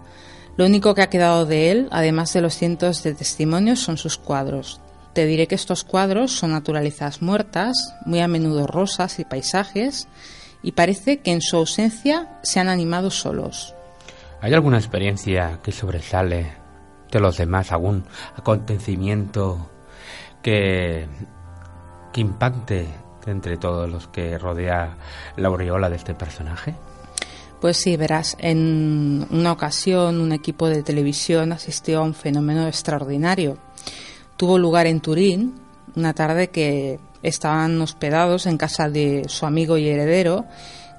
Lo 0.57 0.67
único 0.67 0.95
que 0.95 1.03
ha 1.03 1.11
quedado 1.11 1.47
de 1.47 1.73
él, 1.73 1.89
además 1.91 2.33
de 2.33 2.41
los 2.41 2.55
cientos 2.55 3.03
de 3.03 3.15
testimonios, 3.15 3.81
son 3.81 3.97
sus 3.97 4.19
cuadros. 4.19 4.81
Te 5.13 5.27
diré 5.27 5.49
que 5.49 5.57
estos 5.57 5.83
cuadros 5.83 6.33
son 6.33 6.53
naturalezas 6.53 7.23
muertas, 7.23 7.77
muy 8.05 8.21
a 8.21 8.29
menudo 8.29 8.67
rosas 8.67 9.19
y 9.19 9.25
paisajes, 9.25 10.07
y 10.63 10.73
parece 10.73 11.19
que 11.19 11.33
en 11.33 11.41
su 11.41 11.57
ausencia 11.57 12.39
se 12.43 12.61
han 12.61 12.69
animado 12.69 13.11
solos. 13.11 13.75
¿Hay 14.41 14.55
alguna 14.55 14.79
experiencia 14.79 15.59
que 15.63 15.73
sobresale 15.73 16.53
de 17.11 17.21
los 17.21 17.37
demás, 17.37 17.73
algún 17.73 18.05
acontecimiento 18.37 19.71
que, 20.43 21.09
que 22.13 22.21
impacte 22.21 22.87
entre 23.27 23.57
todos 23.57 23.91
los 23.91 24.07
que 24.09 24.39
rodea 24.39 24.97
la 25.37 25.49
aureola 25.49 25.91
de 25.91 25.97
este 25.97 26.15
personaje? 26.15 26.75
Pues 27.61 27.79
sí, 27.79 27.97
verás, 27.97 28.37
en 28.39 29.27
una 29.31 29.53
ocasión 29.53 30.21
un 30.21 30.33
equipo 30.33 30.69
de 30.69 30.83
televisión 30.83 31.53
asistió 31.53 32.01
a 32.01 32.05
un 32.05 32.15
fenómeno 32.15 32.67
extraordinario. 32.67 33.57
Tuvo 34.37 34.59
lugar 34.59 34.87
en 34.87 35.01
Turín, 35.01 35.55
una 35.97 36.13
tarde 36.13 36.49
que 36.49 36.99
estaban 37.23 37.81
hospedados 37.81 38.47
en 38.47 38.59
casa 38.59 38.91
de 38.91 39.25
su 39.29 39.47
amigo 39.47 39.79
y 39.79 39.89
heredero, 39.89 40.45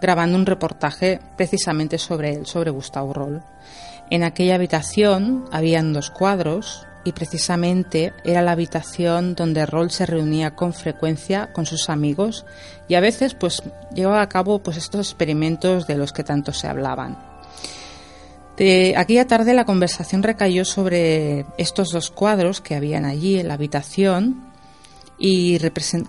grabando 0.02 0.38
un 0.38 0.46
reportaje 0.46 1.20
precisamente 1.38 1.98
sobre 1.98 2.34
él, 2.34 2.46
sobre 2.46 2.72
Gustavo 2.72 3.14
Roll. 3.14 3.44
En 4.10 4.24
aquella 4.24 4.56
habitación 4.56 5.46
habían 5.52 5.94
dos 5.94 6.12
cuadros, 6.12 6.86
y 7.06 7.12
precisamente 7.14 8.14
era 8.26 8.42
la 8.42 8.52
habitación 8.52 9.36
donde 9.36 9.66
Roll 9.66 9.92
se 9.92 10.08
reunía 10.08 10.56
con 10.56 10.74
frecuencia 10.74 11.54
con 11.54 11.66
sus 11.66 11.90
amigos 11.90 12.46
y 12.90 12.96
a 12.96 13.00
veces 13.00 13.36
pues 13.36 13.64
llevaba 13.94 14.24
a 14.24 14.28
cabo 14.28 14.60
pues 14.60 14.76
estos 14.76 15.08
experimentos 15.08 15.88
de 15.88 15.98
los 15.98 16.12
que 16.12 16.24
tanto 16.24 16.52
se 16.52 16.68
hablaban. 16.68 17.18
De 18.58 18.96
aquella 18.98 19.28
tarde 19.28 19.54
la 19.54 19.66
conversación 19.66 20.24
recayó 20.24 20.66
sobre 20.66 21.46
estos 21.58 21.92
dos 21.92 22.10
cuadros 22.10 22.60
que 22.60 22.76
habían 22.76 23.06
allí 23.06 23.40
en 23.40 23.50
la 23.50 23.54
habitación 23.54 24.52
y 25.20 25.60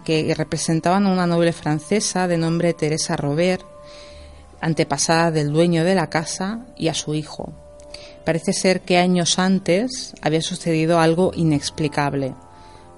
que 0.05 0.35
representaban 0.35 1.07
a 1.07 1.13
una 1.13 1.27
noble 1.27 1.53
francesa 1.53 2.27
de 2.27 2.39
nombre 2.39 2.73
Teresa 2.73 3.17
Robert 3.17 3.65
antepasada 4.61 5.31
del 5.31 5.53
dueño 5.53 5.85
de 5.85 5.95
la 5.95 6.09
casa 6.09 6.67
y 6.77 6.89
a 6.89 6.95
su 6.95 7.15
hijo. 7.15 7.66
Parece 8.27 8.53
ser 8.53 8.81
que 8.81 8.99
años 8.99 9.39
antes 9.39 10.13
había 10.21 10.43
sucedido 10.43 10.99
algo 10.99 11.31
inexplicable. 11.37 12.35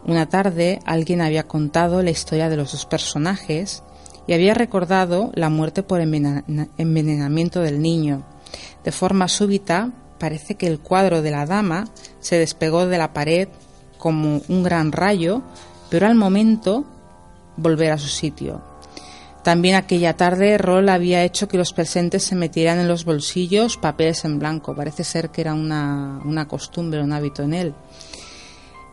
Una 0.07 0.27
tarde 0.31 0.81
alguien 0.87 1.21
había 1.21 1.47
contado 1.47 2.03
la 2.03 2.09
historia 2.09 2.49
de 2.49 2.57
los 2.57 2.73
dos 2.73 2.87
personajes 2.87 3.83
y 4.27 4.33
había 4.33 4.55
recordado 4.55 5.31
la 5.35 5.51
muerte 5.51 5.83
por 5.83 6.01
envenenamiento 6.01 7.61
del 7.61 7.83
niño. 7.83 8.23
De 8.85 8.91
forma 8.91 9.29
súbita, 9.29 9.93
parece 10.19 10.55
que 10.55 10.67
el 10.67 10.81
cuadro 10.81 11.21
de 11.21 11.31
la 11.31 11.45
dama 11.45 11.85
se 12.21 12.39
despegó 12.39 12.87
de 12.87 12.97
la 12.97 13.13
pared 13.13 13.49
como 13.99 14.41
un 14.49 14.63
gran 14.63 14.93
rayo, 14.93 15.43
pero 15.91 16.07
al 16.07 16.15
momento 16.15 16.87
volver 17.59 17.93
a 17.93 17.99
su 17.99 18.09
sitio. 18.09 18.68
También 19.49 19.77
aquella 19.77 20.15
tarde 20.15 20.59
Roll 20.59 20.91
había 20.91 21.25
hecho 21.25 21.49
que 21.49 21.57
los 21.57 21.73
presentes 21.73 22.23
se 22.23 22.35
metieran 22.35 22.81
en 22.81 22.87
los 22.87 23.07
bolsillos 23.07 23.79
papeles 23.79 24.27
en 24.27 24.39
blanco. 24.39 24.77
Parece 24.77 25.05
ser 25.05 25.31
que 25.31 25.41
era 25.41 25.55
una, 25.55 26.21
una 26.23 26.47
costumbre, 26.47 27.03
un 27.03 27.15
hábito 27.15 27.45
en 27.45 27.55
él. 27.55 27.75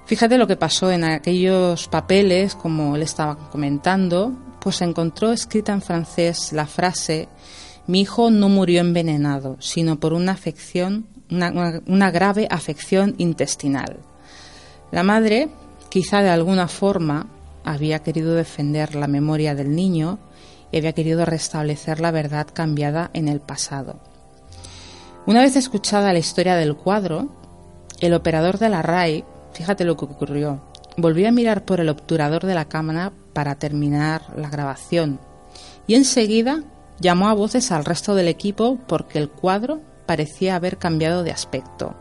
Fíjate 0.06 0.38
lo 0.38 0.47
que 0.47 0.56
pasó 0.56 0.89
en 0.91 1.03
aquellos 1.03 1.89
papeles, 1.89 2.56
como 2.56 2.95
él 2.95 3.01
estaba 3.01 3.36
comentando, 3.49 4.32
pues 4.62 4.82
encontró 4.82 5.34
escrita 5.34 5.74
en 5.74 5.82
francés 5.82 6.53
la 6.53 6.66
frase 6.66 7.28
mi 7.88 7.99
hijo 7.99 8.32
no 8.32 8.47
murió 8.47 8.80
envenenado, 8.80 9.58
sino 9.60 9.99
por 9.99 10.14
una 10.14 10.32
afección, 10.32 11.06
una, 11.30 12.12
grave 12.12 12.47
afección 12.49 13.16
intestinal. 13.18 13.97
La 14.93 15.03
madre, 15.03 15.49
quizá 15.89 16.22
de 16.22 16.30
alguna 16.30 16.70
forma, 16.70 17.28
había 17.66 17.99
querido 17.99 18.36
defender 18.36 18.95
la 18.95 19.08
memoria 19.08 19.53
del 19.53 19.76
niño 19.76 20.18
había 20.80 20.93
querido 20.93 21.26
restablecer 21.26 21.99
la 21.99 22.11
verdad 22.11 22.47
cambiada 22.51 23.09
en 23.13 23.28
el 23.28 23.39
pasado. 23.39 23.99
Una 25.26 25.41
vez 25.41 25.55
escuchada 25.55 26.13
la 26.13 26.19
historia 26.19 26.55
del 26.55 26.76
cuadro, 26.76 27.30
el 27.99 28.13
operador 28.13 28.59
de 28.59 28.69
la 28.69 28.82
RAI, 28.82 29.23
fíjate 29.53 29.86
lo 29.86 29.97
que 29.97 30.05
ocurrió, 30.05 30.61
volvió 30.97 31.28
a 31.28 31.32
mirar 31.32 31.65
por 31.65 31.80
el 31.80 31.89
obturador 31.89 32.45
de 32.45 32.53
la 32.53 32.65
cámara 32.65 33.11
para 33.34 33.55
terminar 33.55 34.21
la 34.36 34.49
grabación 34.49 35.19
y 35.88 35.95
enseguida 35.95 36.63
llamó 36.99 37.28
a 37.30 37.34
voces 37.34 37.71
al 37.71 37.86
resto 37.86 38.15
del 38.15 38.28
equipo 38.28 38.78
porque 38.88 39.19
el 39.19 39.30
cuadro 39.30 39.82
parecía 40.05 40.55
haber 40.55 40.78
cambiado 40.78 41.23
de 41.23 41.32
aspecto. 41.32 41.95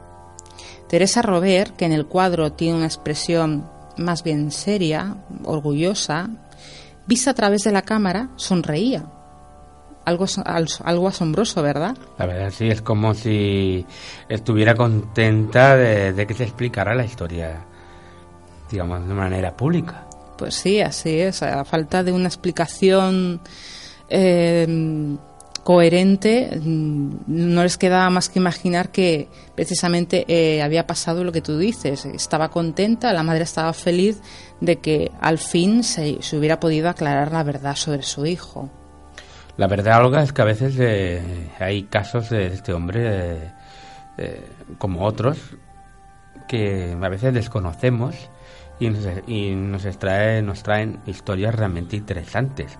Teresa 0.88 1.22
Robert, 1.22 1.74
que 1.76 1.86
en 1.86 1.92
el 1.92 2.06
cuadro 2.06 2.52
tiene 2.52 2.76
una 2.76 2.86
expresión 2.86 3.68
más 3.96 4.22
bien 4.22 4.50
seria, 4.50 5.16
orgullosa, 5.44 6.28
vista 7.06 7.30
a 7.30 7.34
través 7.34 7.62
de 7.64 7.72
la 7.72 7.82
cámara, 7.82 8.30
sonreía. 8.36 9.04
Algo, 10.04 10.26
algo 10.84 11.08
asombroso, 11.08 11.62
¿verdad? 11.62 11.96
La 12.18 12.26
verdad 12.26 12.50
sí, 12.50 12.68
es 12.68 12.82
como 12.82 13.14
si 13.14 13.86
estuviera 14.28 14.74
contenta 14.74 15.76
de, 15.76 16.26
que 16.26 16.34
se 16.34 16.44
explicara 16.44 16.94
la 16.94 17.06
historia, 17.06 17.64
digamos, 18.70 19.08
de 19.08 19.14
manera 19.14 19.56
pública. 19.56 20.06
Pues 20.36 20.56
sí, 20.56 20.80
así 20.80 21.20
es. 21.20 21.42
A 21.42 21.64
falta 21.64 22.02
de 22.02 22.12
una 22.12 22.28
explicación 22.28 23.40
eh, 24.10 25.16
coherente, 25.64 26.60
mm, 26.62 27.24
no 27.26 27.62
les 27.62 27.78
quedaba 27.78 28.10
más 28.10 28.28
que 28.28 28.38
imaginar 28.38 28.90
que 28.90 29.28
precisamente 29.56 30.24
eh, 30.28 30.62
había 30.62 30.86
pasado 30.86 31.24
lo 31.24 31.32
que 31.32 31.40
tú 31.40 31.58
dices. 31.58 32.04
Estaba 32.04 32.50
contenta, 32.50 33.12
la 33.12 33.22
madre 33.22 33.44
estaba 33.44 33.72
feliz 33.72 34.20
de 34.60 34.76
que 34.76 35.10
al 35.20 35.38
fin 35.38 35.82
se, 35.82 36.18
hubiera 36.36 36.60
podido 36.60 36.90
aclarar 36.90 37.32
la 37.32 37.42
verdad 37.42 37.74
sobre 37.76 38.02
su 38.02 38.26
hijo. 38.26 38.70
La 39.56 39.66
verdad, 39.66 40.04
Olga, 40.04 40.22
es 40.22 40.32
que 40.32 40.42
a 40.42 40.46
veces 40.46 40.74
eh, 40.78 41.50
hay 41.58 41.84
casos 41.84 42.28
de 42.28 42.48
este 42.48 42.74
hombre, 42.74 43.52
eh, 44.18 44.46
como 44.78 45.04
otros, 45.04 45.38
que 46.46 46.94
a 47.00 47.08
veces 47.08 47.32
desconocemos 47.32 48.14
y 48.78 48.90
nos, 48.90 49.06
y 49.26 49.54
nos, 49.54 49.86
extrae, 49.86 50.42
nos 50.42 50.62
traen 50.62 51.00
historias 51.06 51.54
realmente 51.54 51.96
interesantes. 51.96 52.78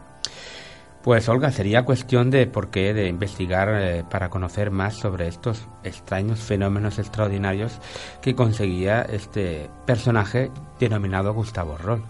Pues 1.05 1.29
Olga, 1.29 1.51
sería 1.51 1.85
cuestión 1.85 2.31
de 2.31 2.47
por 2.47 2.71
qué, 2.71 2.95
de 2.95 3.09
investigar 3.09 3.69
eh, 3.75 4.05
para 4.09 4.31
conocer 4.31 4.71
más 4.71 4.95
sobre 4.95 5.29
estos 5.29 5.69
extraños 5.83 6.41
fenómenos 6.41 6.99
extraordinarios 6.99 7.79
que 8.23 8.35
conseguía 8.35 9.03
este 9.03 9.69
personaje 9.85 10.51
denominado 10.81 11.35
Gustavo 11.35 11.77
Roll. 11.77 12.03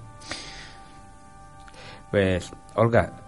Pues 2.12 2.52
Olga, 2.76 3.23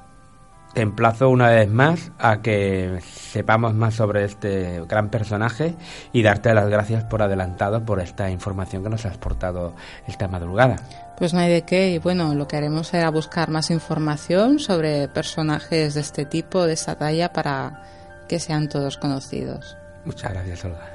te 0.76 0.82
emplazo 0.82 1.30
una 1.30 1.48
vez 1.48 1.70
más 1.70 2.12
a 2.18 2.42
que 2.42 3.00
sepamos 3.02 3.72
más 3.72 3.94
sobre 3.94 4.26
este 4.26 4.82
gran 4.86 5.08
personaje 5.08 5.74
y 6.12 6.22
darte 6.22 6.52
las 6.52 6.68
gracias 6.68 7.02
por 7.04 7.22
adelantado 7.22 7.82
por 7.82 7.98
esta 7.98 8.28
información 8.28 8.82
que 8.82 8.90
nos 8.90 9.06
has 9.06 9.16
portado 9.16 9.74
esta 10.06 10.28
madrugada. 10.28 10.76
Pues 11.16 11.32
no 11.32 11.40
hay 11.40 11.50
de 11.50 11.62
qué 11.62 11.92
y 11.92 11.98
bueno, 11.98 12.34
lo 12.34 12.46
que 12.46 12.58
haremos 12.58 12.88
será 12.88 13.10
buscar 13.10 13.48
más 13.48 13.70
información 13.70 14.58
sobre 14.58 15.08
personajes 15.08 15.94
de 15.94 16.02
este 16.02 16.26
tipo, 16.26 16.66
de 16.66 16.74
esta 16.74 16.94
talla, 16.94 17.32
para 17.32 17.82
que 18.28 18.38
sean 18.38 18.68
todos 18.68 18.98
conocidos. 18.98 19.78
Muchas 20.04 20.30
gracias, 20.30 20.62
Olga. 20.66 20.92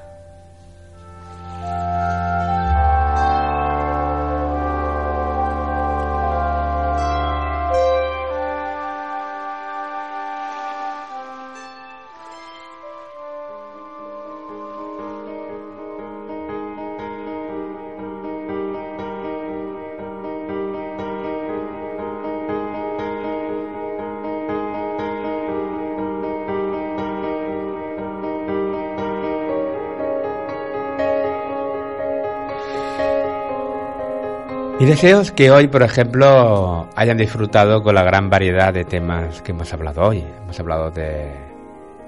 Y 34.82 34.86
deseos 34.86 35.32
que 35.32 35.52
hoy, 35.52 35.68
por 35.68 35.84
ejemplo, 35.84 36.90
hayan 36.96 37.16
disfrutado 37.16 37.84
con 37.84 37.94
la 37.94 38.02
gran 38.02 38.32
variedad 38.32 38.74
de 38.74 38.84
temas 38.84 39.40
que 39.44 39.52
hemos 39.52 39.72
hablado 39.72 40.08
hoy. 40.08 40.26
Hemos 40.42 40.60
hablado 40.60 40.90
de 40.90 41.30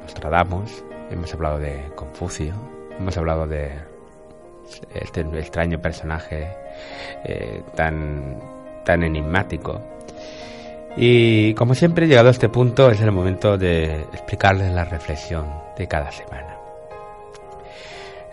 Nostradamus, 0.01 0.83
hemos 1.11 1.31
hablado 1.35 1.59
de 1.59 1.91
Confucio, 1.95 2.51
hemos 2.97 3.15
hablado 3.15 3.45
de 3.45 3.73
este 4.91 5.21
extraño 5.21 5.79
personaje 5.79 6.47
eh, 7.23 7.61
tan, 7.75 8.39
tan 8.83 9.03
enigmático. 9.03 9.79
Y 10.97 11.53
como 11.53 11.75
siempre, 11.75 12.07
llegado 12.07 12.29
a 12.29 12.31
este 12.31 12.49
punto, 12.49 12.89
es 12.89 12.99
el 13.01 13.11
momento 13.11 13.55
de 13.55 14.01
explicarles 14.13 14.73
la 14.73 14.85
reflexión 14.85 15.45
de 15.77 15.87
cada 15.87 16.11
semana. 16.11 16.62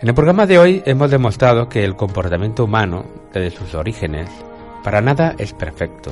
En 0.01 0.09
el 0.09 0.15
programa 0.15 0.47
de 0.47 0.57
hoy 0.57 0.81
hemos 0.87 1.11
demostrado 1.11 1.69
que 1.69 1.83
el 1.83 1.95
comportamiento 1.95 2.63
humano, 2.63 3.05
desde 3.31 3.55
sus 3.55 3.75
orígenes, 3.75 4.31
para 4.83 4.99
nada 4.99 5.35
es 5.37 5.53
perfecto. 5.53 6.11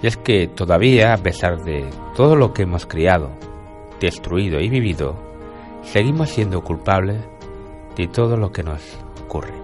Y 0.00 0.06
es 0.06 0.16
que 0.16 0.46
todavía, 0.46 1.12
a 1.12 1.16
pesar 1.16 1.64
de 1.64 1.84
todo 2.14 2.36
lo 2.36 2.52
que 2.52 2.62
hemos 2.62 2.86
criado, 2.86 3.32
destruido 3.98 4.60
y 4.60 4.68
vivido, 4.68 5.16
seguimos 5.82 6.30
siendo 6.30 6.62
culpables 6.62 7.18
de 7.96 8.06
todo 8.06 8.36
lo 8.36 8.52
que 8.52 8.62
nos 8.62 8.80
ocurre. 9.24 9.54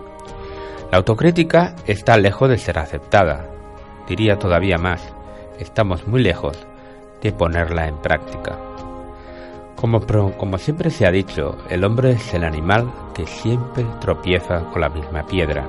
La 0.91 0.99
autocrítica 0.99 1.77
está 1.87 2.17
lejos 2.17 2.49
de 2.49 2.59
ser 2.59 2.77
aceptada. 2.77 3.51
Diría 4.09 4.37
todavía 4.37 4.79
más, 4.79 5.15
estamos 5.61 6.09
muy 6.09 6.25
lejos 6.25 6.59
de 7.23 7.31
ponerla 7.31 7.87
en 7.87 7.99
práctica. 7.99 8.70
Como, 9.81 10.59
siempre 10.59 10.91
se 10.91 11.07
ha 11.07 11.11
dicho, 11.11 11.57
el 11.71 11.85
hombre 11.85 12.11
es 12.11 12.35
el 12.35 12.45
animal 12.45 12.93
que 13.15 13.27
siempre 13.27 13.87
tropieza 13.99 14.61
con 14.71 14.83
la 14.83 14.91
misma 14.91 15.27
piedra. 15.27 15.67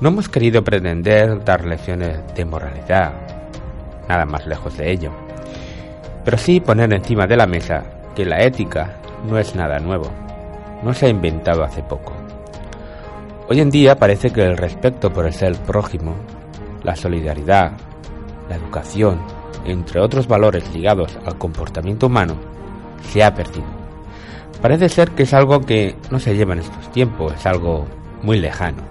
No 0.00 0.08
hemos 0.08 0.30
querido 0.30 0.64
pretender 0.64 1.44
dar 1.44 1.66
lecciones 1.66 2.18
de 2.34 2.44
moralidad, 2.46 3.12
nada 4.08 4.24
más 4.24 4.46
lejos 4.46 4.74
de 4.78 4.90
ello, 4.90 5.12
pero 6.24 6.38
sí 6.38 6.60
poner 6.60 6.90
encima 6.94 7.26
de 7.26 7.36
la 7.36 7.46
mesa 7.46 7.84
que 8.14 8.24
la 8.24 8.40
ética 8.40 9.00
no 9.28 9.38
es 9.38 9.54
nada 9.54 9.78
nuevo, 9.78 10.10
no 10.82 10.94
se 10.94 11.06
ha 11.06 11.10
inventado 11.10 11.62
hace 11.62 11.82
poco. 11.82 12.14
Hoy 13.50 13.60
en 13.60 13.68
día 13.68 13.96
parece 13.96 14.30
que 14.30 14.42
el 14.42 14.56
respeto 14.56 15.12
por 15.12 15.26
el 15.26 15.34
ser 15.34 15.56
prójimo, 15.58 16.14
la 16.82 16.96
solidaridad, 16.96 17.72
la 18.48 18.56
educación 18.56 19.35
entre 19.70 20.00
otros 20.00 20.26
valores 20.26 20.72
ligados 20.74 21.18
al 21.24 21.38
comportamiento 21.38 22.06
humano, 22.06 22.36
se 23.02 23.22
ha 23.22 23.34
perdido. 23.34 23.66
Parece 24.60 24.88
ser 24.88 25.10
que 25.10 25.24
es 25.24 25.34
algo 25.34 25.60
que 25.60 25.96
no 26.10 26.18
se 26.18 26.34
lleva 26.34 26.54
en 26.54 26.60
estos 26.60 26.90
tiempos, 26.92 27.34
es 27.34 27.46
algo 27.46 27.86
muy 28.22 28.38
lejano. 28.38 28.82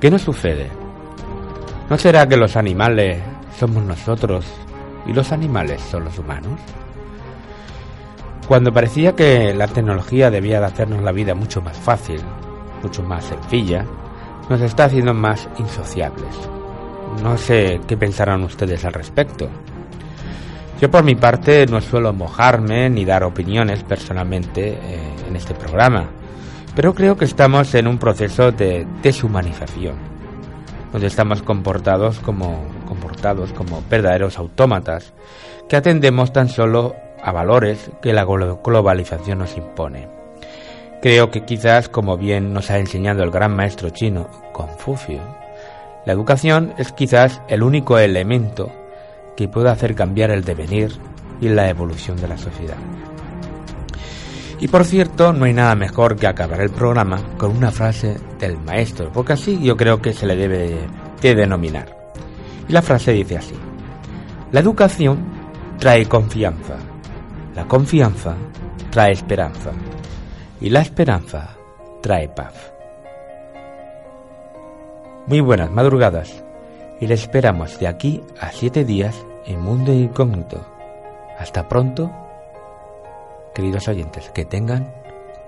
¿Qué 0.00 0.10
nos 0.10 0.22
sucede? 0.22 0.68
¿No 1.88 1.98
será 1.98 2.26
que 2.28 2.36
los 2.36 2.56
animales 2.56 3.20
somos 3.58 3.82
nosotros 3.82 4.46
y 5.06 5.12
los 5.12 5.32
animales 5.32 5.80
son 5.82 6.04
los 6.04 6.18
humanos? 6.18 6.60
Cuando 8.46 8.72
parecía 8.72 9.14
que 9.14 9.52
la 9.54 9.68
tecnología 9.68 10.30
debía 10.30 10.60
de 10.60 10.66
hacernos 10.66 11.02
la 11.02 11.12
vida 11.12 11.34
mucho 11.34 11.60
más 11.62 11.76
fácil, 11.76 12.20
mucho 12.82 13.02
más 13.02 13.24
sencilla, 13.24 13.84
nos 14.48 14.60
está 14.60 14.84
haciendo 14.84 15.14
más 15.14 15.48
insociables. 15.58 16.34
No 17.22 17.36
sé 17.36 17.80
qué 17.86 17.96
pensarán 17.96 18.42
ustedes 18.42 18.84
al 18.84 18.92
respecto. 18.92 19.48
Yo 20.80 20.90
por 20.90 21.04
mi 21.04 21.14
parte 21.14 21.66
no 21.66 21.82
suelo 21.82 22.14
mojarme 22.14 22.88
ni 22.88 23.04
dar 23.04 23.22
opiniones 23.22 23.82
personalmente 23.82 24.70
eh, 24.70 24.98
en 25.28 25.36
este 25.36 25.52
programa, 25.52 26.08
pero 26.74 26.94
creo 26.94 27.18
que 27.18 27.26
estamos 27.26 27.74
en 27.74 27.86
un 27.86 27.98
proceso 27.98 28.50
de 28.50 28.86
deshumanización, 29.02 29.96
donde 30.90 31.08
estamos 31.08 31.42
comportados 31.42 32.18
como, 32.20 32.64
comportados 32.88 33.52
como 33.52 33.82
verdaderos 33.90 34.38
autómatas 34.38 35.12
que 35.68 35.76
atendemos 35.76 36.32
tan 36.32 36.48
solo 36.48 36.96
a 37.22 37.30
valores 37.30 37.90
que 38.00 38.14
la 38.14 38.24
globalización 38.24 39.40
nos 39.40 39.58
impone. 39.58 40.08
Creo 41.02 41.30
que 41.30 41.44
quizás, 41.44 41.90
como 41.90 42.16
bien 42.16 42.54
nos 42.54 42.70
ha 42.70 42.78
enseñado 42.78 43.22
el 43.22 43.30
gran 43.30 43.54
maestro 43.54 43.90
chino 43.90 44.30
Confucio, 44.54 45.20
la 46.06 46.14
educación 46.14 46.72
es 46.78 46.90
quizás 46.92 47.42
el 47.48 47.62
único 47.62 47.98
elemento 47.98 48.72
que 49.36 49.48
puede 49.48 49.70
hacer 49.70 49.94
cambiar 49.94 50.30
el 50.30 50.44
devenir 50.44 50.92
y 51.40 51.48
la 51.48 51.68
evolución 51.68 52.16
de 52.16 52.28
la 52.28 52.36
sociedad. 52.36 52.76
Y 54.60 54.68
por 54.68 54.84
cierto, 54.84 55.32
no 55.32 55.46
hay 55.46 55.54
nada 55.54 55.74
mejor 55.74 56.16
que 56.16 56.26
acabar 56.26 56.60
el 56.60 56.70
programa 56.70 57.22
con 57.38 57.56
una 57.56 57.70
frase 57.70 58.18
del 58.38 58.58
maestro, 58.58 59.10
porque 59.10 59.32
así 59.32 59.58
yo 59.62 59.76
creo 59.76 60.02
que 60.02 60.12
se 60.12 60.26
le 60.26 60.36
debe 60.36 60.86
de 61.22 61.34
denominar. 61.34 61.96
Y 62.68 62.72
la 62.72 62.82
frase 62.82 63.12
dice 63.12 63.38
así, 63.38 63.54
la 64.52 64.60
educación 64.60 65.24
trae 65.78 66.06
confianza, 66.06 66.76
la 67.54 67.66
confianza 67.66 68.36
trae 68.90 69.12
esperanza 69.12 69.70
y 70.60 70.68
la 70.68 70.82
esperanza 70.82 71.56
trae 72.02 72.28
paz. 72.28 72.72
Muy 75.26 75.40
buenas 75.40 75.70
madrugadas 75.70 76.44
y 77.00 77.06
le 77.06 77.14
esperamos 77.14 77.78
de 77.80 77.88
aquí 77.88 78.20
a 78.38 78.52
siete 78.52 78.84
días 78.84 79.24
en 79.46 79.60
Mundo 79.60 79.92
Incógnito. 79.92 80.66
Hasta 81.38 81.66
pronto, 81.66 82.10
queridos 83.54 83.88
oyentes, 83.88 84.30
que 84.30 84.44
tengan 84.44 84.92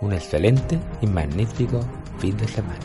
un 0.00 0.14
excelente 0.14 0.78
y 1.02 1.06
magnífico 1.06 1.80
fin 2.18 2.36
de 2.38 2.48
semana. 2.48 2.80